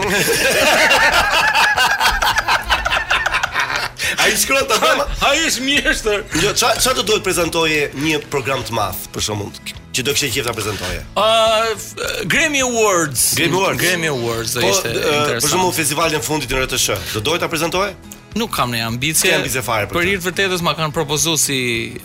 Ai 4.28 4.36
shkruan 4.38 4.66
ta 4.68 4.76
dalla. 4.84 5.06
Ai 5.30 5.40
është 5.48 5.64
mjeshtër. 5.66 6.24
Jo, 6.44 6.52
ç'a 6.60 6.74
ç'a 6.84 6.92
do 6.98 7.04
duhet 7.08 7.24
prezantoje 7.24 7.86
një 7.96 8.20
program 8.34 8.60
të 8.68 8.76
madh 8.76 9.06
për 9.16 9.24
shkakun 9.28 9.76
që 9.96 10.04
do 10.06 10.14
kishte 10.18 10.30
qejta 10.36 10.54
prezantoje. 10.58 11.00
Ë 11.16 11.22
uh, 11.22 11.86
Grammy 12.32 12.60
Awards. 12.66 13.30
Grammy 13.40 13.60
Awards. 13.64 13.82
Grammy 13.86 14.12
Awards 14.12 14.58
po, 14.60 14.66
ishte 14.68 14.92
interesant. 15.00 15.64
Për 15.64 15.88
shkakun 15.94 16.18
në 16.20 16.24
fundit 16.28 16.52
në 16.56 16.66
RTS. 16.66 16.90
Do 17.16 17.24
duhet 17.30 17.44
ta 17.46 17.50
prezantoje? 17.54 17.96
Nuk 18.38 18.52
kam 18.54 18.76
ne 18.76 18.84
ambicie. 18.86 19.32
Ke 19.32 19.38
ambicie 19.40 19.64
fare 19.66 19.88
për, 19.90 19.96
për 19.96 20.10
të. 20.12 20.20
vërtetës 20.28 20.66
ma 20.68 20.76
kanë 20.78 20.94
propozu 20.98 21.38
si 21.42 21.62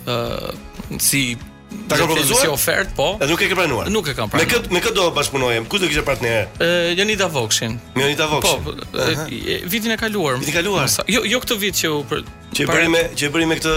uh, 0.07 0.53
si 1.03 1.27
Ta 1.89 1.97
ka 1.97 2.07
propozuar 2.07 2.41
si 2.41 2.49
ofert, 2.49 2.89
po. 2.97 3.07
Edhe 3.20 3.29
nuk 3.33 3.43
e 3.45 3.49
ke 3.51 3.57
pranuar. 3.57 3.89
Nuk 3.93 4.09
e 4.09 4.14
kam 4.16 4.29
pranuar. 4.33 4.47
Me 4.49 4.53
kët 4.53 4.70
me 4.77 4.81
kët 4.85 4.97
do 4.97 5.05
të 5.09 5.14
bashkunojmë. 5.16 5.68
Kush 5.70 5.83
do 5.83 5.89
kishte 5.91 6.05
partner? 6.07 6.47
Ë 6.62 6.68
Janita 6.99 7.29
Vokshin. 7.33 7.77
Me 7.97 8.07
Janita 8.07 8.29
po, 8.31 8.41
Vokshin. 8.47 8.83
Po, 8.93 9.07
vitin 9.75 9.95
e 9.95 9.99
kaluar. 10.01 10.39
Vitin 10.41 10.53
e 10.53 10.57
kaluar. 10.57 10.89
Jo 11.12 11.25
jo 11.29 11.41
këtë 11.45 11.59
vit 11.62 11.81
që 11.83 11.93
u 11.97 12.01
për 12.12 12.25
që 12.59 12.68
bëri 12.70 12.93
me 12.95 13.05
që 13.18 13.31
bëri 13.37 13.49
me 13.51 13.59
këtë 13.61 13.77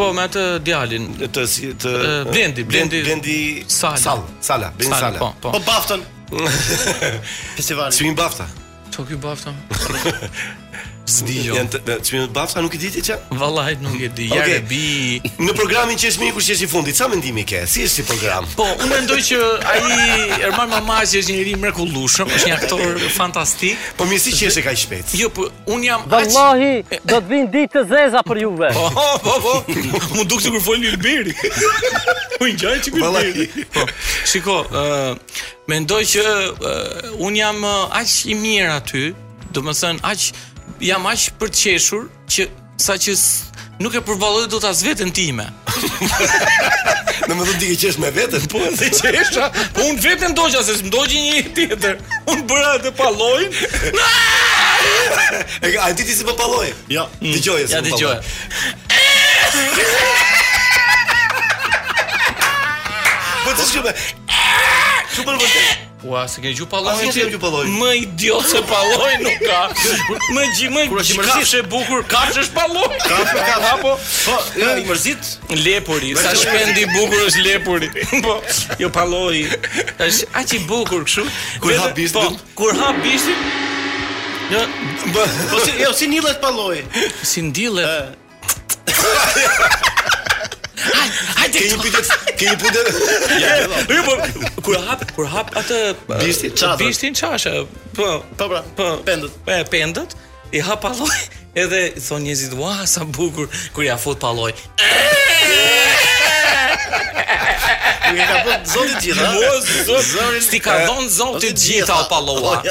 Po, 0.00 0.10
me 0.16 0.26
atë 0.28 0.44
djalin, 0.66 1.08
të 1.22 1.46
të 1.84 1.94
Blendi, 2.32 2.64
Blendi, 2.68 3.02
Blendi 3.08 3.36
Sal, 3.72 3.96
Sala, 4.00 4.72
Blendi 4.76 4.92
Sala. 5.04 5.18
Po 5.20 5.32
po. 5.40 5.54
po 5.56 5.62
baftën. 5.66 6.04
Festivali. 7.56 7.92
Si 7.94 8.08
mbafta? 8.10 8.48
Çoku 8.96 9.16
bafta. 9.22 9.54
S'di 11.06 11.38
jo. 11.46 11.54
Janë 11.54 12.62
nuk 12.64 12.74
e 12.74 12.78
di 12.82 12.88
ti 12.90 13.02
çka? 13.08 13.16
Vallahi 13.38 13.76
nuk 13.80 13.94
e 14.02 14.08
di. 14.10 14.26
Ja 14.34 14.40
okay. 14.42 14.58
bi. 14.66 15.18
Në 15.38 15.52
programin 15.54 15.94
që 15.98 16.08
është 16.10 16.22
miku 16.24 16.40
që 16.42 16.54
është 16.56 16.66
i 16.66 16.70
fundit, 16.72 16.98
sa 16.98 17.06
mendimi 17.10 17.44
ke? 17.46 17.60
Si 17.70 17.84
është 17.86 18.02
si 18.02 18.04
program? 18.08 18.46
Po, 18.58 18.66
unë 18.82 18.88
mendoj 18.90 19.18
që 19.28 19.38
ai 19.70 19.84
Erman 20.48 20.72
Mamazi 20.72 21.20
është 21.22 21.36
një 21.36 21.44
i 21.52 21.52
mrekullueshëm, 21.62 22.32
është 22.36 22.50
një 22.50 22.56
aktor 22.56 23.02
fantastik. 23.14 23.84
Po 23.98 24.06
mirë 24.10 24.24
si 24.24 24.34
që 24.34 24.48
është 24.50 24.64
kaq 24.66 24.80
shpejt. 24.82 25.14
Jo, 25.20 25.30
po 25.34 25.46
un 25.70 25.84
jam 25.86 26.02
Vallahi 26.10 26.72
aq... 26.90 26.96
do 27.06 27.20
të 27.22 27.30
vinë 27.30 27.52
ditë 27.54 27.76
të 27.76 27.84
zeza 27.92 28.24
për 28.26 28.42
juve. 28.42 28.72
Po, 28.74 29.06
po, 29.28 29.36
po. 29.46 29.54
Mu 30.16 30.26
duk 30.26 30.42
sikur 30.42 30.64
fol 30.66 30.82
një 30.82 30.96
libri. 30.96 31.36
Po 32.40 32.50
ngjaj 32.50 32.82
çikur. 32.88 33.06
Vallahi. 33.06 33.46
Po. 33.78 33.86
Shiko, 34.26 34.58
ë 34.66 34.82
uh, 34.82 35.46
mendoj 35.70 36.02
që 36.16 36.26
uh, 36.26 37.16
un 37.30 37.38
jam 37.38 37.62
aq 37.70 38.18
i 38.32 38.38
mirë 38.42 38.74
aty, 38.80 39.06
domethënë 39.54 40.02
aq 40.02 40.26
aqë 40.34 40.54
jam 40.82 41.04
aq 41.08 41.30
për 41.40 41.50
të 41.54 41.62
qeshur 41.62 42.08
që 42.30 42.46
saqë 42.82 43.14
nuk 43.80 43.94
e 43.96 44.00
përballoj 44.04 44.46
dot 44.52 44.64
as 44.68 44.82
veten 44.84 45.10
time. 45.14 45.46
Në 47.26 47.32
më 47.34 47.44
thonë 47.48 47.58
ti 47.60 47.68
qesh 47.80 47.96
me 48.00 48.06
veten, 48.14 48.42
po 48.52 48.60
se 48.76 48.86
qesha, 49.00 49.48
po 49.76 49.86
un 49.88 49.96
veten 50.04 50.34
doja 50.36 50.60
se 50.66 50.76
s'mdoqi 50.78 51.22
një 51.26 51.40
tjetër. 51.56 51.96
Un 52.32 52.44
bëra 52.48 52.76
të 52.84 52.92
palloj. 52.98 53.40
e 55.64 55.72
ka, 55.72 55.88
a 55.88 55.92
ti 55.96 56.04
ti 56.06 56.12
si 56.14 56.22
po 56.28 56.36
palloj? 56.38 56.68
Jo, 56.92 57.08
mm. 57.20 57.32
dëgjoj. 57.38 57.66
Ja 57.72 57.80
po 57.80 57.88
dëgjoj. 57.88 58.14
Po 63.42 63.56
të 63.56 63.68
shkëmbë. 63.72 63.96
Shumë 65.16 65.34
më 65.34 65.42
vërtet. 65.42 65.84
Ua 66.04 66.26
se 66.28 66.42
ke 66.44 66.50
gjuhë 66.52 66.68
palloj? 66.68 66.92
A 66.92 66.98
si 67.12 67.22
Më 67.72 67.90
i 67.96 68.04
se 68.50 68.60
palloj 68.68 69.16
nuk 69.22 69.38
ka. 69.40 69.60
Më 70.36 70.42
gjithu, 70.58 70.74
më 70.74 70.80
që 70.90 70.92
i 70.92 70.92
mërzit? 70.92 71.06
Kura 71.06 71.06
që 71.06 71.12
i 74.76 74.78
mërzit? 74.84 74.84
Kura 74.84 74.84
që 74.84 74.84
i 74.84 74.84
mërzit? 74.84 74.84
Kura 74.84 74.84
që 74.84 74.84
i 74.84 74.84
mërzit? 74.90 75.22
Lepuri. 75.64 76.10
Sa 76.20 76.30
shpendi 76.36 76.84
bukur 76.92 77.20
është 77.30 77.40
lepuri. 77.46 77.88
Po, 78.26 78.34
jo 78.82 78.88
palloj. 78.92 79.36
A 79.96 79.98
që 80.44 80.54
i 80.58 80.60
bukur 80.68 81.00
kështu. 81.08 81.24
Kur 81.64 81.72
hap 81.80 81.96
bisht? 81.96 82.12
Po, 82.12 82.28
ha 82.76 82.92
hap 82.92 82.98
jo 84.52 84.60
Po, 85.16 85.56
si 85.64 85.72
një 85.72 85.80
jo, 85.80 85.92
letë 85.96 86.00
si 86.04 86.06
një 86.12 86.20
si 87.24 87.40
ndillet? 87.48 88.12
Hajde. 90.76 91.58
Ke 91.58 91.68
një 91.68 91.76
pyetje, 91.78 92.16
ke 92.36 92.46
një 92.48 92.56
pyetje. 92.60 93.40
Ja, 93.42 93.52
jo, 93.62 93.96
jo. 93.96 94.02
po 94.06 94.16
kur 94.68 94.78
hap, 94.84 95.04
kur 95.16 95.28
hap 95.32 95.52
atë 95.56 95.78
bistin, 96.20 96.52
çfarë? 96.52 96.78
Bistin 96.82 97.16
çasha. 97.16 97.64
Po, 97.96 98.10
po 98.36 98.50
pra, 98.52 98.62
po 98.76 98.90
pendët. 99.06 99.38
Po 99.46 99.58
pendët. 99.72 100.16
I 100.54 100.60
hap 100.66 100.84
palloj 100.84 101.14
edhe 101.58 101.82
thon 101.96 102.26
njerëzit, 102.26 102.52
"Ua, 102.60 102.74
sa 102.86 103.02
bukur 103.04 103.48
kur 103.72 103.84
ja 103.88 103.96
fut 103.96 104.18
palloj." 104.20 104.52
Nuk 108.06 108.18
e 108.18 108.22
ka 108.24 108.38
bën 108.46 108.64
zoti 108.70 108.94
i 108.94 109.00
gjithë. 109.02 109.28
Jo, 109.42 109.52
zoti. 109.86 110.40
Sti 110.46 110.60
ka 110.62 110.76
dhon 110.86 111.08
zoti 111.10 111.50
gjithë 111.58 111.94
au 111.96 112.04
pallolla. 112.10 112.58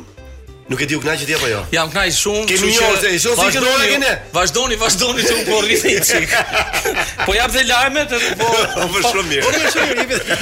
Nuk 0.70 0.78
e 0.86 0.86
di 0.86 0.94
u 0.94 1.00
kënaqë 1.02 1.26
ti 1.26 1.34
apo 1.34 1.48
jo? 1.50 1.60
Jam 1.74 1.88
kënaq 1.90 2.12
shumë. 2.14 2.42
Kemi 2.50 2.68
një 2.70 2.90
ose, 2.94 3.10
jo 3.18 3.32
si 3.40 3.46
që 3.56 3.62
doja 3.64 3.86
kënë. 3.90 4.10
Vazhdoni, 4.36 4.76
vazhdoni 4.78 5.24
që 5.26 5.38
po 5.48 5.62
rrisni 5.66 5.96
çik. 6.06 6.36
Po 7.26 7.34
jap 7.34 7.52
dhe 7.56 7.64
lajmet, 7.68 8.12
po-, 8.38 8.48
po 8.78 8.86
po 8.94 9.00
shumë 9.04 9.24
mirë. 9.28 9.46
Po 9.46 9.72
shumë 9.74 9.96
mirë. 9.98 10.36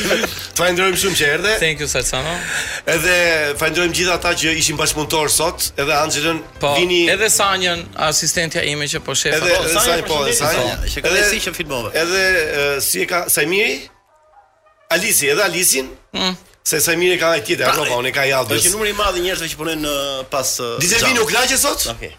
Falenderojm 0.60 0.98
shumë 1.00 1.18
që 1.22 1.30
erdhe. 1.36 1.54
Thank 1.62 1.84
you 1.84 1.88
Salsano. 1.92 2.34
Edhe 2.84 3.14
falenderojm 3.62 3.94
gjithë 3.96 4.14
ata 4.18 4.34
që 4.42 4.56
ishin 4.60 4.80
bashkëpunëtor 4.82 5.32
sot, 5.32 5.70
edhe 5.80 5.96
Anxhelën, 6.02 6.42
po, 6.60 6.74
vini 6.76 7.00
edhe 7.14 7.32
Sanjën, 7.32 7.86
asistentja 8.10 8.66
ime 8.68 8.88
që 8.92 9.00
po 9.08 9.16
shef. 9.18 9.38
Edhe 9.40 9.56
po, 9.64 9.72
Sanjën, 9.78 10.04
po, 10.12 10.20
Sanja. 10.42 10.76
që 10.92 11.06
ka 11.08 11.16
si 11.32 11.40
që 11.48 11.56
filmove. 11.56 11.96
Edhe 12.04 12.28
si 12.84 13.08
e 13.08 13.08
ka 13.10 13.24
Sajmiri? 13.32 13.80
Alisi, 14.96 15.32
edhe 15.32 15.44
Alisin, 15.48 15.88
mm. 16.16 16.36
Se 16.68 16.80
sa 16.84 16.92
mirë 17.00 17.16
ka 17.22 17.30
ai 17.32 17.42
tjetër, 17.48 17.70
pra, 17.70 17.80
apo 17.80 17.94
po, 17.96 17.98
unë 18.04 18.12
ka 18.16 18.24
i 18.28 18.34
Aldo. 18.36 18.56
Është 18.60 18.74
numri 18.74 18.90
i 18.92 18.96
madh 18.98 19.20
i 19.20 19.22
njerëzve 19.24 19.48
që 19.54 19.60
punojnë 19.62 19.92
uh, 19.92 20.24
pas. 20.32 20.50
Uh, 20.60 20.74
Dizel 20.84 21.00
vini 21.08 21.22
u 21.24 21.28
kënaqë 21.30 21.60
sot? 21.62 21.86
Okej. 21.94 22.10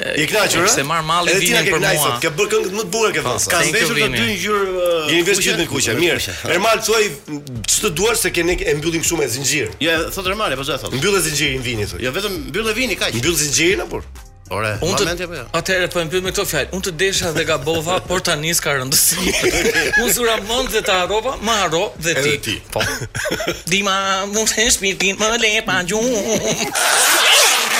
E 0.00 0.24
kënaqur, 0.30 0.64
ëh? 0.64 0.72
Se 0.72 0.84
marr 0.88 1.04
malli 1.04 1.34
vini 1.42 1.60
për 1.66 1.82
mua. 1.82 1.90
Sot, 2.06 2.22
ke 2.22 2.30
bërë 2.38 2.50
këngët 2.54 2.76
më 2.78 2.86
të 2.86 2.94
bukur 2.94 3.12
ke 3.12 3.24
vënë. 3.26 3.50
Ka 3.52 3.60
veshur 3.74 4.00
të 4.00 4.08
dy 4.14 4.24
ngjyrë. 4.38 4.86
Je 5.12 5.18
i 5.18 5.26
veshur 5.28 5.60
me 5.60 5.68
kuqe, 5.68 5.98
mirë. 6.00 6.36
Ermal 6.56 6.80
thoi 6.86 7.10
ç'të 7.74 7.92
duash 8.00 8.24
se 8.24 8.32
ke 8.32 8.46
e 8.72 8.76
mbyllim 8.80 9.04
shumë 9.04 9.26
me 9.26 9.30
zinxhir. 9.36 9.68
Jo, 9.84 9.98
thotë 10.16 10.32
Ermal, 10.32 10.56
po 10.56 10.64
çfarë 10.64 10.86
thotë? 10.86 10.96
Mbyllë 11.02 11.22
zinxhirin 11.28 11.66
vini 11.68 11.88
thoi. 11.92 12.00
Jo, 12.06 12.16
vetëm 12.16 12.40
mbyllë 12.48 12.72
e 12.72 12.78
vini 12.80 12.96
kaq. 13.02 13.20
Mbyll 13.20 13.36
zinxhirin 13.44 13.84
apo? 13.84 14.00
Ore, 14.50 14.70
unë 14.82 14.96
të, 15.18 15.26
apo 15.28 15.36
jo? 15.38 15.42
Atëherë 15.54 15.88
po 15.92 16.00
e 16.00 16.02
mbyll 16.08 16.24
me 16.24 16.32
këto 16.34 16.44
fjalë. 16.50 16.70
Unë 16.74 16.84
të 16.88 16.92
desha 17.02 17.30
dhe 17.36 17.44
gabova, 17.50 17.98
por 18.08 18.22
tani 18.28 18.50
s'ka 18.58 18.74
rëndësi. 18.80 19.20
unë 20.02 20.14
zura 20.16 20.36
mend 20.48 20.72
dhe 20.74 20.82
ta 20.90 20.96
harrova, 21.04 21.36
më 21.48 21.56
harro 21.60 21.84
dhe 22.08 22.16
ti. 22.24 22.34
ti. 22.48 22.56
Po. 22.74 22.82
Dima, 23.74 23.94
mos 24.34 24.56
e 24.58 24.66
shpirtin 24.74 25.20
më 25.22 25.30
le 25.44 25.54
pa 25.68 25.78
gjum. 25.88 27.78